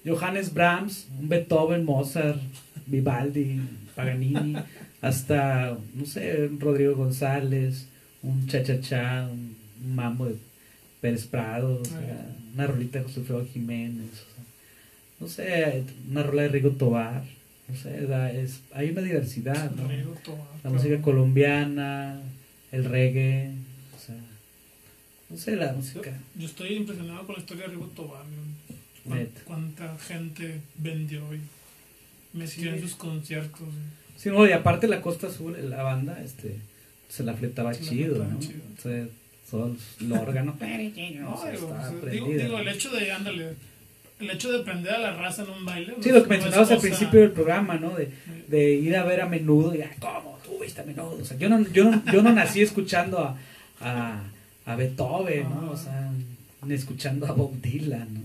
[0.06, 2.40] Johannes Brahms, un Beethoven, Mozart,
[2.88, 3.62] Vivaldi,
[3.96, 4.56] Paganini,
[5.02, 7.86] hasta, no sé, Rodrigo González,
[8.24, 10.36] un cha-cha-cha, un, un mambo de
[11.02, 14.44] Pérez Prado, o sea, una rolita de José Alfredo Jiménez, o sea,
[15.20, 17.24] no sé, una rola de Rigo Tobar,
[17.68, 19.88] no sé, da- es, hay una diversidad, ¿no?
[19.88, 22.20] Rigo Tobar, La música colombiana,
[22.72, 23.52] el reggae,
[23.96, 24.16] o sea,
[25.30, 26.12] no sé, la música.
[26.36, 28.24] Yo estoy impresionado con la historia de Rigo Tobar.
[29.46, 31.40] Cuánta gente vendió y
[32.38, 32.68] metió Sí.
[32.68, 33.68] en sus conciertos.
[34.18, 36.58] Sí, no, y aparte la Costa Azul, la banda, este,
[37.10, 38.40] se la fletaba Se chido, ¿no?
[38.40, 38.62] chido.
[38.78, 39.06] O sea,
[39.52, 40.56] todo el órgano.
[41.20, 41.52] No, o sea,
[42.12, 43.56] digo, el hecho de, ándale,
[44.20, 45.96] el hecho de prender a la raza en un baile.
[46.02, 47.96] Sí, lo es- que mencionabas al principio del programa, ¿no?
[47.96, 48.10] De,
[48.48, 50.38] de ir a ver a menudo y, "Ay, ¿cómo?
[50.46, 51.18] ¿Tú viste a menudo?
[51.22, 53.38] O sea, yo no, yo no, yo no nací escuchando a,
[53.82, 54.24] a,
[54.66, 55.72] a Beethoven, ¿no?
[55.72, 56.12] O sea,
[56.66, 58.20] ni escuchando a Bob Dylan, ¿no?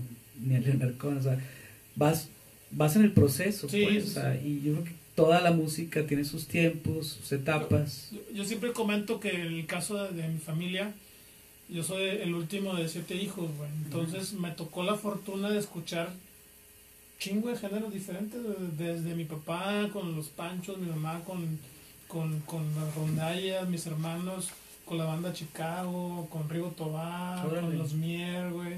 [0.45, 1.37] Ni a Leonard Cohen, o sea,
[1.95, 2.27] vas,
[2.71, 5.51] vas en el proceso, Sí, pues, sí, o sea, y yo creo que toda la
[5.51, 8.09] música tiene sus tiempos, sus etapas.
[8.11, 10.93] Yo, yo siempre comento que en el caso de, de mi familia,
[11.69, 13.69] yo soy el último de siete hijos, güey.
[13.85, 16.09] Entonces me tocó la fortuna de escuchar
[17.17, 18.39] chingo de géneros diferentes,
[18.77, 21.57] de- desde mi papá con los panchos, mi mamá con,
[22.07, 24.49] con, con las rondallas, mis hermanos
[24.85, 27.61] con la banda Chicago, con Rigo Tobar, Órale.
[27.61, 28.73] con los Mier, güey,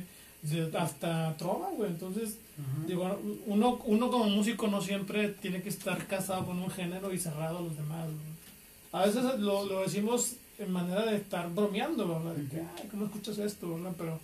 [0.79, 1.89] hasta Trova, güey.
[1.89, 2.87] Entonces, Ajá.
[2.87, 7.19] digo, uno, uno como músico no siempre tiene que estar casado con un género y
[7.19, 8.37] cerrado a los demás, güey.
[8.91, 12.33] A veces lo, lo decimos en manera de estar bromeando, ¿verdad?
[12.35, 13.93] De que, ay, ¿cómo escuchas esto, verdad?
[13.97, 14.19] Pero,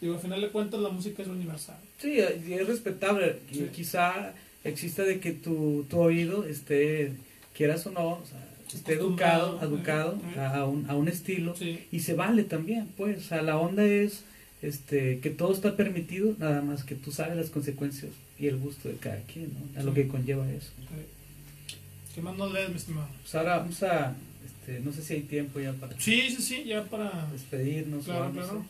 [0.00, 1.78] digo, al final de cuentas la música es universal.
[1.98, 3.40] Sí, y es respetable.
[3.52, 3.68] Sí.
[3.74, 4.32] quizá
[4.64, 7.12] exista de que tu, tu oído esté,
[7.54, 8.44] quieras o no, o sea,
[8.74, 10.40] esté educado, educado eh, eh.
[10.40, 11.54] a, un, a un estilo.
[11.54, 13.18] Sí, Y se vale también, pues.
[13.18, 14.24] O sea, la onda es
[14.66, 18.88] este que todo está permitido, nada más que tú sabes las consecuencias y el gusto
[18.88, 19.80] de cada quien, ¿no?
[19.80, 20.70] A lo que conlleva eso.
[20.76, 21.76] sí.
[22.14, 23.08] ¿Qué más nos lees, mi estimado?
[23.22, 26.64] Pues ahora vamos a, este, no sé si hay tiempo ya para Sí, sí, sí,
[26.64, 27.28] ya para...
[27.30, 28.06] despedirnos.
[28.06, 28.64] Claro, claro.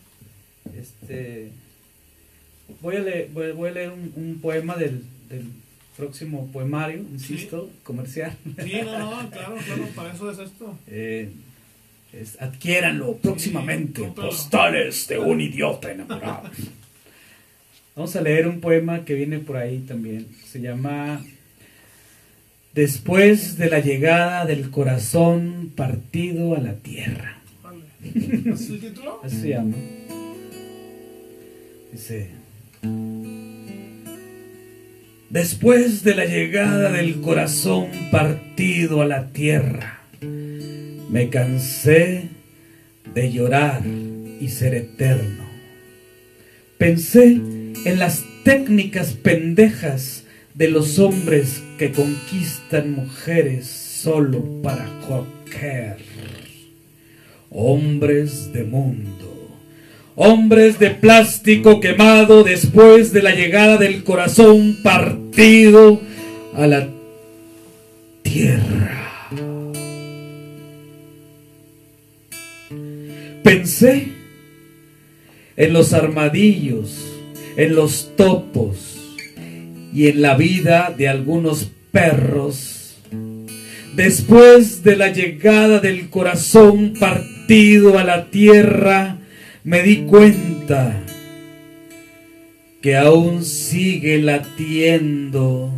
[0.77, 1.53] Este,
[2.83, 5.47] voy a leer, voy, voy a leer un, un poema del, del
[5.97, 8.37] próximo poemario, insisto, comercial.
[8.45, 10.79] Sí, no, no, claro, claro, para eso es esto.
[10.89, 11.31] Eh,
[12.21, 14.03] es- adquiéranlo próximamente.
[14.15, 16.51] postales de un idiota enamorado.
[17.97, 20.27] Vamos a leer un poema que viene por ahí también.
[20.47, 21.25] Se llama
[22.75, 27.39] Después de la llegada del corazón partido a la tierra.
[27.63, 27.81] Vale.
[28.05, 29.21] ¿Ese es el título?
[29.25, 29.75] Así se llama.
[31.91, 32.29] Dice.
[35.31, 40.01] Después de la llegada del corazón partido a la tierra,
[41.17, 42.29] me cansé
[43.15, 43.81] de llorar
[44.39, 45.45] y ser eterno.
[46.77, 47.41] Pensé
[47.87, 55.97] en las técnicas pendejas de los hombres que conquistan mujeres solo para coger.
[57.49, 59.57] Hombres de mundo,
[60.17, 65.99] Hombres de plástico quemado después de la llegada del corazón partido
[66.55, 66.89] a la
[68.23, 69.06] tierra.
[73.47, 74.09] Pensé
[75.57, 77.07] en los armadillos,
[77.57, 79.15] en los topos
[79.95, 82.97] y en la vida de algunos perros.
[83.95, 89.19] Después de la llegada del corazón partido a la tierra,
[89.63, 91.01] me di cuenta
[92.83, 95.71] que aún sigue latiendo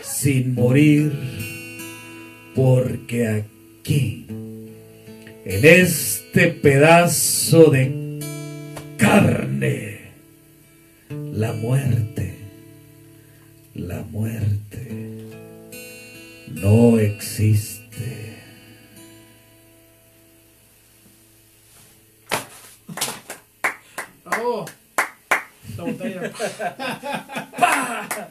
[0.00, 1.12] sin morir,
[2.56, 4.26] porque aquí,
[5.44, 8.18] en este pedazo de
[8.98, 10.00] carne,
[11.10, 12.36] la muerte,
[13.74, 15.24] la muerte
[16.50, 18.36] no existe.
[24.24, 24.66] ¡Bravo!
[25.76, 26.32] La botella.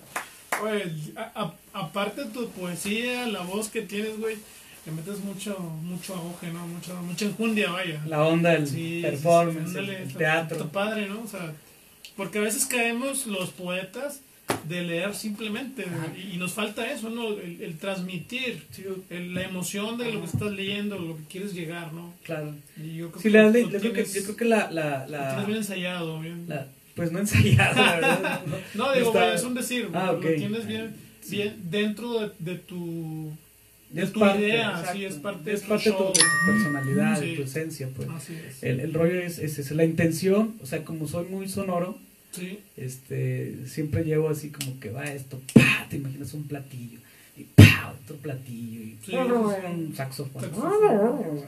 [0.63, 4.37] Oye, a- a- aparte de tu poesía, la voz que tienes, güey,
[4.85, 6.67] le metes mucho, mucho auge, ¿no?
[6.67, 8.01] Mucho, mucha enjundia, vaya.
[8.07, 10.57] La onda del Sí, sí, sí, performance, el- ándale, el, está- teatro.
[10.57, 11.21] Está padre, ¿no?
[11.21, 11.53] O sea,
[12.15, 14.21] porque a veces caemos los poetas
[14.69, 15.85] de leer simplemente
[16.15, 17.29] y, y nos falta eso, ¿no?
[17.29, 18.63] El, el transmitir
[19.09, 22.13] el- la emoción de lo que estás leyendo, lo que quieres llegar, ¿no?
[22.23, 22.53] Claro.
[22.77, 24.69] Y yo creo Sí, que la- lo- lo creo que, tienes- yo creo que la,
[24.71, 26.45] la, lo la- tienes bien ensayado, bien.
[26.47, 28.41] la- pues no ensayado, la verdad.
[28.45, 28.55] No,
[28.85, 30.25] No, digo, está- es un decir, Ah, lo ok.
[30.37, 30.95] tienes bien,
[31.27, 33.35] bien dentro de, de tu...
[34.01, 34.93] es tu parte, idea, exacto.
[34.93, 36.13] sí, es parte es de tu parte de tu, show.
[36.13, 37.25] de tu personalidad, Sí.
[37.31, 38.09] de tu esencia, pues.
[38.09, 38.63] Así es.
[38.63, 41.97] El, el rollo es, es, es la intención, o sea, como soy muy sonoro,
[42.31, 45.39] Sí, este, siempre llevo así como que va esto,
[45.89, 46.99] te imaginas un platillo,
[47.37, 47.45] y
[48.03, 51.39] otro platillo, y Sí, un saxofón, Saxofón.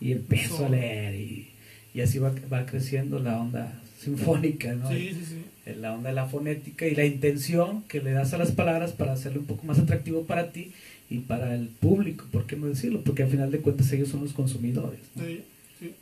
[0.00, 1.48] y empiezo a leer, y,
[1.92, 4.88] y así va, va creciendo la onda sinfónica, ¿no?
[4.90, 5.72] sí, sí, sí.
[5.78, 9.12] La onda de la fonética y la intención que le das a las palabras para
[9.12, 10.72] hacerlo un poco más atractivo para ti
[11.10, 13.00] y para el público, ¿por qué no decirlo?
[13.02, 15.00] Porque al final de cuentas ellos son los consumidores.
[15.16, 15.24] ¿no?
[15.24, 15.40] Sí,
[15.80, 15.94] sí.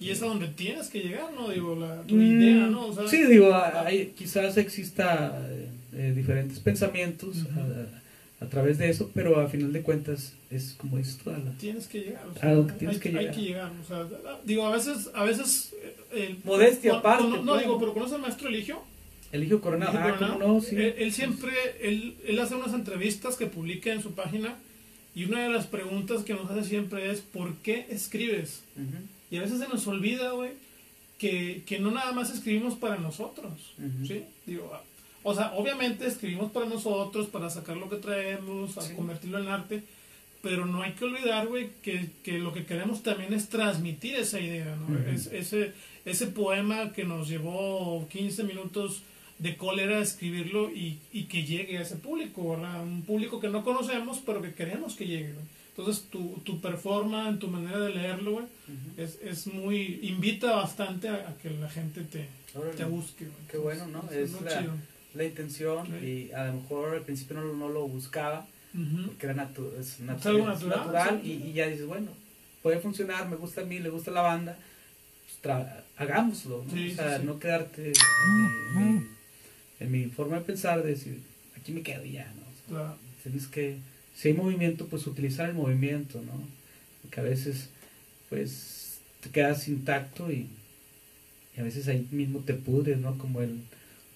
[0.00, 1.50] Y es a donde tienes que llegar, ¿no?
[1.50, 2.86] Digo, la, tu Mm, idea, ¿no?
[2.86, 7.60] O sea, sí, digo, hay- quizás exista eh, eh, diferentes pensamientos Ujú.
[8.40, 11.38] a, a través de eso, pero a final de cuentas es como dices tú, a
[11.38, 12.24] la- tienes que llegar.
[12.26, 13.34] O A lo que hay, tienes que hay llegar.
[13.34, 13.72] que llegar.
[13.82, 14.06] O sea,
[14.44, 15.72] digo, a veces, a veces...
[15.82, 17.62] eh, el- Modestia cuando- aparte, cuando- no, pues.
[17.64, 18.80] digo, pero ¿conoces al maestro Eligio?
[19.32, 19.92] Eligio Coronado.
[19.92, 20.40] Eligio Ah, Coronado.
[20.40, 20.60] ¿cómo no?
[20.60, 20.76] Sí.
[20.76, 24.56] Él, él siempre, él, él hace unas entrevistas que publica en su página
[25.14, 28.62] y una de las preguntas que nos hace siempre es ¿por qué escribes?
[29.30, 30.52] Y a veces se nos olvida, güey,
[31.18, 34.06] que, que no nada más escribimos para nosotros, Ujú.
[34.06, 34.22] ¿sí?
[34.46, 34.82] Digo, ah,
[35.22, 38.94] o sea, obviamente escribimos para nosotros, para sacar lo que traemos, a Sí.
[38.94, 39.82] convertirlo en arte,
[40.42, 44.38] pero no hay que olvidar, güey, que, que lo que queremos también es transmitir esa
[44.38, 44.96] idea, ¿no?
[45.10, 45.72] Es- ese,
[46.04, 49.02] ese poema que nos llevó 15 minutos
[49.38, 52.82] de cólera escribirlo y, y que llegue a ese público, ¿verdad?
[52.82, 55.34] Un público que no conocemos, pero que queremos que llegue.
[55.76, 58.46] Entonces, tu, tu performance, tu manera de leerlo, güey,
[58.96, 59.98] es, es muy...
[60.02, 62.28] invita bastante a, a que la gente te,
[62.76, 63.36] te busque, güey.
[63.50, 64.10] Qué bueno, ¿no?
[64.10, 64.72] Es, la- chido.
[65.14, 66.06] La intención, Sí.
[66.30, 69.06] y a lo mejor al principio no, no lo buscaba, Ujú.
[69.08, 71.30] porque era natu- es, natu- Es algo es natural, sí.
[71.44, 72.08] y, y ya dices, bueno,
[72.62, 74.58] puede funcionar, me gusta a mí, le gusta la banda,
[75.24, 76.70] pues tra- hagámoslo, ¿no?
[76.70, 77.26] Sí, o sea, sí, sí.
[77.26, 77.92] no quedarte
[79.80, 81.20] en mi- forma de pensar, de decir,
[81.56, 82.42] aquí me quedo y ya, ¿no?
[82.42, 82.96] O sea, Claro.
[83.22, 83.76] tienes que,
[84.14, 86.32] si hay movimiento, pues utilizar el movimiento, ¿no?
[87.02, 87.68] Porque a veces,
[88.30, 90.48] pues, te quedas intacto y,
[91.56, 93.16] y a veces ahí mismo te pudres, ¿no?
[93.18, 93.60] Como el,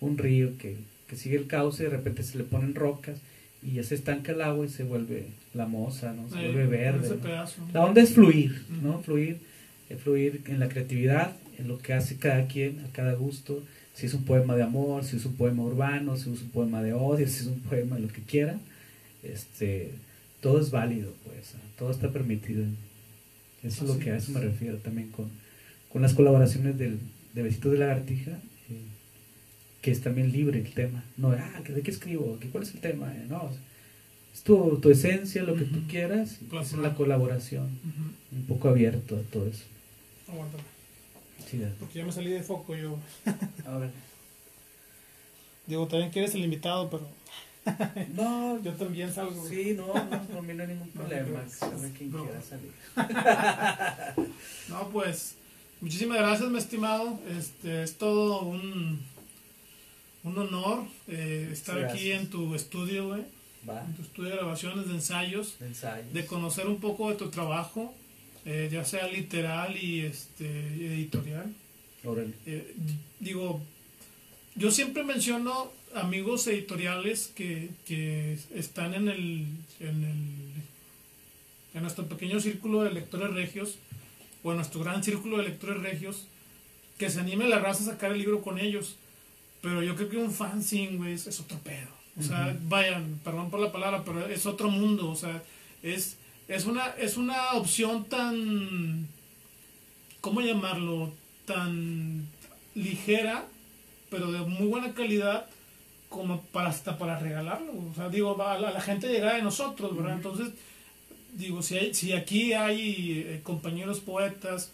[0.01, 0.77] un río que,
[1.09, 3.19] que sigue el cauce y de repente se le ponen rocas
[3.63, 6.29] y ya se estanca el agua y se vuelve lamosa, ¿no?
[6.31, 7.09] Se vuelve verde.
[7.17, 7.23] ¿no?
[7.75, 9.03] La onda es fluir, ¿no?
[9.03, 9.39] Fluir,
[9.91, 13.63] eh, fluir en la creatividad, en lo que hace cada quien, a cada gusto.
[13.95, 16.83] Si es un poema de amor, si es un poema urbano, si es un poema
[16.83, 18.59] de odio, si es un poema de lo que quiera,
[19.23, 19.91] este,
[20.41, 22.65] todo es válido, pues, todo está permitido.
[23.63, 24.23] Eso es lo que a es.
[24.25, 25.29] eso me refiero también con,
[25.93, 26.99] con las colaboraciones del,
[27.35, 28.81] de Besitos de Lagartija, eh,
[29.83, 31.05] que es también libre el tema.
[31.19, 32.39] No, ah, ¿de qué escribo?
[32.41, 33.13] ¿Qué- ¿Cuál es el tema?
[33.15, 33.51] Eh, No,
[34.33, 37.69] es tu, tu esencia, lo que tú quieras, y es la colaboración
[38.33, 39.65] un poco abierto a todo eso.
[40.29, 40.63] Aguántame.
[41.49, 42.97] Sí, Porque ya me salí de foco yo.
[43.67, 43.91] Ahora.
[45.67, 47.07] Digo, también quieres el invitado, pero
[48.15, 49.47] No, yo también salgo.
[49.49, 51.43] sí, no, no, no hay ningún problema.
[51.43, 52.25] no, Sabe quien no.
[52.25, 52.73] quiera salir.
[54.69, 55.35] No, pues,
[55.81, 57.19] muchísimas gracias, mi estimado.
[57.37, 59.01] Este, es todo un,
[60.25, 63.23] un honor eh, estar aquí en tu estudio, güey.
[63.67, 65.59] En tu estudio de grabaciones, de ensayos.
[65.59, 66.13] de ensayos.
[66.13, 67.93] de conocer un poco de tu trabajo,
[68.45, 71.53] eh, ya sea literal y este editorial.
[72.47, 72.75] Eh,
[73.19, 73.61] digo,
[74.55, 79.47] yo siempre menciono amigos editoriales que, que están en el,
[79.81, 80.51] en el
[81.75, 83.79] en nuestro pequeño círculo de lectores regios
[84.43, 86.27] o en nuestro gran círculo de lectores regios
[86.99, 88.97] que se anime la raza a sacar el libro con ellos.
[89.63, 91.89] Pero yo creo que un fanzine, güey, es, es otro pedo.
[92.19, 95.11] O sea, vayan, perdón por la palabra, pero es otro mundo.
[95.11, 95.43] O sea,
[95.83, 96.17] es,
[96.55, 99.07] es, una, es una opción tan,
[100.21, 101.13] ¿cómo llamarlo?
[101.47, 102.27] Tan
[102.75, 103.47] ligera,
[104.11, 105.47] pero de muy buena calidad,
[106.09, 107.73] como para hasta para regalarlo.
[107.91, 110.15] O sea, digo, a la, la gente llega de nosotros, ¿verdad?
[110.17, 110.49] Entonces,
[111.35, 114.71] digo, si, hay, si aquí hay eh, compañeros poetas,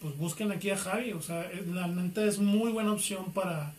[0.00, 1.12] pues busquen aquí a Javi.
[1.12, 3.74] O sea, es- la neta es muy buena opción para,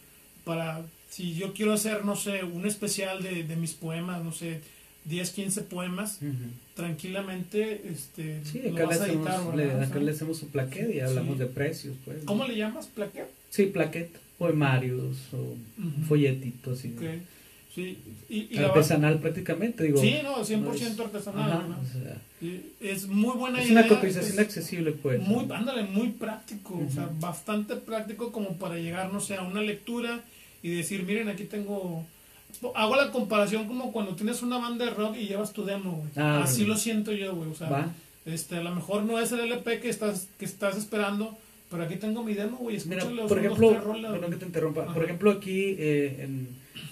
[0.45, 4.61] para si yo quiero hacer, no sé, un especial de, de mis poemas, no sé,
[5.05, 6.19] 10, 15 poemas.
[6.85, 9.79] Tranquilamente este, Sí, acá, le hacemos, editar, le, ¿verdad?
[9.79, 11.39] O acá sea, le hacemos su plaquet y hablamos Sí.
[11.39, 12.23] de precios, pues.
[12.25, 12.87] ¿Cómo le llamas?
[12.87, 13.27] ¿Plaquet?
[13.49, 16.05] Sí, plaquet, poemarios o Ujú.
[16.07, 16.93] folletitos así.
[16.97, 17.03] Ok.
[17.73, 17.97] Sí,
[18.29, 20.01] y, y la- Artesanal prácticamente, digo.
[20.01, 21.51] Sí, no, 100% no es- artesanal.
[21.51, 21.79] Ajá, ¿no?
[21.79, 23.79] o sea, Y es muy buena es idea.
[23.79, 25.21] una cotización es- accesible, pues.
[25.21, 29.61] Muy, ándale, muy práctico, o sea, bastante práctico como para llegar, no sé, a una
[29.61, 30.21] lectura
[30.61, 32.05] y decir, miren, aquí tengo...
[32.75, 36.09] Hago la comparación como cuando tienes una banda de rock y llevas tu demo, güey.
[36.15, 37.91] Ah, Así lo siento yo, güey, o sea, Va.
[38.25, 41.37] este, a lo mejor no es el LP que estás, que estás esperando,
[41.69, 44.83] pero aquí tengo mi demo, güey, Mira, por ejemplo, rolas, perdón que te interrumpa.
[44.83, 44.93] Ajá.
[44.93, 46.47] Por ejemplo, aquí eh, en,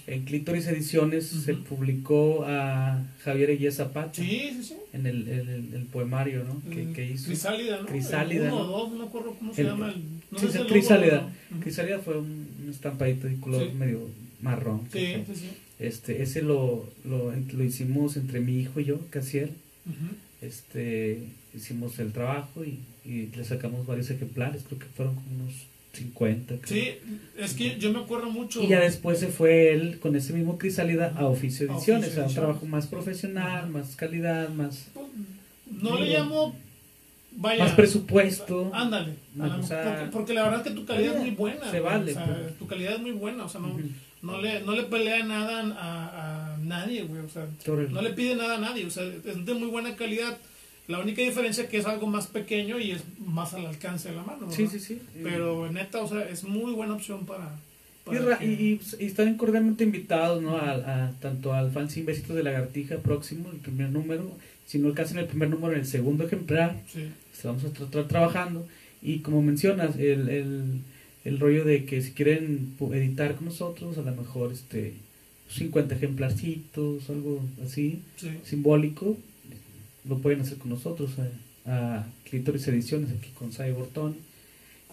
[0.06, 4.74] en Clítoris Ediciones se publicó a Javier Eguía Zapata Sí, sí, sí.
[4.92, 6.62] en el, el, el poemario ¿no?
[6.94, 7.26] que, hizo.
[7.26, 7.86] Crisálida, ¿no?
[7.86, 8.72] Crisálida, uno ¿no?
[8.74, 9.92] o dos, no acuerdo cómo se llama.
[10.30, 11.16] No sí, Crisálida.
[11.16, 11.56] logo, ¿no?
[11.56, 11.62] Ujú.
[11.64, 13.74] Crisálida fue un, un estampadito de color Sí.
[13.76, 14.00] medio
[14.42, 14.82] marrón.
[14.92, 15.50] Sí, sí, sí.
[15.78, 19.50] Este, ese lo, lo, lo hicimos entre mi hijo y yo, Casiel.
[19.86, 20.14] Ujú.
[20.42, 21.22] Este,
[21.54, 25.54] hicimos el trabajo y, y le sacamos varios ejemplares, creo que fueron como unos
[25.94, 26.54] 50.
[26.60, 26.66] creo.
[26.66, 26.90] Sí,
[27.38, 28.62] es que yo me acuerdo mucho.
[28.62, 32.10] Y ya después se fue él con ese mismo Crisálida a Oficio A Ediciones, a
[32.10, 32.34] un Ediciones.
[32.34, 34.86] trabajo más profesional, más calidad, más,
[35.70, 36.54] No le llamo.
[37.32, 37.64] Vaya.
[37.64, 38.70] más presupuesto.
[38.74, 39.14] Ándale.
[39.38, 41.70] O sea, porque, porque la verdad es que tu calidad es muy buena.
[41.70, 42.58] se vale, o sea, pues.
[42.58, 43.44] tu calidad es muy buena.
[43.44, 43.78] O sea, no.
[44.22, 47.22] No, le, no le pelea nada a, a nadie, güey.
[47.22, 47.46] O sea,
[47.90, 48.86] no le pide nada a nadie.
[48.86, 50.36] O sea, es de muy buena calidad.
[50.88, 54.16] La única diferencia es que es algo más pequeño y es más al alcance de
[54.16, 54.50] la mano.
[54.50, 54.78] Sí, ¿verdad?
[54.78, 55.02] sí, sí.
[55.22, 57.56] Pero neta, o sea, es muy buena opción para.
[58.06, 60.56] Y, para ra- que- y, y- y están cordialmente invitados, ¿no?
[60.56, 64.32] A, a- tanto al fanzine Besitos de Lagartija próximo, el primer número,
[64.66, 67.08] si no alcanzan el primer número, en el segundo ejemplar, Sí.
[67.32, 68.66] estamos a estar trabajando.
[69.00, 70.80] Y como mencionas, el, el,
[71.24, 74.94] el rollo de que si quieren editar con nosotros, a lo mejor este
[75.50, 78.28] 50 ejemplarcitos, algo así, Sí.
[78.44, 79.16] simbólico,
[80.08, 81.10] lo pueden hacer con nosotros,
[81.66, 84.16] a, a Clitoris Ediciones, aquí con Sai Bortón.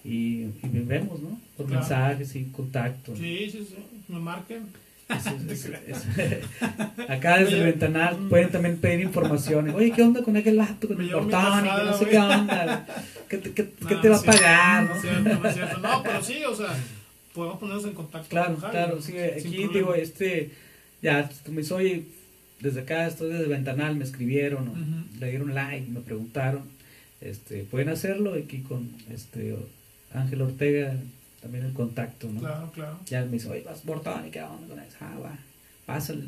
[0.03, 1.39] Y, y vemos, ¿no?
[1.57, 1.81] Por Claro.
[1.81, 3.15] mensajes y contacto.
[3.15, 3.75] Sí, sí, sí.
[4.07, 4.63] Me marquen.
[5.09, 5.69] Es- es-
[7.09, 9.69] Acá desde el ventanal pueden también pedir información.
[9.69, 11.63] Oye, ¿qué onda con aquel acto, con el portón?
[11.63, 12.85] Que no sé qué onda.
[13.29, 14.83] ¿Qué, qué- qué No, te va a pagar?
[14.83, 15.47] No no?
[15.47, 16.75] es cierto, no pero sí, o sea,
[17.33, 18.27] podemos ponernos en contacto.
[18.29, 19.01] Claro, con Javi, claro.
[19.01, 19.73] Sí, aquí problema.
[19.73, 20.51] digo, este,
[21.01, 22.03] ya, me oye,
[22.59, 26.63] desde acá estoy desde el ventanal, me escribieron, o le dieron like, me preguntaron.
[27.21, 29.55] Este, pueden hacerlo aquí con este
[30.13, 30.95] Ángel Ortega,
[31.47, 32.41] también el contacto, ¿no?
[32.41, 32.99] Claro, claro.
[33.05, 34.97] Ya me dice, oye, vas Bortón, ¿y qué onda con eso?
[34.99, 35.37] Ah, va,
[35.85, 36.25] pásale.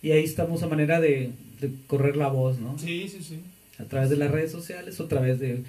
[0.00, 2.78] Y ahí estamos a manera de, de correr la voz, ¿no?
[2.78, 3.40] Sí, sí, sí.
[3.78, 5.64] A través de las redes sociales o a través de,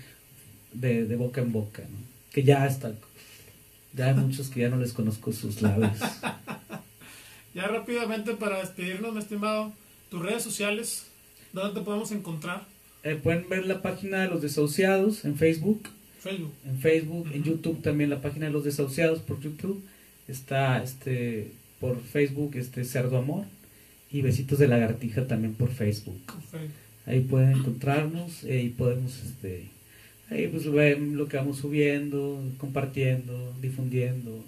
[0.72, 1.98] de, de boca en boca, ¿no?
[2.32, 2.94] Que ya está.
[3.94, 5.92] Ya hay muchos que ya no les conozco sus labios.
[7.54, 9.74] Ya rápidamente para despedirnos, mi estimado,
[10.12, 11.08] tus redes sociales,
[11.54, 12.66] ¿dónde te podemos encontrar?
[13.02, 16.54] Eh, pueden ver la página de los desahuciados en Facebook, Facebook.
[16.66, 17.44] en Facebook, en.
[17.44, 19.84] YouTube también la página de los desahuciados por YouTube.
[20.28, 23.46] Está este por Facebook este Cerdo Amor
[24.12, 26.20] y Besitos de Lagartija también por Facebook.
[27.06, 29.66] Ahí pueden encontrarnos eh, y podemos este
[30.30, 34.44] ahí pues lo que vamos subiendo, compartiendo, difundiendo,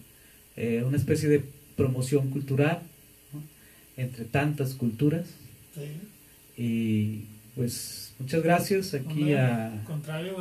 [0.58, 1.42] eh, una especie de
[1.78, 2.82] promoción cultural
[3.32, 3.42] ¿no?
[3.96, 5.28] entre tantas culturas
[5.76, 6.62] Sí.
[6.62, 7.24] y
[7.60, 9.82] pues muchas gracias aquí a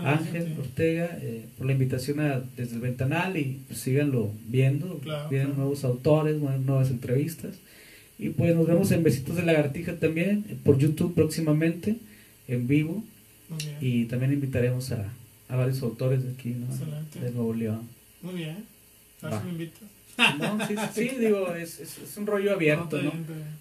[0.04, 0.54] Ángel.
[0.56, 5.48] Ortega eh, por la invitación a, desde el ventanal y pues, síganlo viendo, Claro, vienen
[5.48, 5.62] claro.
[5.62, 7.56] nuevos autores, nue- nuevas entrevistas
[8.20, 11.96] y pues nos vemos en Besitos de Lagartija también eh, por YouTube próximamente
[12.46, 13.02] en vivo
[13.48, 13.76] Muy bien.
[13.80, 15.12] y también invitaremos a,
[15.48, 16.66] a varios autores de aquí, ¿no?
[17.20, 17.82] De Nuevo León.
[18.22, 18.64] Muy bien.
[19.22, 19.40] A ver Va.
[19.40, 19.82] si me invitas.
[20.38, 23.12] No, sí, sí, sí, digo, es, es, es un rollo abierto, ¿no?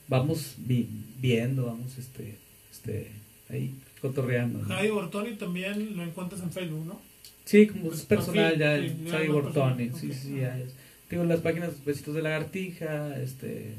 [0.07, 0.88] Vamos vi-
[1.19, 2.35] viendo, vamos este,
[2.71, 3.07] este,
[3.49, 4.60] ahí cotorreando.
[4.60, 4.65] ¿no?
[4.68, 7.02] Javi Bortoni también lo encuentras en Facebook, ¿no?
[7.45, 10.72] Sí, como Pues, es personal ya, sí, ya más Bortoni, sí, sí, ya es.
[11.10, 13.74] Digo, las páginas Besitos de Lagartija, este,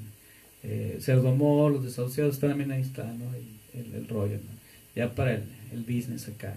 [0.63, 3.27] eh, Cerdo Amor, los desahuciados, también ahí está, ¿no?
[3.35, 4.59] El, el, el rollo, ¿no?
[4.97, 5.43] Ya para el,
[5.73, 6.55] el business acá,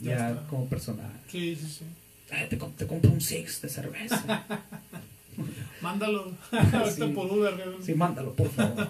[0.00, 0.06] ¿no?
[0.10, 1.10] Ya como personal.
[1.28, 1.84] Sí, sí, sí.
[2.30, 4.44] Ay, te, te compro un six de cerveza.
[5.82, 7.12] Mándalo ahorita Sí.
[7.12, 7.54] por Uber.
[7.82, 8.88] sí, mándalo, por favor.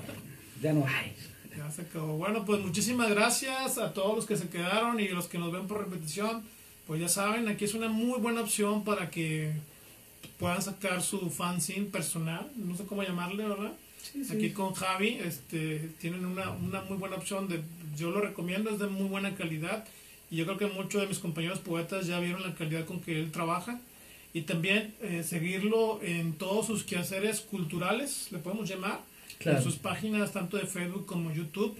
[0.63, 1.13] Ya no hay.
[1.65, 2.19] Ya se acabó.
[2.19, 5.67] Bueno, pues muchísimas gracias a todos los que se quedaron y los que nos ven
[5.67, 6.43] por repetición.
[6.87, 9.55] Pues ya saben, aquí es una muy buena opción para que
[10.39, 13.73] puedan sacar su fanzine personal, no sé cómo llamarle, ¿verdad?
[14.31, 17.63] Aquí con Javi este, tienen una, una muy buena opción, de,
[17.97, 19.87] yo lo recomiendo, es de muy buena calidad
[20.31, 23.19] y yo creo que muchos de mis compañeros poetas ya vieron la calidad con que
[23.19, 23.81] él trabaja
[24.35, 29.01] y también eh, seguirlo en todos sus quehaceres culturales, le podemos llamar,
[29.45, 29.59] Claro.
[29.59, 31.77] en sus páginas tanto de Facebook como YouTube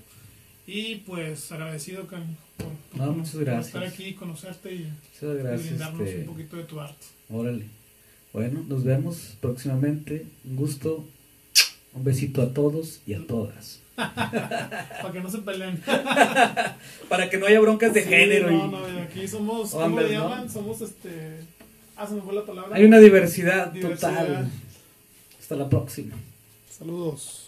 [0.67, 3.67] y pues agradecido Cami, por, por No, muchas por gracias.
[3.67, 4.93] estar aquí, conocerte y,
[5.23, 7.07] Muchas y brindarnos este, un poquito de tu arte.
[7.31, 7.65] Órale.
[8.33, 10.27] Bueno, nos vemos próximamente.
[10.45, 11.05] Un gusto.
[11.95, 13.81] Un besito a todos y a todas.
[13.97, 15.81] Para que no se peleen.
[17.09, 18.51] Para que no haya broncas de Sí, género.
[18.51, 20.23] No, y- no, aquí somos, ¿cómo Hombres, le ¿no?
[20.29, 20.51] llaman?
[20.51, 21.39] Somos este.
[21.97, 22.75] Ah, se me fue la palabra.
[22.77, 24.27] Hay una diversidad, Diversidad.
[24.27, 24.51] total.
[25.41, 26.17] Hasta la próxima.
[26.71, 27.44] Saludos.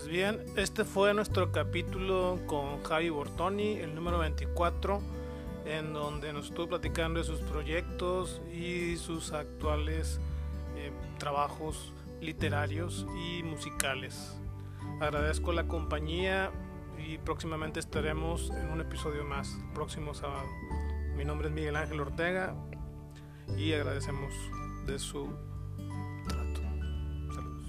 [0.00, 4.98] Pues bien, este fue nuestro capítulo con Javi Bortoni, el número 24,
[5.66, 10.18] en donde nos estuvo platicando de sus proyectos y sus actuales
[10.74, 14.40] eh, trabajos literarios y musicales.
[15.02, 16.50] Agradezco la compañía
[17.06, 20.48] y próximamente estaremos en un episodio más, el próximo sábado.
[21.14, 22.54] Mi nombre es Miguel Ángel Ortega
[23.54, 24.32] y agradecemos
[24.86, 25.28] de su
[26.26, 26.62] trato.
[27.34, 27.66] Saludos.